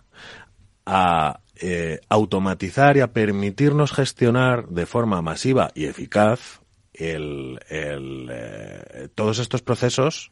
a 0.85 1.39
eh, 1.55 2.01
automatizar 2.09 2.97
y 2.97 3.01
a 3.01 3.13
permitirnos 3.13 3.91
gestionar 3.91 4.67
de 4.67 4.85
forma 4.85 5.21
masiva 5.21 5.71
y 5.73 5.85
eficaz 5.85 6.61
el, 6.93 7.59
el, 7.69 8.29
eh, 8.31 9.09
todos 9.15 9.39
estos 9.39 9.61
procesos 9.61 10.31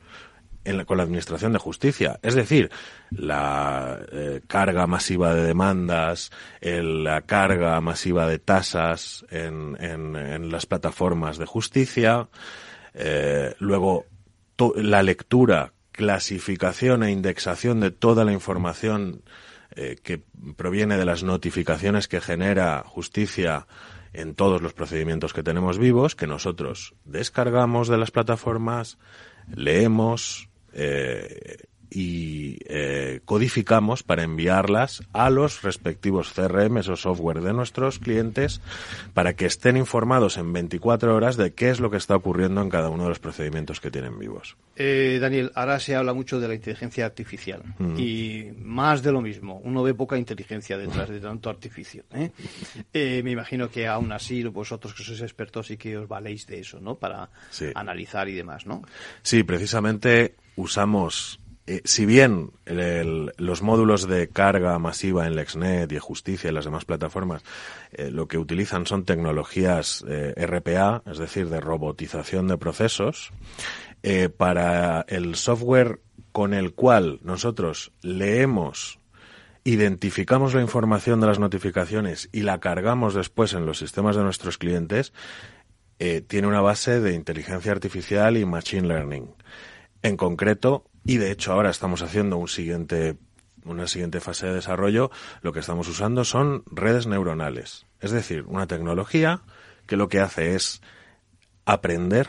en 0.66 0.78
la, 0.78 0.86
con 0.86 0.98
la 0.98 1.04
Administración 1.04 1.54
de 1.54 1.60
Justicia. 1.60 2.20
Es 2.22 2.36
decir, 2.36 2.72
la 3.12 4.00
eh, 4.12 4.42
carga 4.48 4.88
masiva 4.88 5.34
de 5.34 5.44
demandas, 5.44 6.32
el, 6.62 7.04
la 7.04 7.22
carga 7.22 7.80
masiva 7.82 8.28
de 8.28 8.40
tasas 8.40 9.26
en, 9.30 9.78
en, 9.80 10.52
las 10.52 10.66
plataformas 10.66 11.38
de 11.38 11.46
justicia, 11.46 12.30
eh, 12.94 13.56
luego 13.60 14.06
la 14.76 15.04
lectura, 15.04 15.74
clasificación 15.92 17.04
e 17.04 17.12
indexación 17.12 17.80
de 17.80 17.92
toda 17.92 18.26
la 18.26 18.34
información 18.34 19.24
eh, 19.76 19.98
que 20.04 20.22
proviene 20.56 20.98
de 20.98 21.06
las 21.06 21.24
notificaciones 21.24 22.08
que 22.08 22.22
genera 22.22 22.84
justicia 22.86 23.68
en 24.14 24.36
todos 24.36 24.62
los 24.62 24.74
procedimientos 24.74 25.34
que 25.34 25.42
tenemos 25.42 25.80
vivos, 25.80 26.16
que 26.16 26.28
nosotros 26.28 26.94
descargamos 27.04 27.88
de 27.88 27.98
las 27.98 28.12
plataformas, 28.12 29.00
leemos, 29.52 30.50
eh, 30.74 31.58
y 31.94 32.58
eh, 32.66 33.22
codificamos 33.26 34.02
para 34.02 34.24
enviarlas 34.24 35.04
a 35.14 35.30
los 35.30 35.62
respectivos 35.62 36.34
CRMs 36.34 36.90
o 36.90 36.96
software 36.96 37.42
de 37.42 37.54
nuestros 37.54 38.00
clientes 38.00 38.62
para 39.14 39.36
que 39.36 39.46
estén 39.46 39.78
informados 39.78 40.38
en 40.38 40.52
24 40.52 41.16
horas 41.16 41.38
de 41.38 41.54
qué 41.54 41.70
es 41.70 41.80
lo 41.80 41.92
que 41.92 41.98
está 41.98 42.16
ocurriendo 42.16 42.62
en 42.62 42.70
cada 42.70 42.90
uno 42.90 43.04
de 43.04 43.10
los 43.10 43.20
procedimientos 43.20 43.80
que 43.80 43.92
tienen 43.92 44.18
vivos. 44.18 44.58
Eh, 44.76 45.20
Daniel, 45.22 45.52
ahora 45.54 45.80
se 45.80 45.96
habla 45.96 46.14
mucho 46.14 46.40
de 46.40 46.48
la 46.48 46.56
inteligencia 46.56 47.06
artificial 47.06 47.62
mm. 47.78 48.00
y 48.00 48.52
más 48.58 49.04
de 49.04 49.12
lo 49.12 49.22
mismo. 49.22 49.62
Uno 49.64 49.84
ve 49.84 49.94
poca 49.94 50.18
inteligencia 50.18 50.78
detrás 50.78 51.10
de 51.10 51.20
tanto 51.20 51.50
artificio. 51.50 52.04
¿eh? 52.14 52.32
Eh, 52.94 53.22
me 53.24 53.32
imagino 53.32 53.70
que 53.70 53.88
aún 53.88 54.12
así 54.12 54.44
vosotros 54.44 54.94
que 54.94 55.04
sois 55.04 55.22
expertos 55.22 55.72
y 55.72 55.78
que 55.78 55.98
os 55.98 56.08
valéis 56.08 56.46
de 56.46 56.60
eso, 56.60 56.80
¿no? 56.80 56.96
Para 56.96 57.30
sí. 57.50 57.72
analizar 57.74 58.30
y 58.30 58.34
demás, 58.34 58.66
¿no? 58.66 58.84
Sí, 59.22 59.44
precisamente 59.44 60.36
usamos 60.56 61.40
eh, 61.66 61.82
si 61.86 62.06
bien 62.06 62.52
los 62.66 63.62
módulos 63.62 64.06
de 64.06 64.28
carga 64.28 64.78
masiva 64.80 65.26
en 65.28 65.36
LexNet 65.36 65.90
y 65.94 65.98
Justicia 65.98 66.50
y 66.50 66.54
las 66.54 66.66
demás 66.66 66.84
plataformas 66.84 67.42
eh, 67.94 68.12
lo 68.12 68.28
que 68.28 68.38
utilizan 68.38 68.86
son 68.86 69.06
tecnologías 69.06 70.04
eh, 70.06 70.34
RPA, 70.46 71.04
es 71.10 71.20
decir, 71.20 71.48
de 71.50 71.62
robotización 71.62 72.48
de 72.48 72.58
procesos, 72.58 73.32
para 74.36 75.06
el 75.08 75.36
software 75.36 76.02
con 76.34 76.54
el 76.54 76.74
cual 76.74 77.20
nosotros 77.24 77.94
leemos 78.02 79.00
identificamos 79.64 80.54
la 80.54 80.60
información 80.62 81.22
de 81.22 81.28
las 81.28 81.40
notificaciones 81.40 82.28
y 82.34 82.42
la 82.42 82.60
cargamos 82.60 83.14
después 83.14 83.54
en 83.54 83.66
los 83.66 83.78
sistemas 83.78 84.18
de 84.18 84.24
nuestros 84.24 84.58
clientes, 84.58 85.14
tiene 86.28 86.48
una 86.48 86.60
base 86.60 87.00
de 87.00 87.14
inteligencia 87.14 87.72
artificial 87.72 88.36
y 88.36 88.44
machine 88.44 88.90
learning. 88.90 89.34
En 90.02 90.18
concreto, 90.18 90.84
y 91.06 91.18
de 91.18 91.32
hecho 91.32 91.54
ahora 91.54 91.70
estamos 91.70 92.02
haciendo 92.02 92.38
un 92.38 92.48
siguiente, 92.48 93.18
una 93.66 93.88
siguiente 93.88 94.20
fase 94.20 94.48
de 94.48 94.56
desarrollo, 94.56 95.12
lo 95.42 95.54
que 95.54 95.60
estamos 95.60 95.88
usando 95.88 96.24
son 96.24 96.64
redes 96.72 97.08
neuronales. 97.08 97.86
Es 98.00 98.12
decir, 98.12 98.44
una 98.48 98.68
tecnología 98.68 99.42
que 99.86 99.98
lo 99.98 100.08
que 100.08 100.20
hace 100.20 100.56
es 100.56 100.82
aprender 101.66 102.28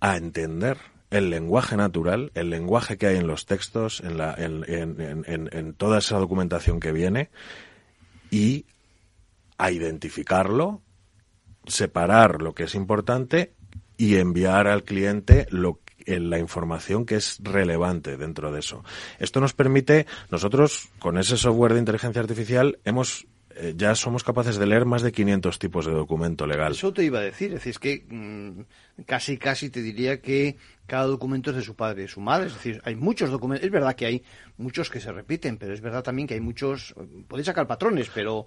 a 0.00 0.16
entender 0.16 0.78
el 1.10 1.30
lenguaje 1.30 1.76
natural, 1.76 2.32
el 2.34 2.50
lenguaje 2.50 2.98
que 2.98 3.06
hay 3.06 3.16
en 3.16 3.26
los 3.26 3.46
textos, 3.46 4.00
en, 4.00 4.18
la, 4.18 4.34
en, 4.34 4.64
en, 4.68 5.48
en, 5.52 5.74
toda 5.74 5.98
esa 5.98 6.18
documentación 6.18 6.80
que 6.80 6.92
viene, 6.92 7.30
y 8.30 8.66
a 9.56 9.70
identificarlo, 9.70 10.82
separar 11.66 12.42
lo 12.42 12.54
que 12.54 12.64
es 12.64 12.74
importante 12.74 13.54
y 13.96 14.16
enviar 14.16 14.66
al 14.66 14.84
cliente 14.84 15.46
lo 15.50 15.80
en 16.06 16.30
la 16.30 16.38
información 16.38 17.04
que 17.04 17.16
es 17.16 17.38
relevante 17.42 18.16
dentro 18.16 18.52
de 18.52 18.60
eso. 18.60 18.84
Esto 19.18 19.40
nos 19.40 19.52
permite, 19.52 20.06
nosotros 20.30 20.88
con 20.98 21.18
ese 21.18 21.36
software 21.36 21.74
de 21.74 21.80
inteligencia 21.80 22.22
artificial 22.22 22.78
hemos 22.84 23.26
eh, 23.58 23.72
ya 23.74 23.94
somos 23.94 24.22
capaces 24.22 24.56
de 24.56 24.66
leer 24.66 24.84
más 24.84 25.00
de 25.00 25.12
500 25.12 25.58
tipos 25.58 25.86
de 25.86 25.92
documento 25.92 26.46
legal. 26.46 26.72
Eso 26.72 26.92
te 26.92 27.04
iba 27.04 27.20
a 27.20 27.22
decir, 27.22 27.48
es 27.48 27.64
decir, 27.64 27.70
es 27.70 27.78
que 27.78 28.04
mm, 28.06 29.02
casi 29.06 29.38
casi 29.38 29.70
te 29.70 29.80
diría 29.80 30.20
que 30.20 30.56
cada 30.86 31.06
documento 31.06 31.50
es 31.50 31.56
de 31.56 31.62
su 31.62 31.74
padre 31.74 32.02
y 32.02 32.02
de 32.02 32.08
su 32.08 32.20
madre, 32.20 32.48
es 32.48 32.54
decir, 32.54 32.82
hay 32.84 32.96
muchos 32.96 33.30
documentos, 33.30 33.64
es 33.64 33.72
verdad 33.72 33.96
que 33.96 34.04
hay 34.04 34.22
muchos 34.58 34.90
que 34.90 35.00
se 35.00 35.10
repiten, 35.10 35.56
pero 35.56 35.72
es 35.72 35.80
verdad 35.80 36.02
también 36.02 36.28
que 36.28 36.34
hay 36.34 36.40
muchos, 36.40 36.94
podéis 37.28 37.46
sacar 37.46 37.66
patrones, 37.66 38.10
pero 38.14 38.46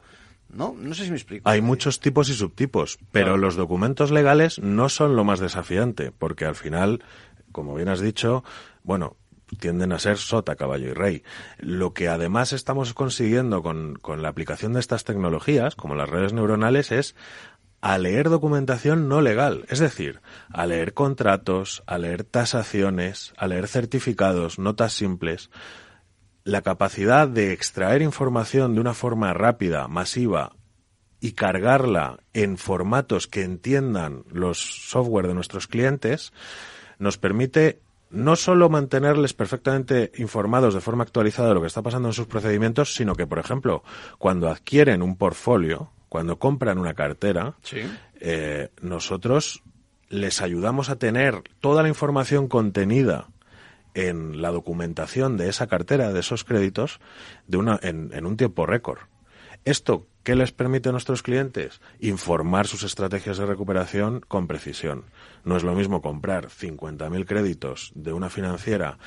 no, 0.49 0.76
no 0.78 0.93
sé 0.93 1.05
si 1.05 1.12
me 1.12 1.18
explico. 1.18 1.47
Hay 1.47 1.62
muchos 1.62 1.99
tipos 1.99 2.30
y 2.30 2.34
subtipos, 2.34 2.97
pero 3.12 3.38
los 3.38 3.55
documentos 3.55 4.12
legales 4.12 4.60
no 4.60 4.89
son 4.89 5.16
lo 5.16 5.24
más 5.24 5.39
desafiante, 5.39 6.12
porque 6.12 6.45
al 6.45 6.55
final, 6.55 7.03
como 7.52 7.76
bien 7.76 7.89
has 7.89 8.00
dicho, 8.00 8.43
bueno, 8.84 9.18
tienden 9.60 9.91
a 9.91 10.00
ser 10.00 10.18
sota, 10.18 10.56
caballo 10.56 10.89
y 10.89 10.93
rey. 10.93 11.24
Lo 11.58 11.93
que 11.93 12.08
además 12.08 12.54
estamos 12.54 12.93
consiguiendo 12.93 13.64
con, 13.64 13.95
con 13.95 14.22
la 14.22 14.30
aplicación 14.30 14.74
de 14.74 14.80
estas 14.80 15.04
tecnologías, 15.04 15.76
como 15.76 15.95
las 15.95 16.10
redes 16.10 16.34
neuronales, 16.34 16.91
es 16.91 17.16
a 17.82 17.97
leer 17.97 18.30
documentación 18.30 19.08
no 19.08 19.22
legal, 19.22 19.66
es 19.70 19.80
decir, 19.80 20.22
a 20.50 20.66
leer 20.66 20.93
contratos, 20.93 21.84
a 21.88 21.97
leer 21.97 22.24
tasaciones, 22.24 23.34
a 23.38 23.47
leer 23.47 23.68
certificados, 23.68 24.60
notas 24.60 24.93
simples, 24.93 25.50
la 26.43 26.62
capacidad 26.62 27.28
de 27.28 27.54
extraer 27.54 28.02
información 28.02 28.74
de 28.74 28.82
una 28.82 28.93
forma 28.93 29.34
rápida, 29.34 29.88
masiva 29.88 30.56
y 31.22 31.34
cargarla 31.34 32.20
en 32.34 32.58
formatos 32.58 33.28
que 33.28 33.43
entiendan 33.43 34.24
los 34.30 34.89
software 34.89 35.28
de 35.28 35.34
nuestros 35.34 35.68
clientes, 35.68 36.34
nos 37.00 37.18
permite 37.18 37.80
no 38.12 38.36
solo 38.36 38.70
mantenerles 38.70 39.34
perfectamente 39.34 40.12
informados 40.18 40.74
de 40.74 40.82
forma 40.82 41.04
actualizada 41.04 41.50
de 41.50 41.56
lo 41.56 41.62
que 41.62 41.68
está 41.68 41.82
pasando 41.82 42.10
en 42.10 42.14
sus 42.14 42.28
procedimientos, 42.28 42.93
sino 42.95 43.16
que, 43.16 43.28
por 43.28 43.39
ejemplo, 43.39 43.84
cuando 44.18 44.50
adquieren 44.50 45.02
un 45.02 45.16
portfolio, 45.16 45.91
cuando 46.10 46.39
compran 46.39 46.80
una 46.80 46.95
cartera, 46.95 47.56
eh, 48.20 48.70
nosotros 48.82 49.64
les 50.10 50.41
ayudamos 50.41 50.89
a 50.89 50.97
tener 50.97 51.43
toda 51.60 51.84
la 51.84 51.89
información 51.89 52.47
contenida 52.47 53.28
en 53.93 54.41
la 54.41 54.50
documentación 54.50 55.38
de 55.38 55.50
esa 55.50 55.68
cartera, 55.68 56.12
de 56.12 56.20
esos 56.20 56.43
créditos, 56.43 57.00
de 57.47 57.58
una, 57.58 57.80
en, 57.84 58.12
en 58.14 58.26
un 58.26 58.38
tiempo 58.38 58.66
récord. 58.66 59.00
Esto, 59.66 60.08
¿qué 60.24 60.36
les 60.36 60.51
permite 60.51 60.89
a 60.89 60.91
nuestros 60.91 61.24
clientes? 61.24 61.82
Informar 61.99 62.67
sus 62.67 62.84
estrategias 62.84 63.38
de 63.38 63.45
recuperación 63.45 64.22
con 64.28 64.47
precisión. 64.47 65.05
No 65.43 65.57
es 65.57 65.63
lo 65.63 65.76
mismo 65.76 66.01
comprar 66.01 66.47
50.000 66.47 67.26
créditos 67.26 67.91
de 67.95 68.13
una 68.13 68.30
financiera 68.30 68.97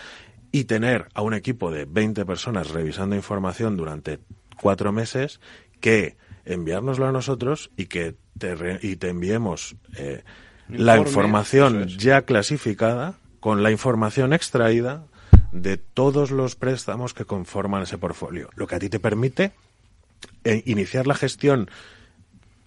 y 0.50 0.64
tener 0.64 1.08
a 1.14 1.22
un 1.22 1.34
equipo 1.34 1.70
de 1.70 1.86
20 1.86 2.24
personas 2.24 2.70
revisando 2.70 3.16
información 3.16 3.76
durante 3.76 4.20
cuatro 4.60 4.92
meses 4.92 5.40
que 5.80 6.16
enviárnoslo 6.44 7.06
a 7.06 7.12
nosotros 7.12 7.70
y 7.76 7.86
que 7.86 8.14
te, 8.38 8.78
y 8.82 8.96
te 8.96 9.08
enviemos 9.08 9.76
eh, 9.96 10.22
la 10.68 10.98
información 10.98 11.88
ya 11.88 12.22
clasificada 12.22 13.14
con 13.40 13.62
la 13.62 13.70
información 13.70 14.32
extraída 14.32 15.04
de 15.52 15.76
todos 15.76 16.30
los 16.30 16.56
préstamos 16.56 17.14
que 17.14 17.24
conforman 17.24 17.82
ese 17.82 17.98
portfolio. 17.98 18.48
Lo 18.54 18.66
que 18.66 18.76
a 18.76 18.78
ti 18.78 18.88
te 18.88 19.00
permite 19.00 19.52
eh, 20.44 20.62
iniciar 20.66 21.06
la 21.06 21.14
gestión 21.14 21.68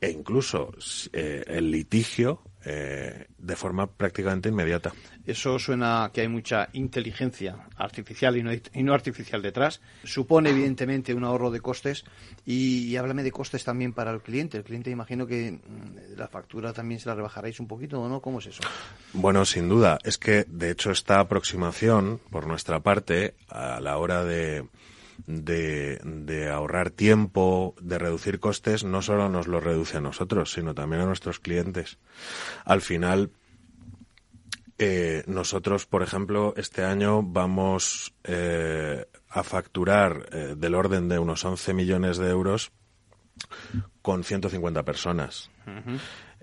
e 0.02 0.12
incluso 0.12 0.74
eh, 1.14 1.44
el 1.48 1.72
litigio 1.72 2.42
eh, 2.68 3.28
de 3.38 3.56
forma 3.56 3.86
prácticamente 3.86 4.50
inmediata. 4.50 4.92
Eso 5.26 5.60
suena 5.60 6.10
que 6.12 6.22
hay 6.22 6.28
mucha 6.28 6.70
inteligencia 6.74 7.68
artificial 7.78 8.38
y 8.38 8.44
no, 8.44 8.52
y 8.52 8.84
no 8.84 8.94
artificial 8.94 9.42
detrás. 9.42 9.82
Supone, 10.04 10.50
evidentemente, 10.50 11.14
un 11.14 11.24
ahorro 11.24 11.52
de 11.52 11.60
costes. 11.60 12.06
Y, 12.44 12.96
háblame 12.96 13.22
de 13.22 13.32
costes 13.32 13.64
también 13.64 13.94
para 13.94 14.10
el 14.12 14.22
cliente. 14.22 14.58
El 14.58 14.64
cliente, 14.64 14.90
imagino 14.90 15.28
que 15.28 15.52
mm, 15.52 16.18
la 16.18 16.28
factura 16.28 16.74
también 16.74 17.00
se 17.00 17.08
la 17.08 17.14
rebajaréis 17.14 17.60
un 17.60 17.68
poquito, 17.68 18.02
¿o 18.02 18.10
no? 18.10 18.20
¿Cómo 18.20 18.40
es 18.40 18.48
eso? 18.48 18.64
Bueno, 19.14 19.46
sin 19.46 19.70
duda. 19.70 20.00
Es 20.04 20.18
que, 20.18 20.46
de 20.48 20.72
hecho, 20.72 20.90
esta 20.90 21.20
aproximación, 21.20 22.20
por 22.32 22.48
nuestra 22.48 22.80
parte, 22.80 23.36
a 23.48 23.80
la 23.80 23.98
hora 23.98 24.24
de 24.24 24.66
de, 25.28 26.00
de, 26.04 26.50
ahorrar 26.50 26.90
tiempo, 26.92 27.76
de 27.82 27.98
reducir 27.98 28.40
costes, 28.40 28.84
no 28.84 29.02
solo 29.02 29.30
nos 29.30 29.48
lo 29.48 29.60
reduce 29.60 29.98
a 29.98 30.02
nosotros, 30.02 30.52
sino 30.52 30.74
también 30.74 31.02
a 31.02 31.06
nuestros 31.06 31.40
clientes. 31.40 31.98
Al 32.64 32.82
final, 32.82 33.32
eh, 34.78 35.24
nosotros, 35.28 35.86
por 35.86 36.04
ejemplo, 36.04 36.54
este 36.58 36.84
año 36.84 37.24
vamos 37.24 38.14
eh, 38.24 39.06
a 39.30 39.44
facturar 39.44 40.30
eh, 40.32 40.56
del 40.58 40.76
orden 40.76 41.08
de 41.08 41.20
unos 41.20 41.46
11 41.46 41.74
millones 41.74 42.18
de 42.18 42.30
euros 42.30 42.72
con 44.02 44.24
150 44.24 44.84
personas. 44.84 45.50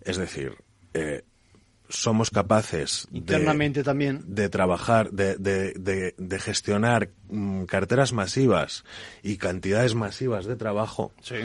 Es 0.04 0.16
decir, 0.16 0.56
eh, 0.94 1.24
somos 1.88 2.30
capaces 2.30 3.06
internamente 3.12 3.80
de, 3.80 3.84
también 3.84 4.22
de 4.26 4.48
trabajar, 4.48 5.10
de, 5.10 5.36
de, 5.36 6.14
de 6.16 6.38
gestionar 6.38 7.10
mm, 7.28 7.64
carteras 7.64 8.12
masivas 8.12 8.84
y 9.22 9.36
cantidades 9.36 9.94
masivas 9.94 10.46
de 10.46 10.56
trabajo. 10.56 11.12
Sí. 11.20 11.36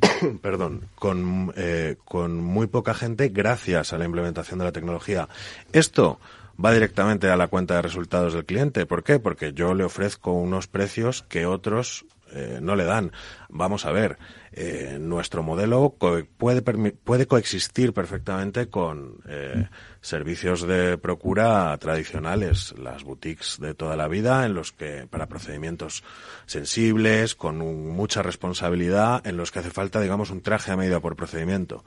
perdón, 0.42 0.88
con, 0.94 1.52
eh, 1.56 1.96
con 2.04 2.36
muy 2.36 2.66
poca 2.66 2.94
gente 2.94 3.28
gracias 3.28 3.92
a 3.92 3.98
la 3.98 4.04
implementación 4.04 4.58
de 4.58 4.64
la 4.64 4.72
tecnología. 4.72 5.28
Esto 5.72 6.18
va 6.62 6.72
directamente 6.72 7.28
a 7.28 7.36
la 7.36 7.48
cuenta 7.48 7.76
de 7.76 7.82
resultados 7.82 8.34
del 8.34 8.44
cliente. 8.44 8.86
¿Por 8.86 9.02
qué? 9.02 9.18
Porque 9.18 9.52
yo 9.52 9.74
le 9.74 9.84
ofrezco 9.84 10.32
unos 10.32 10.66
precios 10.66 11.22
que 11.22 11.46
otros 11.46 12.04
eh, 12.32 12.58
no 12.60 12.76
le 12.76 12.84
dan. 12.84 13.12
Vamos 13.48 13.86
a 13.86 13.92
ver, 13.92 14.18
eh, 14.52 14.98
nuestro 15.00 15.42
modelo 15.42 15.96
puede, 15.98 16.62
puede 16.62 17.26
coexistir 17.26 17.92
perfectamente 17.92 18.68
con 18.68 19.20
eh, 19.28 19.68
servicios 20.00 20.62
de 20.62 20.98
procura 20.98 21.76
tradicionales, 21.78 22.74
las 22.78 23.04
boutiques 23.04 23.58
de 23.60 23.74
toda 23.74 23.96
la 23.96 24.08
vida, 24.08 24.46
en 24.46 24.54
los 24.54 24.72
que 24.72 25.06
para 25.08 25.28
procedimientos 25.28 26.02
sensibles, 26.46 27.34
con 27.34 27.58
mucha 27.58 28.22
responsabilidad, 28.22 29.26
en 29.26 29.36
los 29.36 29.50
que 29.50 29.60
hace 29.60 29.70
falta, 29.70 30.00
digamos, 30.00 30.30
un 30.30 30.42
traje 30.42 30.72
a 30.72 30.76
medida 30.76 31.00
por 31.00 31.16
procedimiento. 31.16 31.84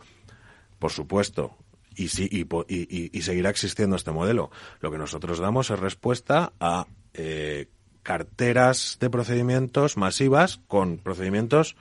Por 0.79 0.91
supuesto, 0.91 1.57
y, 1.95 2.07
sí, 2.09 2.27
y, 2.31 2.41
y, 2.41 3.09
y, 3.17 3.21
seguirá 3.21 3.49
existiendo 3.49 3.95
este 3.95 4.11
modelo. 4.11 4.51
Lo 4.79 4.91
que 4.91 4.97
nosotros 4.97 5.39
damos 5.39 5.69
es 5.69 5.79
respuesta 5.79 6.53
a 6.59 6.87
eh, 7.13 7.67
carteras 8.03 8.97
de 8.99 9.09
procedimientos 9.09 9.97
masivas 9.97 10.59
con 10.67 10.97
procedimientos 10.97 11.75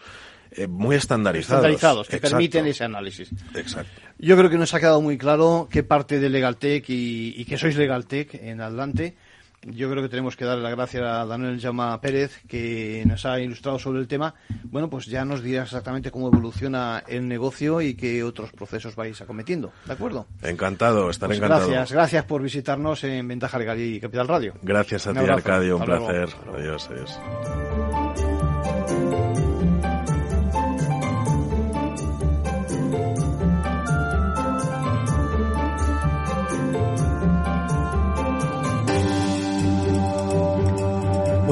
eh, 0.53 0.67
muy 0.67 0.97
estandarizados. 0.97 1.65
Estandarizados, 1.65 2.09
que 2.09 2.19
permiten 2.19 2.67
ese 2.67 2.85
análisis. 2.85 3.31
Exacto. 3.55 4.01
Yo 4.19 4.37
creo 4.37 4.51
que 4.51 4.59
nos 4.59 4.73
ha 4.75 4.81
quedado 4.81 5.01
muy 5.01 5.19
claro 5.19 5.69
qué 5.71 5.83
parte 5.83 6.21
de 6.21 6.29
Legaltech 6.29 6.89
y, 6.89 7.35
y 7.37 7.45
que 7.45 7.59
sois 7.59 7.77
Legaltech 7.77 8.35
en 8.35 8.61
adelante 8.61 9.17
yo 9.65 9.91
creo 9.91 10.03
que 10.03 10.09
tenemos 10.09 10.37
que 10.37 10.45
darle 10.45 10.63
las 10.63 10.73
gracias 10.73 11.03
a 11.05 11.25
Daniel 11.25 11.59
Llama 11.59 12.01
Pérez, 12.01 12.41
que 12.49 13.05
nos 13.07 13.25
ha 13.27 13.41
ilustrado 13.41 13.79
sobre 13.79 14.01
el 14.01 14.09
tema. 14.09 14.35
Bueno, 14.65 14.91
pues 14.91 15.07
ya 15.07 15.25
nos 15.25 15.43
dirá 15.43 15.63
exactamente 15.63 16.11
cómo 16.11 16.29
evoluciona 16.29 17.03
el 17.07 17.29
negocio 17.29 17.81
y 17.81 17.95
qué 17.95 18.23
otros 18.25 18.53
procesos 18.53 18.97
vais 18.97 19.21
acometiendo. 19.21 19.73
¿De 19.87 19.93
acuerdo? 19.93 20.27
Encantado, 20.43 21.11
estaré 21.11 21.31
pues 21.31 21.39
encantado. 21.39 21.69
Gracias, 21.69 21.93
gracias 21.93 22.25
por 22.25 22.43
visitarnos 22.43 23.05
en 23.05 23.27
Ventaja 23.29 23.59
Legal 23.59 23.81
y 23.81 24.01
Capital 24.01 24.29
Radio. 24.29 24.55
Gracias 24.63 25.07
a 25.07 25.13
ti, 25.13 25.21
Arcadio, 25.21 25.77
un 25.77 25.85
placer. 25.85 26.29
Adiós, 26.55 26.89
adiós. 26.91 28.02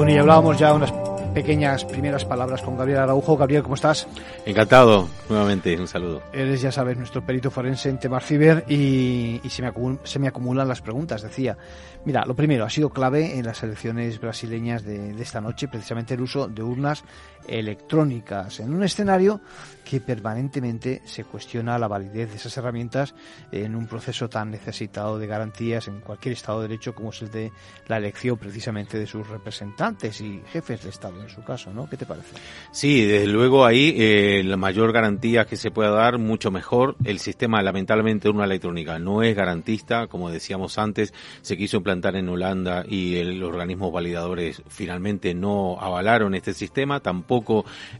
Bueno, 0.01 0.15
y 0.15 0.17
hablábamos 0.17 0.57
ya 0.57 0.73
unas 0.73 0.91
pequeñas 1.31 1.85
primeras 1.85 2.25
palabras 2.25 2.63
con 2.63 2.75
Gabriel 2.75 3.01
Araujo. 3.01 3.37
Gabriel, 3.37 3.61
¿cómo 3.61 3.75
estás? 3.75 4.07
Encantado, 4.47 5.07
nuevamente, 5.29 5.79
un 5.79 5.87
saludo. 5.87 6.23
Eres, 6.33 6.59
ya 6.59 6.71
sabes, 6.71 6.97
nuestro 6.97 7.23
perito 7.23 7.51
forense 7.51 7.87
en 7.87 7.99
temas 7.99 8.25
ciber 8.25 8.65
y, 8.67 9.39
y 9.43 9.49
se, 9.51 9.61
me 9.61 9.71
se, 10.03 10.17
me 10.17 10.27
acumulan 10.27 10.67
las 10.67 10.81
preguntas, 10.81 11.21
decía. 11.21 11.55
Mira, 12.03 12.25
lo 12.25 12.33
primero, 12.33 12.65
ha 12.65 12.69
sido 12.71 12.89
clave 12.89 13.37
en 13.37 13.45
las 13.45 13.61
elecciones 13.61 14.19
brasileñas 14.19 14.83
de, 14.83 15.13
de 15.13 15.21
esta 15.21 15.39
noche, 15.39 15.67
precisamente 15.67 16.15
el 16.15 16.21
uso 16.21 16.47
de 16.47 16.63
urnas 16.63 17.03
electrónicas, 17.51 18.59
en 18.59 18.73
un 18.73 18.83
escenario 18.83 19.41
que 19.83 19.99
permanentemente 19.99 21.01
se 21.03 21.25
cuestiona 21.25 21.77
la 21.77 21.89
validez 21.89 22.29
de 22.29 22.37
esas 22.37 22.55
herramientas 22.55 23.13
en 23.51 23.75
un 23.75 23.87
proceso 23.87 24.29
tan 24.29 24.49
necesitado 24.49 25.19
de 25.19 25.27
garantías 25.27 25.89
en 25.89 25.99
cualquier 25.99 26.31
Estado 26.31 26.61
de 26.61 26.69
Derecho 26.69 26.95
como 26.95 27.09
es 27.09 27.21
el 27.23 27.31
de 27.31 27.51
la 27.87 27.97
elección 27.97 28.37
precisamente 28.37 28.97
de 28.97 29.05
sus 29.05 29.27
representantes 29.27 30.21
y 30.21 30.41
jefes 30.53 30.83
de 30.83 30.89
Estado. 30.91 31.21
en 31.21 31.29
su 31.29 31.43
caso, 31.43 31.73
¿no? 31.73 31.89
¿Qué 31.89 31.97
te 31.97 32.05
parece? 32.05 32.35
Sí, 32.71 33.05
desde 33.05 33.27
luego 33.27 33.65
ahí 33.65 33.93
eh, 33.97 34.43
la 34.45 34.55
mayor 34.55 34.93
garantía 34.93 35.43
que 35.45 35.57
se 35.57 35.71
pueda 35.71 35.89
dar, 35.89 36.17
mucho 36.19 36.51
mejor. 36.51 36.95
El 37.03 37.19
sistema, 37.19 37.61
lamentablemente, 37.61 38.29
de 38.29 38.33
una 38.33 38.45
electrónica 38.45 38.97
no 38.97 39.23
es 39.23 39.35
garantista, 39.35 40.07
como 40.07 40.29
decíamos 40.29 40.77
antes, 40.77 41.13
se 41.41 41.57
quiso 41.57 41.77
implantar 41.77 42.15
en 42.15 42.29
Holanda 42.29 42.85
y 42.87 43.17
el, 43.17 43.39
los 43.39 43.49
organismos 43.49 43.91
validadores 43.91 44.61
finalmente 44.69 45.33
no 45.33 45.77
avalaron 45.81 46.33
este 46.33 46.53
sistema, 46.53 47.01
tampoco 47.01 47.40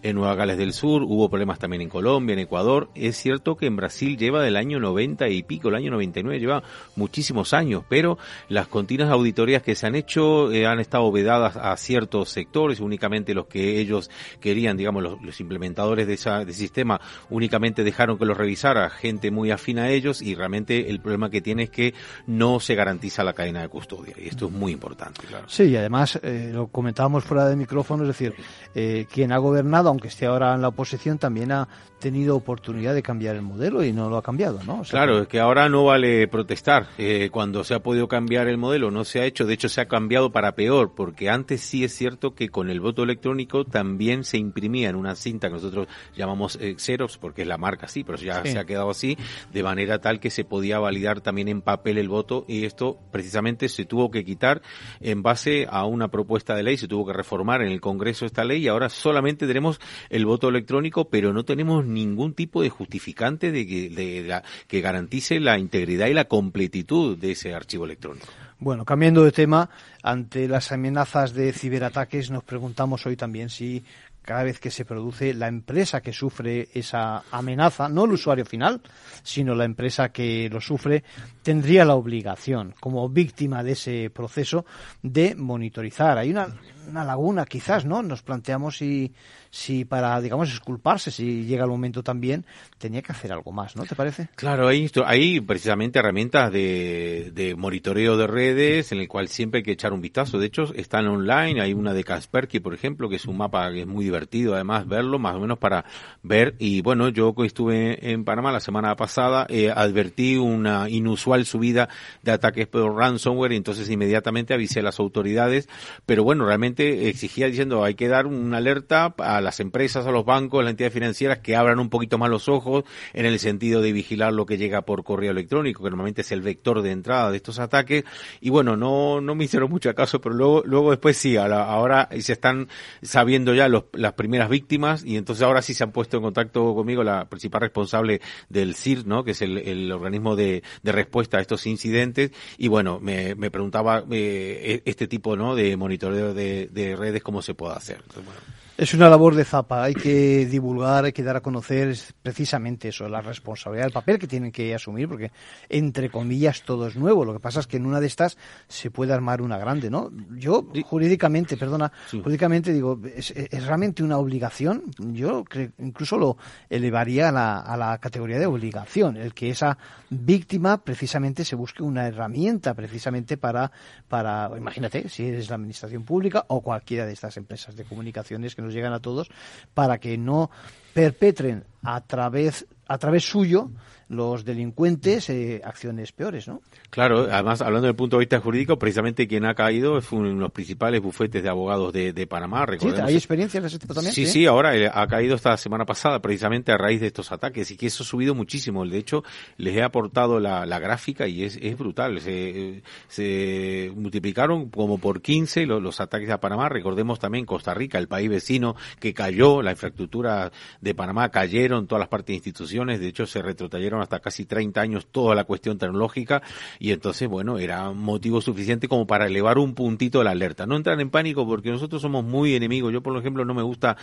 en 0.03 0.15
Nueva 0.15 0.35
Gales 0.35 0.57
del 0.57 0.73
Sur, 0.73 1.03
hubo 1.03 1.29
problemas 1.29 1.59
también 1.59 1.81
en 1.81 1.89
Colombia, 1.89 2.33
en 2.33 2.39
Ecuador. 2.39 2.89
Es 2.95 3.17
cierto 3.17 3.55
que 3.55 3.65
en 3.65 3.75
Brasil 3.75 4.17
lleva 4.17 4.41
del 4.41 4.57
año 4.57 4.79
90 4.79 5.27
y 5.29 5.43
pico, 5.43 5.69
el 5.69 5.75
año 5.75 5.91
99 5.91 6.39
lleva 6.39 6.63
muchísimos 6.95 7.53
años, 7.53 7.83
pero 7.89 8.17
las 8.49 8.67
continuas 8.67 9.09
auditorías 9.09 9.61
que 9.61 9.75
se 9.75 9.87
han 9.87 9.95
hecho 9.95 10.51
eh, 10.51 10.65
han 10.65 10.79
estado 10.79 11.11
vedadas 11.11 11.57
a 11.57 11.75
ciertos 11.77 12.29
sectores, 12.29 12.79
únicamente 12.79 13.33
los 13.33 13.47
que 13.47 13.79
ellos 13.79 14.09
querían, 14.39 14.77
digamos, 14.77 15.03
los, 15.03 15.39
implementadores 15.41 16.07
de, 16.07 16.13
esa, 16.13 16.45
de 16.45 16.53
sistema 16.53 17.01
únicamente 17.29 17.83
dejaron 17.83 18.17
que 18.17 18.25
los 18.25 18.37
revisara 18.37 18.89
gente 18.89 19.31
muy 19.31 19.49
afín 19.49 19.79
a 19.79 19.89
ellos 19.89 20.21
y 20.21 20.35
realmente 20.35 20.89
el 20.89 20.99
problema 20.99 21.29
que 21.29 21.41
tiene 21.41 21.63
es 21.63 21.69
que 21.69 21.93
no 22.27 22.59
se 22.59 22.75
garantiza 22.75 23.23
la 23.23 23.33
cadena 23.33 23.61
de 23.61 23.69
custodia 23.69 24.13
y 24.17 24.27
esto 24.27 24.47
es 24.47 24.51
muy 24.51 24.71
importante. 24.71 25.21
Sí, 25.47 25.63
y 25.63 25.75
además 25.75 26.19
eh, 26.21 26.51
lo 26.53 26.67
comentábamos 26.67 27.23
fuera 27.23 27.47
de 27.47 27.55
micrófono, 27.55 28.03
es 28.03 28.09
decir, 28.09 28.33
eh, 28.75 29.05
quien 29.21 29.31
ha 29.33 29.37
gobernado, 29.37 29.89
aunque 29.89 30.07
esté 30.07 30.25
ahora 30.25 30.55
en 30.55 30.61
la 30.63 30.69
oposición, 30.69 31.19
también 31.19 31.51
ha 31.51 31.67
tenido 31.99 32.35
oportunidad 32.35 32.95
de 32.95 33.03
cambiar 33.03 33.35
el 33.35 33.43
modelo 33.43 33.83
y 33.83 33.93
no 33.93 34.09
lo 34.09 34.17
ha 34.17 34.23
cambiado, 34.23 34.59
¿no? 34.65 34.79
O 34.79 34.83
sea, 34.83 35.01
Claro, 35.03 35.19
es 35.21 35.27
que 35.27 35.39
ahora 35.39 35.69
no 35.69 35.85
vale 35.85 36.27
protestar. 36.27 36.87
Eh, 36.97 37.29
cuando 37.31 37.63
se 37.63 37.75
ha 37.75 37.79
podido 37.83 38.07
cambiar 38.07 38.47
el 38.47 38.57
modelo, 38.57 38.89
no 38.89 39.03
se 39.05 39.19
ha 39.21 39.25
hecho. 39.25 39.45
De 39.45 39.53
hecho, 39.53 39.69
se 39.69 39.79
ha 39.81 39.85
cambiado 39.87 40.31
para 40.31 40.55
peor, 40.55 40.93
porque 40.95 41.29
antes 41.29 41.61
sí 41.61 41.83
es 41.83 41.93
cierto 41.93 42.33
que 42.33 42.49
con 42.49 42.71
el 42.71 42.79
voto 42.79 43.03
electrónico 43.03 43.63
también 43.65 44.23
se 44.23 44.39
imprimía 44.39 44.89
en 44.89 44.95
una 44.95 45.13
cinta 45.13 45.49
que 45.49 45.53
nosotros 45.53 45.87
llamamos 46.15 46.57
eh, 46.59 46.73
Xerox, 46.79 47.19
porque 47.19 47.43
es 47.43 47.47
la 47.47 47.59
marca 47.59 47.85
así, 47.85 48.03
pero 48.03 48.17
ya 48.17 48.41
Sí. 48.41 48.53
se 48.53 48.57
ha 48.57 48.65
quedado 48.65 48.89
así, 48.89 49.15
de 49.53 49.61
manera 49.61 49.99
tal 49.99 50.19
que 50.19 50.31
se 50.31 50.43
podía 50.43 50.79
validar 50.79 51.21
también 51.21 51.47
en 51.49 51.61
papel 51.61 51.99
el 51.99 52.09
voto 52.09 52.45
y 52.47 52.65
esto 52.65 52.97
precisamente 53.11 53.69
se 53.69 53.85
tuvo 53.85 54.09
que 54.09 54.25
quitar 54.25 54.63
en 55.01 55.21
base 55.21 55.67
a 55.69 55.85
una 55.85 56.07
propuesta 56.07 56.55
de 56.55 56.63
ley, 56.63 56.77
se 56.77 56.87
tuvo 56.87 57.05
que 57.05 57.13
reformar 57.13 57.61
en 57.61 57.71
el 57.71 57.79
Congreso 57.79 58.25
esta 58.25 58.43
ley 58.43 58.63
y 58.63 58.67
ahora 58.69 58.89
solamente 59.11 59.45
tenemos 59.45 59.81
el 60.09 60.25
voto 60.25 60.47
electrónico, 60.47 61.09
pero 61.09 61.33
no 61.33 61.43
tenemos 61.43 61.85
ningún 61.85 62.33
tipo 62.33 62.61
de 62.61 62.69
justificante 62.69 63.51
de 63.51 63.67
que, 63.67 64.41
que 64.67 64.81
garantice 64.81 65.41
la 65.41 65.59
integridad 65.59 66.07
y 66.07 66.13
la 66.13 66.25
completitud 66.25 67.17
de 67.17 67.31
ese 67.31 67.53
archivo 67.53 67.83
electrónico. 67.83 68.27
Bueno, 68.57 68.85
cambiando 68.85 69.25
de 69.25 69.33
tema, 69.33 69.69
ante 70.01 70.47
las 70.47 70.71
amenazas 70.71 71.33
de 71.33 71.51
ciberataques, 71.51 72.31
nos 72.31 72.43
preguntamos 72.45 73.05
hoy 73.05 73.17
también 73.17 73.49
si 73.49 73.83
cada 74.21 74.43
vez 74.43 74.59
que 74.59 74.71
se 74.71 74.85
produce 74.85 75.33
la 75.33 75.47
empresa 75.47 76.01
que 76.01 76.13
sufre 76.13 76.69
esa 76.73 77.23
amenaza, 77.31 77.89
no 77.89 78.05
el 78.05 78.11
usuario 78.11 78.45
final, 78.45 78.81
sino 79.23 79.55
la 79.55 79.65
empresa 79.65 80.09
que 80.09 80.49
lo 80.49 80.61
sufre, 80.61 81.03
tendría 81.41 81.85
la 81.85 81.95
obligación, 81.95 82.73
como 82.79 83.09
víctima 83.09 83.63
de 83.63 83.71
ese 83.71 84.09
proceso, 84.09 84.65
de 85.01 85.35
monitorizar. 85.35 86.17
Hay 86.17 86.29
una, 86.31 86.47
una 86.87 87.03
laguna, 87.03 87.45
quizás, 87.45 87.85
¿no? 87.85 88.03
Nos 88.03 88.21
planteamos 88.21 88.77
si, 88.77 89.11
si 89.49 89.85
para, 89.85 90.19
digamos, 90.21 90.49
disculparse, 90.49 91.09
si 91.09 91.45
llega 91.45 91.63
el 91.63 91.69
momento 91.69 92.03
también, 92.03 92.45
tenía 92.77 93.01
que 93.01 93.11
hacer 93.11 93.31
algo 93.31 93.51
más, 93.51 93.75
¿no? 93.75 93.85
¿Te 93.85 93.95
parece? 93.95 94.29
Claro, 94.35 94.67
hay, 94.67 94.89
hay 95.05 95.41
precisamente 95.41 95.99
herramientas 95.99 96.51
de, 96.51 97.31
de 97.33 97.55
monitoreo 97.55 98.17
de 98.17 98.27
redes 98.27 98.91
en 98.91 98.99
el 98.99 99.07
cual 99.07 99.27
siempre 99.27 99.59
hay 99.59 99.63
que 99.63 99.71
echar 99.71 99.93
un 99.93 100.01
vistazo. 100.01 100.37
De 100.37 100.45
hecho, 100.45 100.73
están 100.75 101.07
online. 101.07 101.61
Hay 101.61 101.73
una 101.73 101.93
de 101.93 102.03
Kaspersky, 102.03 102.59
por 102.59 102.73
ejemplo, 102.73 103.09
que 103.09 103.15
es 103.15 103.25
un 103.25 103.37
mapa 103.37 103.71
que 103.71 103.81
es 103.81 103.87
muy 103.87 104.10
divertido, 104.11 104.53
además, 104.55 104.87
verlo, 104.87 105.19
más 105.19 105.35
o 105.35 105.39
menos 105.39 105.57
para 105.57 105.85
ver. 106.21 106.55
Y 106.59 106.81
bueno, 106.81 107.09
yo 107.09 107.33
estuve 107.45 108.11
en 108.11 108.25
Panamá 108.25 108.51
la 108.51 108.59
semana 108.59 108.95
pasada, 108.95 109.45
eh, 109.49 109.71
advertí 109.73 110.35
una 110.37 110.89
inusual 110.89 111.45
subida 111.45 111.89
de 112.23 112.31
ataques 112.31 112.67
por 112.67 112.95
ransomware 112.95 113.53
y 113.53 113.55
entonces 113.55 113.89
inmediatamente 113.89 114.53
avisé 114.53 114.81
a 114.81 114.83
las 114.83 114.99
autoridades. 114.99 115.69
Pero 116.05 116.23
bueno, 116.23 116.45
realmente 116.45 117.09
exigía 117.09 117.47
diciendo 117.47 117.83
hay 117.83 117.95
que 117.95 118.07
dar 118.07 118.27
una 118.27 118.57
alerta 118.57 119.13
a 119.17 119.41
las 119.41 119.59
empresas, 119.59 120.05
a 120.05 120.11
los 120.11 120.25
bancos, 120.25 120.59
a 120.59 120.63
las 120.63 120.71
entidades 120.71 120.93
financieras 120.93 121.39
que 121.39 121.55
abran 121.55 121.79
un 121.79 121.89
poquito 121.89 122.17
más 122.17 122.29
los 122.29 122.49
ojos 122.49 122.83
en 123.13 123.25
el 123.25 123.39
sentido 123.39 123.81
de 123.81 123.91
vigilar 123.93 124.33
lo 124.33 124.45
que 124.45 124.57
llega 124.57 124.81
por 124.83 125.03
correo 125.03 125.31
electrónico, 125.31 125.83
que 125.83 125.89
normalmente 125.89 126.21
es 126.21 126.31
el 126.31 126.41
vector 126.41 126.81
de 126.81 126.91
entrada 126.91 127.31
de 127.31 127.37
estos 127.37 127.59
ataques. 127.59 128.03
Y 128.41 128.49
bueno, 128.49 128.75
no, 128.75 129.21
no 129.21 129.35
me 129.35 129.45
hicieron 129.45 129.69
mucho 129.69 129.93
caso, 129.95 130.19
pero 130.21 130.35
luego, 130.35 130.63
luego 130.65 130.91
después 130.91 131.17
sí, 131.17 131.37
a 131.37 131.47
la- 131.47 131.63
ahora 131.63 132.09
se 132.19 132.33
están 132.33 132.67
sabiendo 133.01 133.53
ya 133.53 133.67
los, 133.67 133.85
las 134.01 134.13
primeras 134.13 134.49
víctimas 134.49 135.03
y 135.05 135.17
entonces 135.17 135.43
ahora 135.43 135.61
sí 135.61 135.73
se 135.73 135.83
han 135.83 135.91
puesto 135.91 136.17
en 136.17 136.23
contacto 136.23 136.73
conmigo 136.75 137.03
la 137.03 137.25
principal 137.29 137.61
responsable 137.61 138.21
del 138.49 138.75
CIR, 138.75 139.05
¿no? 139.05 139.23
que 139.23 139.31
es 139.31 139.41
el, 139.41 139.57
el 139.57 139.91
organismo 139.91 140.35
de, 140.35 140.63
de 140.83 140.91
respuesta 140.91 141.37
a 141.37 141.41
estos 141.41 141.65
incidentes. 141.67 142.31
Y 142.57 142.67
bueno, 142.67 142.99
me, 142.99 143.35
me 143.35 143.51
preguntaba 143.51 144.03
eh, 144.11 144.81
este 144.85 145.07
tipo 145.07 145.35
¿no? 145.35 145.55
de 145.55 145.77
monitoreo 145.77 146.33
de, 146.33 146.67
de 146.67 146.95
redes, 146.95 147.23
cómo 147.23 147.41
se 147.41 147.53
puede 147.53 147.75
hacer. 147.75 147.97
Entonces, 147.97 148.25
bueno, 148.25 148.41
Es 148.77 148.93
una 148.95 149.09
labor 149.09 149.35
de 149.35 149.45
Zapa, 149.45 149.83
hay 149.83 149.93
que 149.93 150.45
divulgar, 150.45 151.05
hay 151.05 151.11
que 151.11 151.21
dar 151.21 151.35
a 151.35 151.41
conocer 151.41 151.89
es 151.89 152.13
precisamente 152.19 152.87
eso, 152.87 153.07
la 153.07 153.21
responsabilidad, 153.21 153.85
el 153.85 153.93
papel 153.93 154.17
que 154.17 154.27
tienen 154.27 154.51
que 154.51 154.73
asumir, 154.73 155.07
porque 155.07 155.31
entre 155.69 156.09
comillas 156.09 156.63
todo 156.63 156.87
es 156.87 156.95
nuevo. 156.95 157.25
Lo 157.25 157.33
que 157.33 157.39
pasa 157.39 157.59
es 157.59 157.67
que 157.67 157.77
en 157.77 157.85
una 157.85 157.99
de 157.99 158.07
estas 158.07 158.37
se 158.67 158.89
puede 158.89 159.13
armar 159.13 159.41
una 159.41 159.57
grande, 159.57 159.89
¿no? 159.91 160.09
Yo 160.31 160.65
jurídicamente, 160.85 161.57
perdona, 161.57 161.91
jurídicamente 162.09 162.73
digo, 162.73 162.99
¿es, 163.13 163.31
es 163.31 163.65
realmente 163.65 164.03
una 164.03 164.17
obligación? 164.17 164.83
Yo 164.97 165.43
creo, 165.43 165.69
incluso 165.77 166.17
lo 166.17 166.37
elevaría 166.69 167.29
a 167.29 167.31
la, 167.31 167.59
a 167.59 167.77
la 167.77 167.97
categoría 167.99 168.39
de 168.39 168.47
obligación, 168.47 169.17
el 169.17 169.33
que 169.33 169.49
esa 169.49 169.77
víctima 170.09 170.83
precisamente 170.83 171.45
se 171.45 171.55
busque 171.55 171.83
una 171.83 172.07
herramienta 172.07 172.73
precisamente 172.73 173.37
para, 173.37 173.71
para 174.07 174.49
imagínate, 174.57 175.07
si 175.09 175.27
eres 175.27 175.49
la 175.49 175.55
administración 175.55 176.03
pública 176.03 176.45
o 176.47 176.61
cualquiera 176.61 177.05
de 177.05 177.13
estas 177.13 177.37
empresas 177.37 177.75
de 177.75 177.83
comunicaciones 177.83 178.55
que 178.55 178.60
nos 178.61 178.73
llegan 178.73 178.93
a 178.93 178.99
todos, 178.99 179.29
para 179.73 179.99
que 179.99 180.17
no 180.17 180.49
perpetren 180.93 181.65
a 181.83 182.01
través, 182.01 182.65
a 182.87 182.97
través 182.97 183.23
suyo 183.23 183.71
los 184.11 184.43
delincuentes 184.43 185.29
eh, 185.29 185.61
acciones 185.63 186.11
peores, 186.11 186.47
¿no? 186.47 186.61
Claro, 186.89 187.27
además, 187.31 187.61
hablando 187.61 187.87
desde 187.87 187.91
el 187.91 187.95
punto 187.95 188.17
de 188.17 188.21
vista 188.21 188.39
jurídico, 188.41 188.77
precisamente 188.77 189.27
quien 189.27 189.45
ha 189.45 189.55
caído 189.55 189.97
es 189.97 190.11
uno 190.11 190.27
de 190.27 190.35
los 190.35 190.51
principales 190.51 191.01
bufetes 191.01 191.41
de 191.41 191.49
abogados 191.49 191.93
de, 191.93 192.11
de 192.11 192.27
Panamá. 192.27 192.65
Sí, 192.65 192.71
recordemos. 192.71 193.09
¿Hay 193.09 193.15
experiencias 193.15 193.63
de 193.63 193.67
ese 193.67 193.79
tipo 193.79 193.93
también? 193.93 194.13
Sí, 194.13 194.25
sí, 194.25 194.45
ahora 194.45 194.75
eh, 194.75 194.91
ha 194.93 195.07
caído 195.07 195.35
esta 195.35 195.55
semana 195.55 195.85
pasada 195.85 196.21
precisamente 196.21 196.73
a 196.73 196.77
raíz 196.77 196.99
de 196.99 197.07
estos 197.07 197.31
ataques 197.31 197.71
y 197.71 197.77
que 197.77 197.87
eso 197.87 198.03
ha 198.03 198.05
subido 198.05 198.35
muchísimo. 198.35 198.85
De 198.85 198.97
hecho, 198.97 199.23
les 199.55 199.75
he 199.75 199.81
aportado 199.81 200.41
la, 200.41 200.65
la 200.65 200.79
gráfica 200.79 201.27
y 201.27 201.43
es, 201.43 201.57
es 201.61 201.77
brutal. 201.77 202.19
Se, 202.19 202.83
se 203.07 203.93
multiplicaron 203.95 204.69
como 204.69 204.97
por 204.97 205.21
15 205.21 205.65
los, 205.65 205.81
los 205.81 206.01
ataques 206.01 206.29
a 206.29 206.41
Panamá. 206.41 206.67
Recordemos 206.67 207.17
también 207.19 207.45
Costa 207.45 207.73
Rica, 207.73 207.97
el 207.97 208.09
país 208.09 208.29
vecino 208.29 208.75
que 208.99 209.13
cayó, 209.13 209.61
la 209.61 209.71
infraestructura 209.71 210.51
de 210.81 210.93
Panamá 210.93 211.29
cayeron, 211.29 211.87
todas 211.87 212.01
las 212.01 212.09
partes 212.09 212.27
de 212.27 212.35
instituciones. 212.35 212.99
De 212.99 213.07
hecho, 213.07 213.25
se 213.25 213.41
retrotrayeron 213.41 214.00
hasta 214.01 214.19
casi 214.19 214.45
30 214.45 214.79
años 214.81 215.07
toda 215.07 215.35
la 215.35 215.43
cuestión 215.43 215.77
tecnológica 215.77 216.41
y 216.79 216.91
entonces, 216.91 217.27
bueno, 217.27 217.57
era 217.57 217.91
motivo 217.91 218.41
suficiente 218.41 218.87
como 218.87 219.07
para 219.07 219.27
elevar 219.27 219.57
un 219.57 219.73
puntito 219.73 220.23
la 220.23 220.31
alerta. 220.31 220.65
No 220.65 220.75
entrar 220.75 220.99
en 220.99 221.09
pánico 221.09 221.45
porque 221.47 221.71
nosotros 221.71 222.01
somos 222.01 222.23
muy 222.23 222.55
enemigos. 222.55 222.91
Yo, 222.93 223.01
por 223.01 223.15
ejemplo, 223.17 223.45
no 223.45 223.53
me 223.53 223.61
gusta 223.63 223.97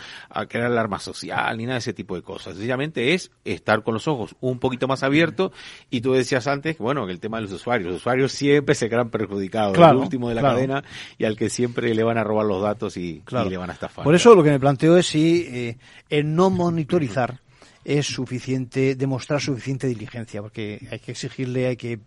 crear 0.47 0.67
alarma 0.67 0.99
social 0.99 1.57
ni 1.57 1.63
nada 1.65 1.75
de 1.75 1.79
ese 1.79 1.93
tipo 1.93 2.15
de 2.15 2.21
cosas. 2.21 2.53
Sencillamente 2.53 3.13
es 3.13 3.31
estar 3.45 3.83
con 3.83 3.93
los 3.93 4.07
ojos 4.07 4.35
un 4.39 4.59
poquito 4.59 4.87
más 4.87 5.03
abiertos 5.03 5.51
y 5.89 6.01
tú 6.01 6.13
decías 6.13 6.47
antes, 6.47 6.77
bueno, 6.77 7.05
que 7.05 7.11
el 7.11 7.19
tema 7.19 7.37
de 7.37 7.43
los 7.43 7.51
usuarios. 7.53 7.91
Los 7.91 7.97
usuarios 8.01 8.31
siempre 8.31 8.75
se 8.75 8.89
quedan 8.89 9.09
perjudicados. 9.09 9.73
Claro, 9.75 9.97
el 9.97 10.03
último 10.03 10.29
de 10.29 10.35
la 10.35 10.41
claro. 10.41 10.55
cadena 10.55 10.83
y 11.17 11.25
al 11.25 11.35
que 11.35 11.49
siempre 11.49 11.93
le 11.93 12.03
van 12.03 12.17
a 12.17 12.23
robar 12.23 12.45
los 12.45 12.61
datos 12.61 12.97
y, 12.97 13.21
Claro. 13.25 13.47
y 13.47 13.49
le 13.51 13.57
van 13.57 13.69
a 13.69 13.73
estafar. 13.73 14.03
Por 14.03 14.15
eso 14.15 14.35
lo 14.35 14.43
que 14.43 14.51
me 14.51 14.59
planteo 14.59 14.97
es 14.97 15.07
si 15.07 15.45
eh, 15.49 15.77
el 16.09 16.33
no 16.35 16.49
monitorizar 16.49 17.39
es 17.83 18.07
suficiente, 18.07 18.95
demostrar 18.95 19.41
suficiente 19.41 19.87
diligencia, 19.87 20.41
porque 20.41 20.87
hay 20.91 20.99
que 20.99 21.11
exigirle, 21.11 21.67
hay 21.67 21.77
que, 21.77 21.99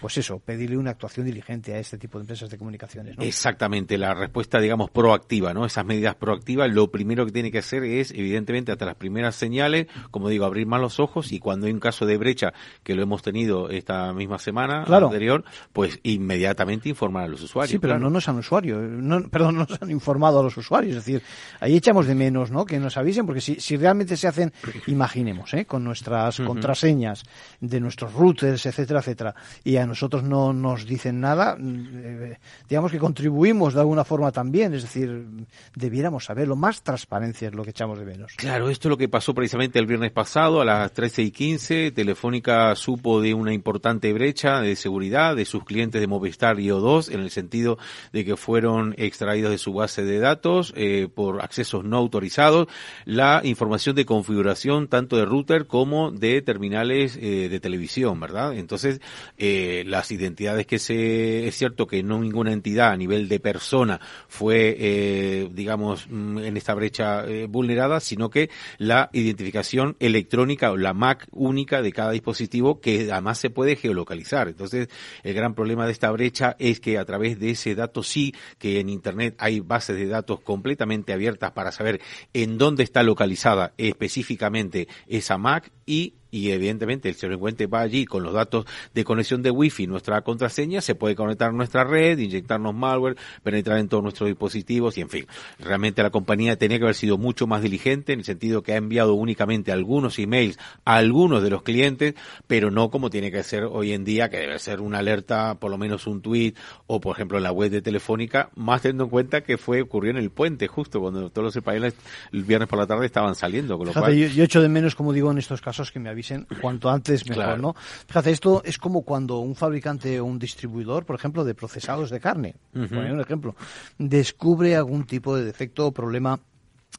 pues 0.00 0.16
eso, 0.18 0.38
pedirle 0.38 0.76
una 0.76 0.90
actuación 0.90 1.26
diligente 1.26 1.74
a 1.74 1.78
este 1.78 1.98
tipo 1.98 2.18
de 2.18 2.22
empresas 2.22 2.48
de 2.48 2.56
comunicaciones, 2.58 3.16
¿no? 3.18 3.22
Exactamente, 3.24 3.98
la 3.98 4.14
respuesta, 4.14 4.58
digamos, 4.60 4.90
proactiva, 4.90 5.52
¿no? 5.52 5.66
Esas 5.66 5.84
medidas 5.84 6.14
proactivas, 6.14 6.70
lo 6.72 6.90
primero 6.90 7.26
que 7.26 7.32
tiene 7.32 7.50
que 7.50 7.58
hacer 7.58 7.84
es, 7.84 8.10
evidentemente, 8.10 8.72
hasta 8.72 8.86
las 8.86 8.94
primeras 8.96 9.34
señales, 9.36 9.86
como 10.10 10.28
digo, 10.28 10.44
abrir 10.46 10.66
más 10.66 10.80
los 10.80 11.00
ojos 11.00 11.32
y 11.32 11.38
cuando 11.38 11.66
hay 11.66 11.72
un 11.72 11.80
caso 11.80 12.06
de 12.06 12.16
brecha, 12.16 12.52
que 12.82 12.94
lo 12.94 13.02
hemos 13.02 13.22
tenido 13.22 13.68
esta 13.68 14.12
misma 14.12 14.38
semana 14.38 14.84
Claro. 14.84 15.06
anterior, 15.06 15.44
pues 15.72 16.00
inmediatamente 16.02 16.88
informar 16.88 17.24
a 17.24 17.28
los 17.28 17.42
usuarios. 17.42 17.70
Sí, 17.70 17.78
pero 17.78 17.92
claro. 17.92 18.04
no 18.04 18.10
nos 18.10 18.28
han 18.28 18.38
usuario, 18.38 18.78
no, 18.80 19.28
perdón, 19.28 19.56
no 19.56 19.66
nos 19.68 19.82
han 19.82 19.90
informado 19.90 20.40
a 20.40 20.42
los 20.42 20.56
usuarios. 20.56 20.96
Es 20.96 21.04
decir, 21.04 21.22
ahí 21.60 21.76
echamos 21.76 22.06
de 22.06 22.14
menos, 22.14 22.50
¿no? 22.50 22.64
Que 22.64 22.78
nos 22.78 22.96
avisen, 22.96 23.26
porque 23.26 23.40
si, 23.40 23.56
si 23.60 23.76
realmente 23.76 24.16
se 24.16 24.28
hacen, 24.28 24.52
imaginemos, 24.86 25.52
¿eh? 25.54 25.66
Con 25.66 25.84
nuestras 25.84 26.40
contraseñas 26.40 27.24
de 27.60 27.80
nuestros 27.80 28.12
routers, 28.14 28.64
etcétera, 28.66 29.00
etcétera, 29.00 29.34
y 29.64 29.76
a 29.76 29.86
nosotros 29.90 30.22
no 30.22 30.52
nos 30.52 30.86
dicen 30.86 31.20
nada, 31.20 31.56
eh, 31.60 32.38
digamos 32.68 32.92
que 32.92 32.98
contribuimos 32.98 33.74
de 33.74 33.80
alguna 33.80 34.04
forma 34.04 34.32
también, 34.32 34.72
es 34.72 34.82
decir, 34.82 35.26
debiéramos 35.74 36.24
saberlo, 36.24 36.56
más 36.56 36.82
transparencia 36.82 37.48
es 37.48 37.54
lo 37.54 37.64
que 37.64 37.70
echamos 37.70 37.98
de 37.98 38.04
menos. 38.04 38.32
Claro, 38.36 38.70
esto 38.70 38.88
es 38.88 38.90
lo 38.90 38.96
que 38.96 39.08
pasó 39.08 39.34
precisamente 39.34 39.78
el 39.78 39.86
viernes 39.86 40.12
pasado 40.12 40.60
a 40.60 40.64
las 40.64 40.92
13 40.92 41.22
y 41.22 41.30
15, 41.32 41.90
Telefónica 41.90 42.74
supo 42.76 43.20
de 43.20 43.34
una 43.34 43.52
importante 43.52 44.12
brecha 44.12 44.60
de 44.60 44.76
seguridad 44.76 45.34
de 45.34 45.44
sus 45.44 45.64
clientes 45.64 46.00
de 46.00 46.06
Movistar 46.06 46.58
y 46.60 46.68
O2 46.68 47.12
en 47.12 47.20
el 47.20 47.30
sentido 47.30 47.78
de 48.12 48.24
que 48.24 48.36
fueron 48.36 48.94
extraídos 48.96 49.50
de 49.50 49.58
su 49.58 49.72
base 49.72 50.04
de 50.04 50.20
datos 50.20 50.72
eh, 50.76 51.08
por 51.12 51.42
accesos 51.42 51.84
no 51.84 51.96
autorizados 51.96 52.68
la 53.04 53.40
información 53.44 53.96
de 53.96 54.06
configuración 54.06 54.88
tanto 54.88 55.16
de 55.16 55.24
router 55.24 55.66
como 55.66 56.12
de 56.12 56.42
terminales 56.42 57.18
eh, 57.20 57.48
de 57.48 57.60
televisión, 57.60 58.20
¿verdad? 58.20 58.54
Entonces, 58.54 59.00
eh, 59.38 59.79
las 59.84 60.10
identidades 60.10 60.66
que 60.66 60.78
se, 60.78 61.46
es 61.46 61.56
cierto 61.56 61.86
que 61.86 62.02
no 62.02 62.20
ninguna 62.20 62.52
entidad 62.52 62.90
a 62.90 62.96
nivel 62.96 63.28
de 63.28 63.40
persona 63.40 64.00
fue, 64.28 64.76
eh, 64.78 65.48
digamos, 65.52 66.06
mm, 66.08 66.38
en 66.38 66.56
esta 66.56 66.74
brecha 66.74 67.26
eh, 67.26 67.46
vulnerada, 67.46 68.00
sino 68.00 68.30
que 68.30 68.50
la 68.78 69.10
identificación 69.12 69.96
electrónica 70.00 70.70
o 70.70 70.76
la 70.76 70.94
MAC 70.94 71.26
única 71.32 71.82
de 71.82 71.92
cada 71.92 72.12
dispositivo 72.12 72.80
que 72.80 73.10
además 73.12 73.38
se 73.38 73.50
puede 73.50 73.76
geolocalizar. 73.76 74.48
Entonces, 74.48 74.88
el 75.22 75.34
gran 75.34 75.54
problema 75.54 75.86
de 75.86 75.92
esta 75.92 76.10
brecha 76.10 76.56
es 76.58 76.80
que 76.80 76.98
a 76.98 77.04
través 77.04 77.38
de 77.38 77.50
ese 77.50 77.74
dato 77.74 78.02
sí 78.02 78.34
que 78.58 78.80
en 78.80 78.88
Internet 78.88 79.34
hay 79.38 79.60
bases 79.60 79.96
de 79.96 80.06
datos 80.06 80.40
completamente 80.40 81.12
abiertas 81.12 81.52
para 81.52 81.72
saber 81.72 82.00
en 82.32 82.58
dónde 82.58 82.82
está 82.82 83.02
localizada 83.02 83.72
específicamente 83.76 84.88
esa 85.06 85.38
MAC 85.38 85.70
y 85.86 86.14
y 86.30 86.50
evidentemente 86.50 87.08
el 87.08 87.16
delincuente 87.16 87.66
va 87.66 87.80
allí 87.80 88.04
con 88.04 88.22
los 88.22 88.32
datos 88.32 88.66
de 88.94 89.04
conexión 89.04 89.42
de 89.42 89.50
wifi, 89.50 89.86
nuestra 89.86 90.22
contraseña, 90.22 90.80
se 90.80 90.94
puede 90.94 91.14
conectar 91.14 91.50
a 91.50 91.52
nuestra 91.52 91.84
red, 91.84 92.18
inyectarnos 92.18 92.74
malware, 92.74 93.16
penetrar 93.42 93.78
en 93.78 93.88
todos 93.88 94.02
nuestros 94.02 94.28
dispositivos 94.28 94.96
y 94.98 95.00
en 95.00 95.08
fin. 95.08 95.26
Realmente 95.58 96.02
la 96.02 96.10
compañía 96.10 96.56
tenía 96.56 96.78
que 96.78 96.84
haber 96.84 96.94
sido 96.94 97.18
mucho 97.18 97.46
más 97.46 97.62
diligente 97.62 98.12
en 98.12 98.20
el 98.20 98.24
sentido 98.24 98.62
que 98.62 98.72
ha 98.72 98.76
enviado 98.76 99.14
únicamente 99.14 99.72
algunos 99.72 100.18
emails 100.18 100.58
a 100.84 100.96
algunos 100.96 101.42
de 101.42 101.50
los 101.50 101.62
clientes, 101.62 102.14
pero 102.46 102.70
no 102.70 102.90
como 102.90 103.10
tiene 103.10 103.30
que 103.30 103.42
ser 103.42 103.64
hoy 103.64 103.92
en 103.92 104.04
día, 104.04 104.28
que 104.28 104.38
debe 104.38 104.58
ser 104.58 104.80
una 104.80 104.98
alerta, 104.98 105.56
por 105.56 105.70
lo 105.70 105.78
menos 105.78 106.06
un 106.06 106.22
tweet 106.22 106.54
o 106.86 107.00
por 107.00 107.16
ejemplo 107.16 107.38
en 107.38 107.44
la 107.44 107.52
web 107.52 107.70
de 107.70 107.82
Telefónica, 107.82 108.50
más 108.54 108.82
teniendo 108.82 109.04
en 109.04 109.10
cuenta 109.10 109.42
que 109.42 109.58
fue 109.58 109.82
ocurrió 109.82 110.10
en 110.10 110.16
el 110.16 110.30
puente 110.30 110.68
justo 110.68 111.00
cuando 111.00 111.30
todos 111.30 111.46
los 111.46 111.56
españoles 111.56 111.94
el 112.32 112.44
viernes 112.44 112.68
por 112.68 112.78
la 112.78 112.86
tarde 112.86 113.06
estaban 113.06 113.34
saliendo. 113.34 113.76
Con 113.76 113.86
lo 113.86 113.92
Fíjate, 113.92 114.06
cual... 114.06 114.16
yo, 114.16 114.28
yo 114.28 114.44
echo 114.44 114.62
de 114.62 114.68
menos, 114.68 114.94
como 114.94 115.12
digo 115.12 115.30
en 115.30 115.38
estos 115.38 115.60
casos, 115.60 115.90
que 115.90 115.98
me 115.98 116.10
avisen 116.20 116.46
cuanto 116.60 116.88
antes 116.90 117.26
mejor, 117.28 117.44
Claro. 117.44 117.62
¿no? 117.62 117.74
Fíjate, 118.06 118.30
esto 118.30 118.62
es 118.64 118.78
como 118.78 119.02
cuando 119.02 119.38
un 119.38 119.54
fabricante 119.54 120.20
o 120.20 120.24
un 120.26 120.38
distribuidor, 120.38 121.04
por 121.06 121.16
ejemplo, 121.16 121.44
de 121.44 121.54
procesados 121.54 122.10
de 122.10 122.20
carne, 122.20 122.56
por 122.72 123.20
ejemplo, 123.20 123.54
descubre 123.98 124.76
algún 124.76 125.04
tipo 125.04 125.36
de 125.36 125.44
defecto 125.44 125.86
o 125.86 125.92
problema 125.92 126.38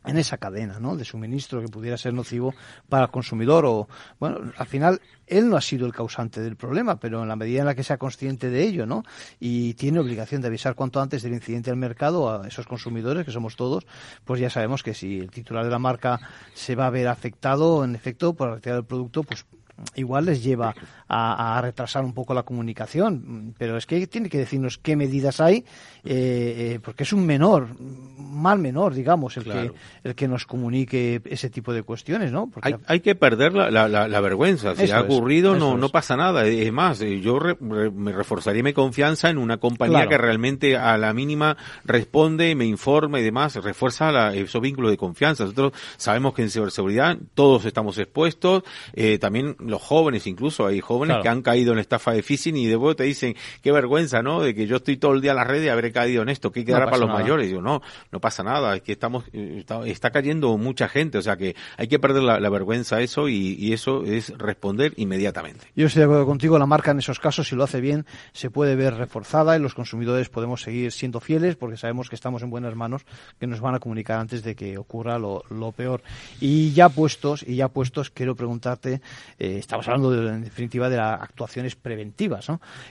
en 0.05 0.17
esa 0.17 0.37
cadena, 0.37 0.79
¿no? 0.79 0.95
De 0.95 1.05
suministro 1.05 1.61
que 1.61 1.67
pudiera 1.67 1.97
ser 1.97 2.13
nocivo 2.13 2.53
para 2.89 3.05
el 3.05 3.11
consumidor 3.11 3.65
o, 3.65 3.87
bueno, 4.19 4.51
al 4.57 4.67
final 4.67 5.01
él 5.27 5.49
no 5.49 5.57
ha 5.57 5.61
sido 5.61 5.85
el 5.85 5.93
causante 5.93 6.41
del 6.41 6.55
problema, 6.55 6.99
pero 6.99 7.21
en 7.21 7.27
la 7.27 7.35
medida 7.35 7.59
en 7.59 7.65
la 7.67 7.75
que 7.75 7.83
sea 7.83 7.97
consciente 7.97 8.49
de 8.49 8.63
ello, 8.63 8.85
¿no? 8.85 9.03
Y 9.39 9.75
tiene 9.75 9.99
obligación 9.99 10.41
de 10.41 10.47
avisar 10.47 10.75
cuanto 10.75 11.01
antes 11.01 11.21
del 11.21 11.33
incidente 11.33 11.69
al 11.69 11.77
mercado 11.77 12.29
a 12.29 12.47
esos 12.47 12.67
consumidores, 12.67 13.25
que 13.25 13.31
somos 13.31 13.55
todos, 13.55 13.85
pues 14.25 14.41
ya 14.41 14.49
sabemos 14.49 14.83
que 14.83 14.93
si 14.93 15.19
el 15.19 15.31
titular 15.31 15.63
de 15.63 15.71
la 15.71 15.79
marca 15.79 16.19
se 16.53 16.75
va 16.75 16.87
a 16.87 16.89
ver 16.89 17.07
afectado, 17.07 17.83
en 17.83 17.95
efecto, 17.95 18.33
por 18.33 18.49
la 18.49 18.55
retirada 18.55 18.81
del 18.81 18.87
producto, 18.87 19.23
pues 19.23 19.45
igual 19.95 20.25
les 20.25 20.43
lleva 20.43 20.73
a, 21.07 21.57
a 21.57 21.61
retrasar 21.61 22.03
un 22.05 22.13
poco 22.13 22.33
la 22.33 22.43
comunicación, 22.43 23.53
pero 23.57 23.77
es 23.77 23.85
que 23.85 24.05
tiene 24.07 24.29
que 24.29 24.37
decirnos 24.37 24.77
qué 24.77 24.95
medidas 24.95 25.41
hay, 25.41 25.65
eh, 26.03 26.73
eh, 26.75 26.79
porque 26.83 27.03
es 27.03 27.13
un 27.13 27.25
menor, 27.25 27.67
mal 28.17 28.59
menor, 28.59 28.93
digamos, 28.93 29.35
el, 29.37 29.43
Claro. 29.43 29.73
que, 29.73 30.09
el 30.09 30.15
que 30.15 30.27
nos 30.27 30.45
comunique 30.45 31.21
ese 31.25 31.49
tipo 31.49 31.73
de 31.73 31.83
cuestiones, 31.83 32.31
¿no? 32.31 32.49
Porque 32.49 32.69
Hay, 32.69 32.75
hay 32.87 32.99
que 33.01 33.15
perder 33.15 33.53
la, 33.53 33.69
la, 33.71 33.87
la- 33.87 34.07
la 34.07 34.21
vergüenza. 34.21 34.75
Si 34.75 34.83
Eso 34.83 34.95
ha 34.95 34.99
es, 34.99 35.05
ocurrido, 35.05 35.55
no, 35.55 35.77
no 35.77 35.89
pasa 35.89 36.15
nada. 36.15 36.45
Es 36.45 36.71
más, 36.71 37.01
eh, 37.01 37.19
yo 37.19 37.39
re- 37.39 37.57
re- 37.59 37.91
me 37.91 38.11
reforzaría 38.11 38.63
mi 38.63 38.73
confianza 38.73 39.29
en 39.29 39.37
una 39.37 39.57
compañía 39.57 39.91
Claro. 39.99 40.09
que 40.09 40.17
realmente 40.17 40.77
a 40.77 40.97
la 40.97 41.13
mínima 41.13 41.57
responde, 41.85 42.55
me 42.55 42.65
informa 42.65 43.19
y 43.19 43.23
demás, 43.23 43.55
refuerza 43.55 44.11
la- 44.11 44.33
esos 44.33 44.61
vínculos 44.61 44.91
de 44.91 44.97
confianza. 44.97 45.43
Nosotros 45.43 45.73
sabemos 45.97 46.33
que 46.33 46.43
en 46.43 46.49
ciberseguridad 46.49 47.17
todos 47.35 47.65
estamos 47.65 47.97
expuestos, 47.97 48.63
eh, 48.93 49.17
también 49.19 49.55
los 49.71 49.81
jóvenes, 49.81 50.27
incluso 50.27 50.67
hay 50.67 50.79
jóvenes 50.81 51.13
Claro. 51.13 51.23
que 51.23 51.29
han 51.29 51.41
caído 51.41 51.71
en 51.71 51.77
la 51.77 51.81
estafa 51.81 52.11
de 52.13 52.21
phishing 52.21 52.55
y 52.57 52.65
de 52.67 52.73
luego 52.73 52.95
te 52.95 53.03
dicen, 53.05 53.35
qué 53.63 53.71
vergüenza, 53.71 54.21
¿no? 54.21 54.41
De 54.41 54.53
que 54.53 54.67
yo 54.67 54.75
estoy 54.75 54.97
todo 54.97 55.13
el 55.13 55.21
día 55.21 55.31
en 55.31 55.37
las 55.37 55.47
redes 55.47 55.65
y 55.65 55.69
habré 55.69 55.91
caído 55.91 56.21
en 56.21 56.29
esto, 56.29 56.51
¿qué 56.51 56.63
quedará 56.63 56.85
No 56.85 56.91
para 56.91 56.99
los 57.01 57.07
nada. 57.09 57.19
mayores? 57.21 57.47
Digo, 57.47 57.61
no, 57.61 57.81
no 58.11 58.19
pasa 58.19 58.43
nada, 58.43 58.75
es 58.75 58.81
que 58.83 58.91
estamos, 58.91 59.23
eh, 59.33 59.55
está, 59.59 59.85
está 59.87 60.11
cayendo 60.11 60.57
mucha 60.57 60.87
gente, 60.87 61.17
o 61.17 61.21
sea 61.21 61.37
que 61.37 61.55
hay 61.77 61.87
que 61.87 61.97
perder 61.99 62.23
la, 62.23 62.39
la 62.39 62.49
vergüenza 62.49 62.97
a 62.97 63.01
eso 63.01 63.27
y, 63.29 63.55
y 63.57 63.73
eso 63.73 64.03
es 64.05 64.37
responder 64.37 64.93
inmediatamente. 64.97 65.65
Yo 65.75 65.87
estoy 65.87 66.01
de 66.01 66.05
acuerdo 66.05 66.25
contigo, 66.25 66.59
la 66.59 66.65
marca 66.65 66.91
en 66.91 66.99
esos 66.99 67.19
casos, 67.19 67.47
si 67.47 67.55
lo 67.55 67.63
hace 67.63 67.81
bien, 67.81 68.05
se 68.33 68.49
puede 68.49 68.75
ver 68.75 68.95
reforzada 68.95 69.55
y 69.55 69.59
los 69.59 69.73
consumidores 69.73 70.29
podemos 70.29 70.61
seguir 70.61 70.91
siendo 70.91 71.19
fieles 71.19 71.55
porque 71.55 71.77
sabemos 71.77 72.09
que 72.09 72.15
estamos 72.15 72.41
en 72.43 72.49
buenas 72.49 72.75
manos, 72.75 73.03
que 73.39 73.47
nos 73.47 73.59
van 73.61 73.75
a 73.75 73.79
comunicar 73.79 74.19
antes 74.19 74.43
de 74.43 74.55
que 74.55 74.77
ocurra 74.77 75.17
lo, 75.19 75.43
lo 75.49 75.71
peor. 75.71 76.01
Y 76.39 76.71
ya 76.73 76.89
puestos, 76.89 77.43
y 77.47 77.55
ya 77.55 77.67
puestos, 77.67 78.09
quiero 78.09 78.35
preguntarte, 78.35 79.01
eh, 79.39 79.50
estamos 79.57 79.87
hablando 79.87 80.11
de, 80.11 80.29
en 80.29 80.43
definitiva 80.43 80.89
de 80.89 80.97
las 80.97 81.21
actuaciones 81.21 81.75
preventivas. 81.75 82.47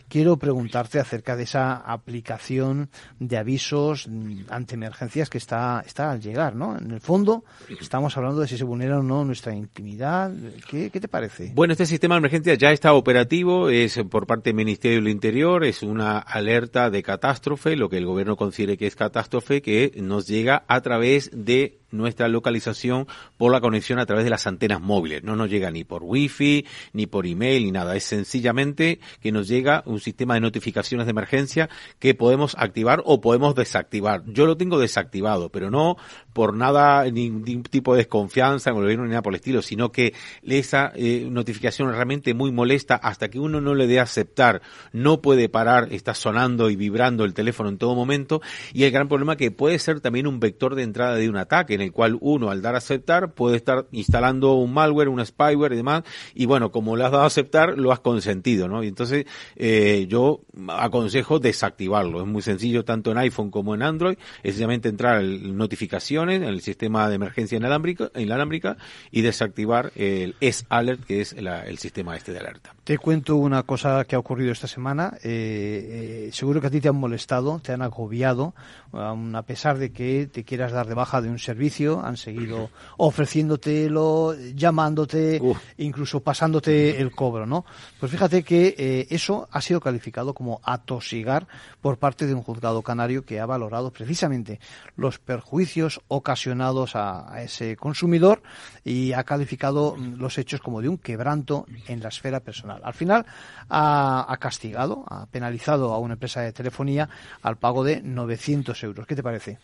Quiero 0.09 0.37
preguntarte 0.37 0.99
acerca 0.99 1.37
de 1.37 1.45
esa 1.45 1.77
aplicación 1.77 2.91
de 3.19 3.37
avisos 3.37 4.09
mm, 4.09 4.43
ante 4.51 4.75
emergencias 4.75 5.31
que 5.31 5.39
está, 5.39 5.83
está 5.87 6.11
al 6.13 6.21
llegar, 6.21 6.55
¿no? 6.55 6.79
En 6.79 6.91
el 6.91 7.01
fondo, 7.01 7.45
estamos 7.81 8.17
hablando 8.17 8.41
de 8.41 8.49
si 8.49 8.57
se 8.57 8.65
vulnera 8.65 8.99
o 8.99 9.03
no 9.03 9.25
nuestra 9.25 9.55
intimidad. 9.55 10.33
¿Qué, 10.69 10.91
qué 10.91 11.01
te 11.01 11.09
parece? 11.09 11.53
Bueno, 11.55 11.73
este 11.73 11.87
sistema 11.87 12.15
de 12.15 12.19
emergencia 12.19 12.55
ya 12.55 12.73
está 12.73 12.93
operativo, 12.93 13.69
es 13.69 13.99
por 14.11 14.27
parte 14.27 14.51
del 14.51 14.57
Ministerio 14.57 14.99
del 14.99 15.09
Interior, 15.09 15.65
es 15.65 15.83
una 15.83 16.19
alerta 16.19 16.91
de 16.91 17.03
catástrofe, 17.03 17.77
lo 17.77 17.89
que 17.89 17.99
el 17.99 18.07
gobierno 18.07 18.37
considere 18.37 18.77
que 18.77 18.87
es 18.87 18.97
catástrofe, 18.97 19.63
que 19.63 19.93
nos 19.97 20.27
llega 20.27 20.65
a 20.67 20.81
través 20.81 21.31
de 21.33 21.80
nuestra 21.91 22.29
localización 22.29 23.07
por 23.37 23.53
la 23.53 23.61
conexión 23.61 23.99
a 23.99 24.07
través 24.07 24.25
de 24.25 24.31
las 24.31 24.47
antenas 24.47 24.81
móviles. 24.81 25.23
No 25.23 25.37
nos 25.37 25.51
llega 25.51 25.71
ni 25.71 25.85
por 25.85 26.03
wifi, 26.05 26.67
ni 26.93 27.07
por 27.07 27.27
email, 27.27 27.65
ni 27.65 27.73
nada. 27.73 27.97
Es 27.97 28.05
sencillamente 28.05 29.01
que 29.21 29.33
nos 29.33 29.49
llega 29.49 29.83
un 29.87 30.01
sistema 30.01 30.35
de 30.35 30.41
notificaciones 30.41 31.07
de 31.07 31.11
emergencia 31.11 31.69
que 31.99 32.15
podemos 32.15 32.55
activar 32.59 33.03
o 33.05 33.21
podemos 33.21 33.55
desactivar. 33.55 34.23
Yo 34.27 34.47
lo 34.47 34.57
tengo 34.57 34.79
desactivado, 34.79 35.51
pero 35.51 35.71
no 35.71 35.97
por 36.33 36.55
nada, 36.55 37.05
ningún 37.11 37.63
tipo 37.65 37.95
de 37.95 37.99
desconfianza 37.99 38.71
con 38.71 38.81
el 38.81 38.85
gobierno 38.85 39.05
ni 39.05 39.11
nada 39.11 39.23
por 39.23 39.33
el 39.33 39.37
estilo, 39.37 39.63
sino 39.63 39.91
que 39.93 40.15
esa 40.43 40.93
eh, 40.95 41.27
notificación 41.31 41.91
realmente 41.91 42.35
muy 42.35 42.53
molesta 42.53 42.95
hasta 42.97 43.29
que 43.29 43.39
uno 43.39 43.61
no 43.61 43.75
le 43.75 43.87
dé 43.87 44.01
aceptar, 44.01 44.63
no 44.93 45.21
puede 45.21 45.49
parar, 45.49 45.89
está 45.93 46.15
sonando 46.15 46.71
y 46.71 46.77
vibrando 46.77 47.25
el 47.25 47.35
teléfono 47.35 47.69
en 47.69 47.79
todo 47.79 47.95
momento. 47.95 48.41
Y 48.73 48.85
el 48.85 48.91
gran 48.91 49.09
problema 49.09 49.37
que 49.37 49.51
puede 49.51 49.79
ser 49.79 50.01
también 50.01 50.27
un 50.27 50.41
vector 50.41 50.75
de 50.75 50.83
entrada 50.83 51.17
de 51.17 51.29
un 51.29 51.37
ataque 51.37 51.75
en 51.75 51.81
el 51.81 51.93
cual 51.93 52.17
uno 52.21 52.51
al 52.51 52.63
dar 52.63 52.75
a 52.75 52.79
aceptar 52.79 53.33
puede 53.33 53.57
estar 53.57 53.87
instalando 53.93 54.55
un 54.55 54.73
malware, 54.73 55.09
un 55.09 55.25
spyware 55.25 55.73
y 55.73 55.77
demás. 55.77 56.03
Y 56.35 56.47
bueno, 56.47 56.71
como 56.71 56.97
le 56.97 57.05
has 57.05 57.13
dado 57.13 57.25
a 57.25 57.27
aceptar, 57.27 57.79
lo 57.79 57.93
has 57.93 58.01
consentido, 58.01 58.69
¿no? 58.69 58.83
Y 58.83 58.89
entonces 58.89 59.27
eh, 59.57 60.07
yo 60.09 60.41
aconsejo 60.69 61.39
desactivarlo, 61.39 62.21
es 62.21 62.27
muy 62.27 62.43
sencillo 62.43 62.85
tanto 62.85 63.11
en 63.11 63.19
iPhone 63.19 63.51
como 63.51 63.75
en 63.75 63.83
Android, 63.83 64.17
es 64.43 64.53
sencillamente 64.53 64.89
entrar 64.89 65.23
en 65.23 65.57
en 66.29 66.43
el 66.43 66.61
sistema 66.61 67.09
de 67.09 67.15
emergencia 67.15 67.57
inalámbrica, 67.57 68.11
inalámbrica 68.17 68.77
y 69.11 69.23
desactivar 69.23 69.93
el 69.95 70.35
S-Alert, 70.41 71.05
que 71.05 71.21
es 71.23 71.41
la- 71.41 71.65
el 71.65 71.79
sistema 71.79 72.17
este 72.17 72.33
de 72.33 72.41
alerta. 72.41 72.75
Te 72.85 72.99
cuento 72.99 73.37
una 73.37 73.63
cosa 73.63 74.05
que 74.05 74.17
ha 74.17 74.19
ocurrido 74.19 74.51
esta 74.53 74.67
semana. 74.67 75.15
Eh, 75.23 76.27
eh, 76.29 76.31
seguro 76.33 76.61
que 76.61 76.67
a 76.67 76.71
ti 76.71 76.81
te 76.81 76.89
han 76.89 76.97
molestado, 76.97 77.61
te 77.61 77.73
han 77.73 77.83
agobiado, 77.83 78.55
aun 78.93 79.35
a 79.37 79.43
pesar 79.43 79.79
de 79.79 79.93
que 79.93 80.27
te 80.31 80.43
quieras 80.45 80.73
dar 80.73 80.87
de 80.89 80.95
baja 80.95 81.23
de 81.23 81.29
un 81.31 81.39
servicio, 81.39 82.03
han 82.05 82.17
seguido 82.17 82.71
ofreciéndotelo, 82.99 84.35
llamándote, 84.55 85.41
incluso 85.79 86.21
pasándote 86.21 87.01
el 87.01 87.11
cobro, 87.13 87.47
¿no? 87.47 87.65
Pues 87.99 88.11
fíjate 88.13 88.43
que 88.43 88.75
eh, 88.77 89.07
eso 89.11 89.49
ha 89.53 89.61
sido 89.61 89.81
calificado 89.81 90.35
como 90.35 90.61
atosigar 90.65 91.47
por 91.81 91.99
parte 91.99 92.27
de 92.27 92.35
un 92.35 92.43
juzgado 92.43 92.83
canario 92.83 93.25
que 93.25 93.41
ha 93.41 93.47
valorado 93.47 93.93
precisamente 93.93 94.61
los 94.97 95.19
perjuicios 95.19 96.01
ocasionados 96.11 96.97
a, 96.97 97.33
a 97.33 97.43
ese 97.43 97.77
consumidor 97.77 98.43
y 98.85 99.13
ha 99.13 99.25
calificado 99.25 99.97
los 99.97 100.37
hechos 100.39 100.61
como 100.61 100.83
de 100.83 100.89
un 100.89 100.99
quebranto 100.99 101.67
en 101.87 102.01
la 102.01 102.09
esfera 102.09 102.41
personal. 102.41 102.81
Al 102.85 102.95
final 102.95 103.25
ha, 103.69 104.27
ha 104.29 104.37
castigado, 104.39 105.05
ha 105.09 105.27
penalizado 105.27 105.93
a 105.93 105.99
una 105.99 106.15
empresa 106.15 106.43
de 106.43 106.53
telefonía 106.53 107.09
al 107.43 107.57
pago 107.57 107.85
de 107.85 108.03
900 108.03 108.83
euros. 108.85 109.07
¿Qué 109.07 109.17
te 109.17 109.23
parece? 109.23 109.59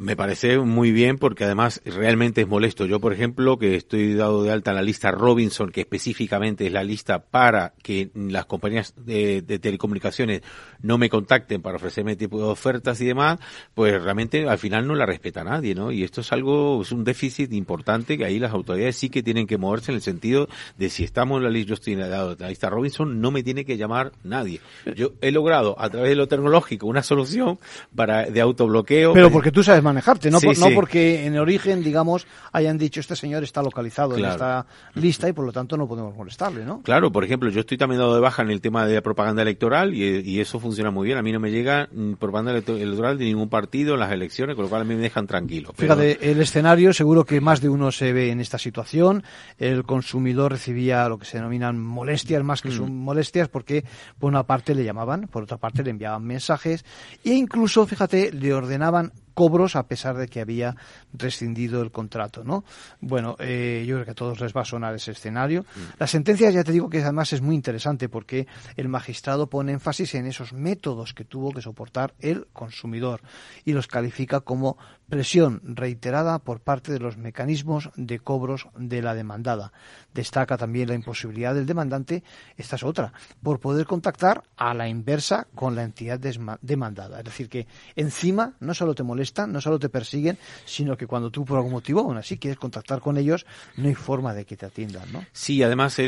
Me 0.00 0.16
parece 0.16 0.58
muy 0.58 0.92
bien 0.92 1.18
porque 1.18 1.44
además 1.44 1.82
realmente 1.84 2.40
es 2.40 2.48
molesto. 2.48 2.86
Yo, 2.86 3.00
por 3.00 3.12
ejemplo, 3.12 3.58
que 3.58 3.76
estoy 3.76 4.14
dado 4.14 4.42
de 4.42 4.50
alta 4.50 4.70
en 4.70 4.76
la 4.76 4.82
lista 4.82 5.10
Robinson, 5.10 5.70
que 5.70 5.82
específicamente 5.82 6.66
es 6.66 6.72
la 6.72 6.82
lista 6.82 7.18
para 7.18 7.74
que 7.82 8.10
las 8.14 8.46
compañías 8.46 8.94
de, 8.96 9.42
telecomunicaciones 9.42 10.40
no 10.80 10.96
me 10.96 11.10
contacten 11.10 11.60
para 11.60 11.76
ofrecerme 11.76 12.16
tipo 12.16 12.38
de 12.38 12.44
ofertas 12.44 12.98
y 13.02 13.04
demás, 13.04 13.40
pues 13.74 14.02
realmente 14.02 14.48
al 14.48 14.56
final 14.56 14.86
no 14.86 14.94
la 14.94 15.04
respeta 15.04 15.44
nadie, 15.44 15.74
¿no? 15.74 15.92
Y 15.92 16.02
esto 16.02 16.22
es 16.22 16.32
algo, 16.32 16.80
es 16.80 16.92
un 16.92 17.04
déficit 17.04 17.52
importante 17.52 18.16
que 18.16 18.24
ahí 18.24 18.38
las 18.38 18.54
autoridades 18.54 18.96
sí 18.96 19.10
que 19.10 19.22
tienen 19.22 19.46
que 19.46 19.58
moverse 19.58 19.92
en 19.92 19.96
el 19.96 20.02
sentido 20.02 20.48
de 20.78 20.88
si 20.88 21.04
estamos 21.04 21.36
en 21.36 21.44
la 21.44 21.50
lista, 21.50 21.68
yo 21.68 21.74
estoy 21.74 21.92
en 21.92 22.08
la 22.10 22.48
lista 22.48 22.70
Robinson, 22.70 23.20
no 23.20 23.30
me 23.30 23.42
tiene 23.42 23.66
que 23.66 23.76
llamar 23.76 24.12
nadie. 24.24 24.62
Yo 24.96 25.12
he 25.20 25.30
logrado 25.30 25.78
a 25.78 25.90
través 25.90 26.08
de 26.08 26.16
lo 26.16 26.26
tecnológico 26.26 26.86
una 26.86 27.02
solución 27.02 27.58
para 27.94 28.24
de 28.24 28.40
autobloqueo. 28.40 29.12
Pero 29.12 29.30
porque 29.30 29.52
tú 29.52 29.62
sabes 29.62 29.82
manejarte, 29.90 30.30
no, 30.30 30.38
no 30.40 30.74
porque 30.74 31.26
en 31.26 31.38
origen, 31.38 31.82
digamos, 31.82 32.26
hayan 32.52 32.78
dicho 32.78 33.00
este 33.00 33.16
señor 33.16 33.42
está 33.44 33.62
localizado 33.62 34.16
en 34.16 34.24
esta 34.24 34.66
lista 34.94 35.28
y 35.28 35.32
por 35.32 35.44
lo 35.44 35.52
tanto 35.52 35.76
no 35.76 35.86
podemos 35.86 36.14
molestarle, 36.16 36.64
¿no? 36.64 36.82
Claro, 36.82 37.12
por 37.12 37.24
ejemplo, 37.24 37.50
yo 37.50 37.60
estoy 37.60 37.78
también 37.78 38.00
dado 38.00 38.14
de 38.14 38.20
baja 38.20 38.42
en 38.42 38.50
el 38.50 38.60
tema 38.60 38.86
de 38.86 38.94
la 38.94 39.02
propaganda 39.02 39.42
electoral 39.42 39.94
y, 39.94 40.40
eso 40.40 40.58
funciona 40.58 40.90
muy 40.90 41.06
bien. 41.06 41.18
A 41.18 41.22
mí 41.22 41.32
no 41.32 41.40
me 41.40 41.50
llega 41.50 41.88
propaganda 42.18 42.52
electoral 42.52 43.18
de 43.18 43.24
ningún 43.26 43.50
partido 43.50 43.94
en 43.94 44.00
las 44.00 44.10
elecciones, 44.10 44.56
con 44.56 44.64
lo 44.64 44.68
cual 44.70 44.82
a 44.82 44.84
mí 44.84 44.94
me 44.94 45.02
dejan 45.02 45.26
tranquilo. 45.26 45.72
Fíjate, 45.76 46.30
el 46.30 46.40
escenario, 46.40 46.94
seguro 46.94 47.24
que 47.24 47.42
más 47.42 47.60
de 47.60 47.68
uno 47.68 47.92
se 47.92 48.14
ve 48.14 48.30
en 48.30 48.40
esta 48.40 48.56
situación. 48.56 49.22
El 49.58 49.84
consumidor 49.84 50.52
recibía 50.52 51.06
lo 51.08 51.18
que 51.18 51.26
se 51.26 51.36
denominan 51.36 51.78
molestias, 51.78 52.42
más 52.42 52.62
que 52.62 52.70
mm. 52.70 52.76
son 52.76 52.96
molestias, 52.96 53.48
porque 53.48 53.84
por 54.18 54.30
una 54.30 54.44
parte 54.44 54.74
le 54.74 54.84
llamaban, 54.84 55.28
por 55.28 55.42
otra 55.42 55.58
parte 55.58 55.82
le 55.82 55.90
enviaban 55.90 56.24
mensajes 56.24 56.84
e 57.24 57.34
incluso, 57.34 57.86
fíjate, 57.86 58.32
le 58.32 58.54
ordenaban 58.54 59.12
cobros 59.40 59.74
a 59.74 59.86
pesar 59.86 60.18
de 60.18 60.28
que 60.28 60.42
había 60.42 60.76
rescindido 61.14 61.80
el 61.80 61.90
contrato, 61.90 62.44
¿no? 62.44 62.62
Bueno, 63.00 63.36
eh, 63.38 63.86
yo 63.88 63.94
creo 63.94 64.04
que 64.04 64.10
a 64.10 64.14
todos 64.14 64.38
les 64.38 64.54
va 64.54 64.60
a 64.60 64.64
sonar 64.66 64.94
ese 64.94 65.12
escenario. 65.12 65.62
Mm. 65.62 65.80
La 65.98 66.06
sentencia, 66.06 66.50
ya 66.50 66.62
te 66.62 66.72
digo 66.72 66.90
que 66.90 67.00
además 67.00 67.32
es 67.32 67.40
muy 67.40 67.54
interesante 67.54 68.10
porque 68.10 68.46
el 68.76 68.90
magistrado 68.90 69.48
pone 69.48 69.72
énfasis 69.72 70.14
en 70.14 70.26
esos 70.26 70.52
métodos 70.52 71.14
que 71.14 71.24
tuvo 71.24 71.52
que 71.52 71.62
soportar 71.62 72.12
el 72.18 72.48
consumidor 72.52 73.22
y 73.64 73.72
los 73.72 73.86
califica 73.86 74.40
como 74.40 74.76
presión 75.08 75.62
reiterada 75.64 76.38
por 76.38 76.60
parte 76.60 76.92
de 76.92 77.00
los 77.00 77.16
mecanismos 77.16 77.90
de 77.96 78.18
cobros 78.18 78.68
de 78.76 79.00
la 79.00 79.14
demandada. 79.14 79.72
Destaca 80.12 80.58
también 80.58 80.88
la 80.88 80.94
imposibilidad 80.94 81.54
del 81.54 81.66
demandante, 81.66 82.22
esta 82.58 82.76
es 82.76 82.82
otra, 82.82 83.12
por 83.42 83.58
poder 83.58 83.86
contactar 83.86 84.44
a 84.56 84.74
la 84.74 84.86
inversa 84.86 85.48
con 85.54 85.74
la 85.74 85.82
entidad 85.82 86.20
demandada. 86.62 87.18
Es 87.18 87.24
decir, 87.24 87.48
que 87.48 87.66
encima 87.96 88.54
no 88.60 88.72
solo 88.72 88.94
te 88.94 89.02
no 89.46 89.60
solo 89.60 89.78
te 89.78 89.88
persiguen, 89.88 90.38
sino 90.64 90.96
que 90.96 91.06
cuando 91.06 91.30
tú 91.30 91.44
por 91.44 91.56
algún 91.56 91.72
motivo 91.72 92.00
aún 92.00 92.16
así 92.16 92.38
quieres 92.38 92.58
contactar 92.58 93.00
con 93.00 93.16
ellos, 93.16 93.46
no 93.76 93.88
hay 93.88 93.94
forma 93.94 94.34
de 94.34 94.44
que 94.44 94.56
te 94.56 94.66
atiendan. 94.66 95.10
¿no? 95.12 95.24
Sí, 95.32 95.62
además 95.62 95.98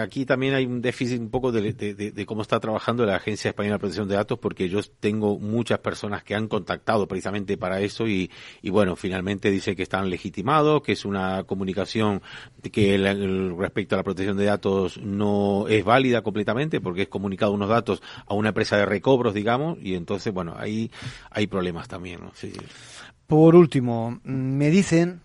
aquí 0.00 0.24
también 0.24 0.54
hay 0.54 0.66
un 0.66 0.80
déficit 0.80 1.20
un 1.20 1.30
poco 1.30 1.52
de, 1.52 2.24
cómo 2.26 2.42
está 2.42 2.60
trabajando 2.60 3.04
la 3.04 3.16
Agencia 3.16 3.50
Española 3.50 3.76
de 3.76 3.80
Protección 3.80 4.08
de 4.08 4.14
Datos, 4.14 4.38
porque 4.38 4.68
yo 4.68 4.80
tengo 5.00 5.38
muchas 5.38 5.78
personas 5.80 6.22
que 6.22 6.34
han 6.34 6.48
contactado 6.48 7.06
precisamente 7.06 7.56
para 7.56 7.80
eso 7.80 8.06
y, 8.06 8.30
y 8.62 8.70
bueno, 8.70 8.96
finalmente 8.96 9.50
dice 9.50 9.74
que 9.74 9.82
están 9.82 10.10
legitimados, 10.10 10.82
que 10.82 10.92
es 10.92 11.04
una 11.04 11.44
comunicación 11.44 12.22
que 12.72 12.98
respecto 13.56 13.94
a 13.94 13.98
la 13.98 14.04
protección 14.04 14.36
de 14.36 14.44
datos 14.44 14.98
no 14.98 15.66
es 15.68 15.84
válida 15.84 16.22
completamente 16.22 16.80
porque 16.80 17.02
es 17.02 17.08
comunicado 17.08 17.52
unos 17.52 17.68
datos 17.68 18.02
a 18.26 18.34
una 18.34 18.48
empresa 18.48 18.76
de 18.76 18.86
recobros, 18.86 19.34
digamos, 19.34 19.78
y 19.80 19.94
entonces, 19.94 20.32
bueno, 20.32 20.54
ahí 20.56 20.90
hay 21.30 21.46
problemas 21.46 21.88
también. 21.88 22.20
¿no? 22.20 22.32
Por 23.26 23.56
último, 23.56 24.20
me 24.24 24.70
dicen 24.70 25.20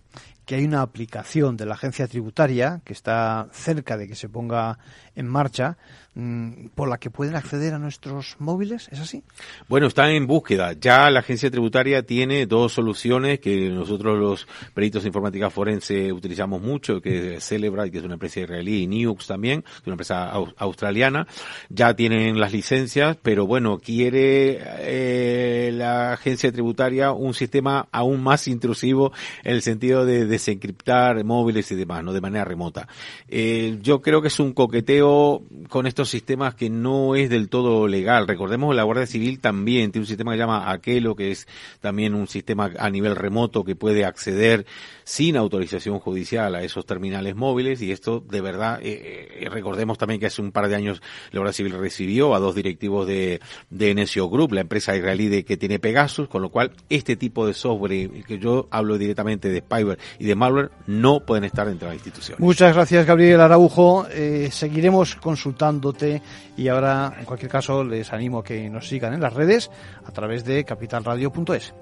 que 0.46 0.56
hay 0.56 0.66
una 0.66 0.82
aplicación 0.82 1.58
de 1.58 1.66
la 1.66 1.76
agencia 1.76 2.08
tributaria 2.08 2.82
que 2.84 2.94
está 2.94 3.48
cerca 3.52 3.98
de 3.98 4.08
que 4.08 4.16
se 4.16 4.30
ponga 4.30 4.78
en 5.16 5.28
marcha 5.28 5.78
Mm, 6.16 6.68
por 6.76 6.90
la 6.90 7.00
que 7.00 7.10
pueden 7.10 7.36
acceder 7.36 7.74
a 7.74 7.80
nuestros 7.80 8.36
móviles, 8.38 8.88
¿es 8.92 9.00
así? 9.00 9.24
Bueno, 9.68 9.88
están 9.88 10.12
en 10.12 10.28
búsqueda. 10.28 10.74
Ya 10.74 11.10
la 11.10 11.22
agencia 11.22 11.50
tributaria 11.50 12.04
tiene 12.04 12.46
dos 12.46 12.74
soluciones 12.74 13.40
que 13.40 13.70
nosotros 13.70 14.20
los 14.20 14.48
peritos 14.76 15.02
de 15.02 15.10
informática 15.10 15.50
forense 15.50 16.14
utilizamos 16.14 16.62
mucho, 16.62 17.02
que 17.02 17.38
es 17.38 17.44
Celebrite, 17.44 17.90
que 17.90 17.98
es 17.98 18.04
una 18.04 18.14
empresa 18.14 18.42
israelí, 18.42 18.84
y 18.84 18.88
Nux 18.88 19.26
también, 19.26 19.64
que 19.64 19.70
es 19.70 19.88
una 19.88 19.94
empresa 19.94 20.30
australiana. 20.30 21.26
Ya 21.70 21.96
tienen 21.96 22.40
las 22.40 22.54
licencias, 22.54 23.18
pero 23.20 23.48
bueno, 23.48 23.80
quiere 23.80 24.60
eh, 24.82 25.72
la 25.74 26.14
agencia 26.14 26.52
tributaria 26.52 27.12
un 27.12 27.34
sistema 27.34 27.88
aún 27.92 28.22
más 28.22 28.48
intrusivo 28.48 29.14
en 29.44 29.56
el 29.56 29.64
sentido 29.64 30.06
de 30.06 30.28
desencriptar 30.34 31.24
móviles 31.24 31.72
y 31.72 31.76
demás, 31.76 32.04
no 32.04 32.14
de 32.14 32.22
manera 32.22 32.44
remota. 32.46 32.88
Eh, 33.28 33.78
yo 33.82 34.02
creo 34.02 34.22
que 34.22 34.28
es 34.28 34.40
un 34.40 34.54
coqueteo 34.54 35.44
con 35.70 35.88
estos 35.88 36.10
sistemas 36.10 36.56
que 36.56 36.70
no 36.70 37.16
es 37.16 37.30
del 37.30 37.50
todo 37.50 37.88
legal. 37.88 38.28
Recordemos 38.28 38.76
la 38.76 38.84
Guardia 38.84 39.06
Civil 39.06 39.40
también 39.40 39.92
tiene 39.92 40.04
un 40.04 40.08
sistema 40.08 40.32
que 40.32 40.38
se 40.38 40.44
llama 40.44 40.72
Aquelo, 40.72 41.16
que 41.16 41.32
es 41.32 41.48
también 41.80 42.14
un 42.14 42.28
sistema 42.28 42.72
a 42.78 42.90
nivel 42.90 43.16
remoto 43.16 43.64
que 43.64 43.76
puede 43.76 44.06
acceder 44.06 44.66
sin 45.04 45.38
autorización 45.38 46.00
judicial 46.00 46.56
a 46.56 46.64
esos 46.64 46.86
terminales 46.86 47.36
móviles 47.36 47.82
y 47.82 47.92
esto 47.92 48.24
de 48.28 48.42
verdad, 48.42 48.80
eh, 48.82 49.30
eh, 49.42 49.50
recordemos 49.50 49.98
también 49.98 50.20
que 50.20 50.28
hace 50.28 50.42
un 50.42 50.52
par 50.52 50.68
de 50.68 50.76
años 50.76 51.02
la 51.32 51.54
Civil 51.54 51.74
recibió 51.74 52.36
a 52.36 52.40
dos 52.40 52.56
directivos 52.56 53.06
de, 53.06 53.40
de 53.70 53.94
NSO 53.94 54.30
Group, 54.30 54.54
la 54.54 54.62
empresa 54.62 54.96
israelí 54.96 55.28
de, 55.28 55.44
que 55.44 55.58
tiene 55.58 55.80
Pegasus, 55.80 56.28
con 56.28 56.42
lo 56.42 56.50
cual 56.50 56.72
este 56.90 57.16
tipo 57.16 57.46
de 57.46 57.54
software, 57.54 58.24
que 58.24 58.40
yo 58.40 58.68
hablo 58.72 58.98
directamente 58.98 59.50
de 59.50 59.60
spyware 59.60 60.00
y 60.20 60.26
de 60.26 60.36
malware, 60.36 60.72
no 60.88 61.20
pueden 61.20 61.44
estar 61.44 61.68
dentro 61.68 61.88
de 61.88 61.96
las 61.96 62.06
instituciones. 62.06 62.40
Muchas 62.40 62.74
gracias 62.74 63.06
Gabriel 63.06 63.42
Araujo. 63.42 64.08
Eh, 64.10 64.50
seguiremos 64.52 65.16
consultándote 65.16 66.22
y 66.58 66.68
ahora, 66.68 67.16
en 67.20 67.26
cualquier 67.26 67.52
caso, 67.52 67.84
les 67.84 68.12
animo 68.14 68.40
a 68.40 68.44
que 68.44 68.70
nos 68.70 68.88
sigan 68.88 69.14
en 69.14 69.22
las 69.22 69.34
redes 69.34 69.70
a 70.06 70.12
través 70.12 70.46
de 70.46 70.64
capitalradio.es. 70.64 71.74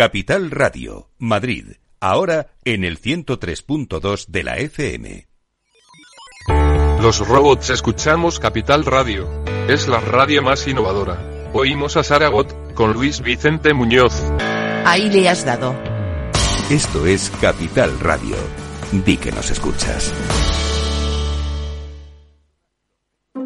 Capital 0.00 0.50
Radio, 0.50 1.10
Madrid, 1.18 1.72
ahora 2.00 2.54
en 2.64 2.84
el 2.84 2.98
103.2 2.98 4.28
de 4.28 4.42
la 4.42 4.56
FM. 4.56 5.28
Los 7.02 7.18
robots 7.28 7.68
escuchamos 7.68 8.38
Capital 8.40 8.86
Radio. 8.86 9.28
Es 9.68 9.88
la 9.88 10.00
radio 10.00 10.40
más 10.40 10.66
innovadora. 10.66 11.50
Oímos 11.52 11.98
a 11.98 12.02
Saragot, 12.02 12.72
con 12.72 12.94
Luis 12.94 13.20
Vicente 13.20 13.74
Muñoz. 13.74 14.14
Ahí 14.86 15.10
le 15.10 15.28
has 15.28 15.44
dado. 15.44 15.74
Esto 16.70 17.04
es 17.04 17.30
Capital 17.38 18.00
Radio. 18.00 18.36
Di 19.04 19.18
que 19.18 19.30
nos 19.32 19.50
escuchas. 19.50 20.14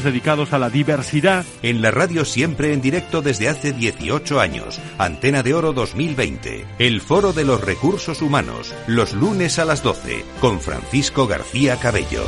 dedicados 0.00 0.52
a 0.52 0.58
la 0.58 0.70
diversidad. 0.70 1.44
En 1.62 1.82
la 1.82 1.90
radio 1.90 2.24
siempre 2.24 2.72
en 2.72 2.80
directo 2.80 3.22
desde 3.22 3.48
hace 3.48 3.72
18 3.72 4.40
años. 4.40 4.80
Antena 4.98 5.42
de 5.42 5.54
Oro 5.54 5.72
2020. 5.72 6.66
El 6.78 7.00
Foro 7.00 7.32
de 7.32 7.44
los 7.44 7.60
Recursos 7.60 8.22
Humanos. 8.22 8.74
Los 8.86 9.12
lunes 9.12 9.58
a 9.58 9.64
las 9.64 9.82
12. 9.82 10.24
Con 10.40 10.60
Francisco 10.60 11.26
García 11.26 11.76
Cabello. 11.76 12.22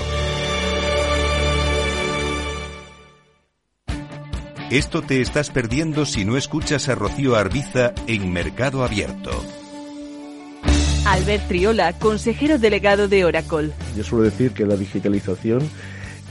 Esto 4.70 5.02
te 5.02 5.20
estás 5.20 5.50
perdiendo 5.50 6.04
si 6.04 6.24
no 6.24 6.36
escuchas 6.36 6.88
a 6.88 6.94
Rocío 6.94 7.36
Arbiza 7.36 7.94
en 8.06 8.32
Mercado 8.32 8.82
Abierto. 8.82 9.30
Albert 11.06 11.48
Triola, 11.48 11.92
consejero 11.92 12.58
delegado 12.58 13.06
de 13.06 13.24
Oracle. 13.24 13.72
Yo 13.96 14.02
suelo 14.02 14.24
decir 14.24 14.52
que 14.52 14.64
la 14.64 14.74
digitalización 14.74 15.60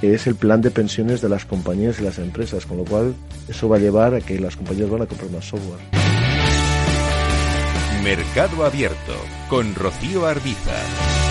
es 0.03 0.27
el 0.27 0.35
plan 0.35 0.61
de 0.61 0.71
pensiones 0.71 1.21
de 1.21 1.29
las 1.29 1.45
compañías 1.45 1.99
y 1.99 2.03
las 2.03 2.19
empresas, 2.19 2.65
con 2.65 2.77
lo 2.77 2.83
cual 2.83 3.13
eso 3.47 3.69
va 3.69 3.77
a 3.77 3.79
llevar 3.79 4.15
a 4.15 4.21
que 4.21 4.39
las 4.39 4.55
compañías 4.55 4.89
van 4.89 5.03
a 5.03 5.05
comprar 5.05 5.31
más 5.31 5.45
software. 5.45 5.79
Mercado 8.03 8.65
Abierto 8.65 9.15
con 9.47 9.73
Rocío 9.75 10.25
Arbiza. 10.25 11.22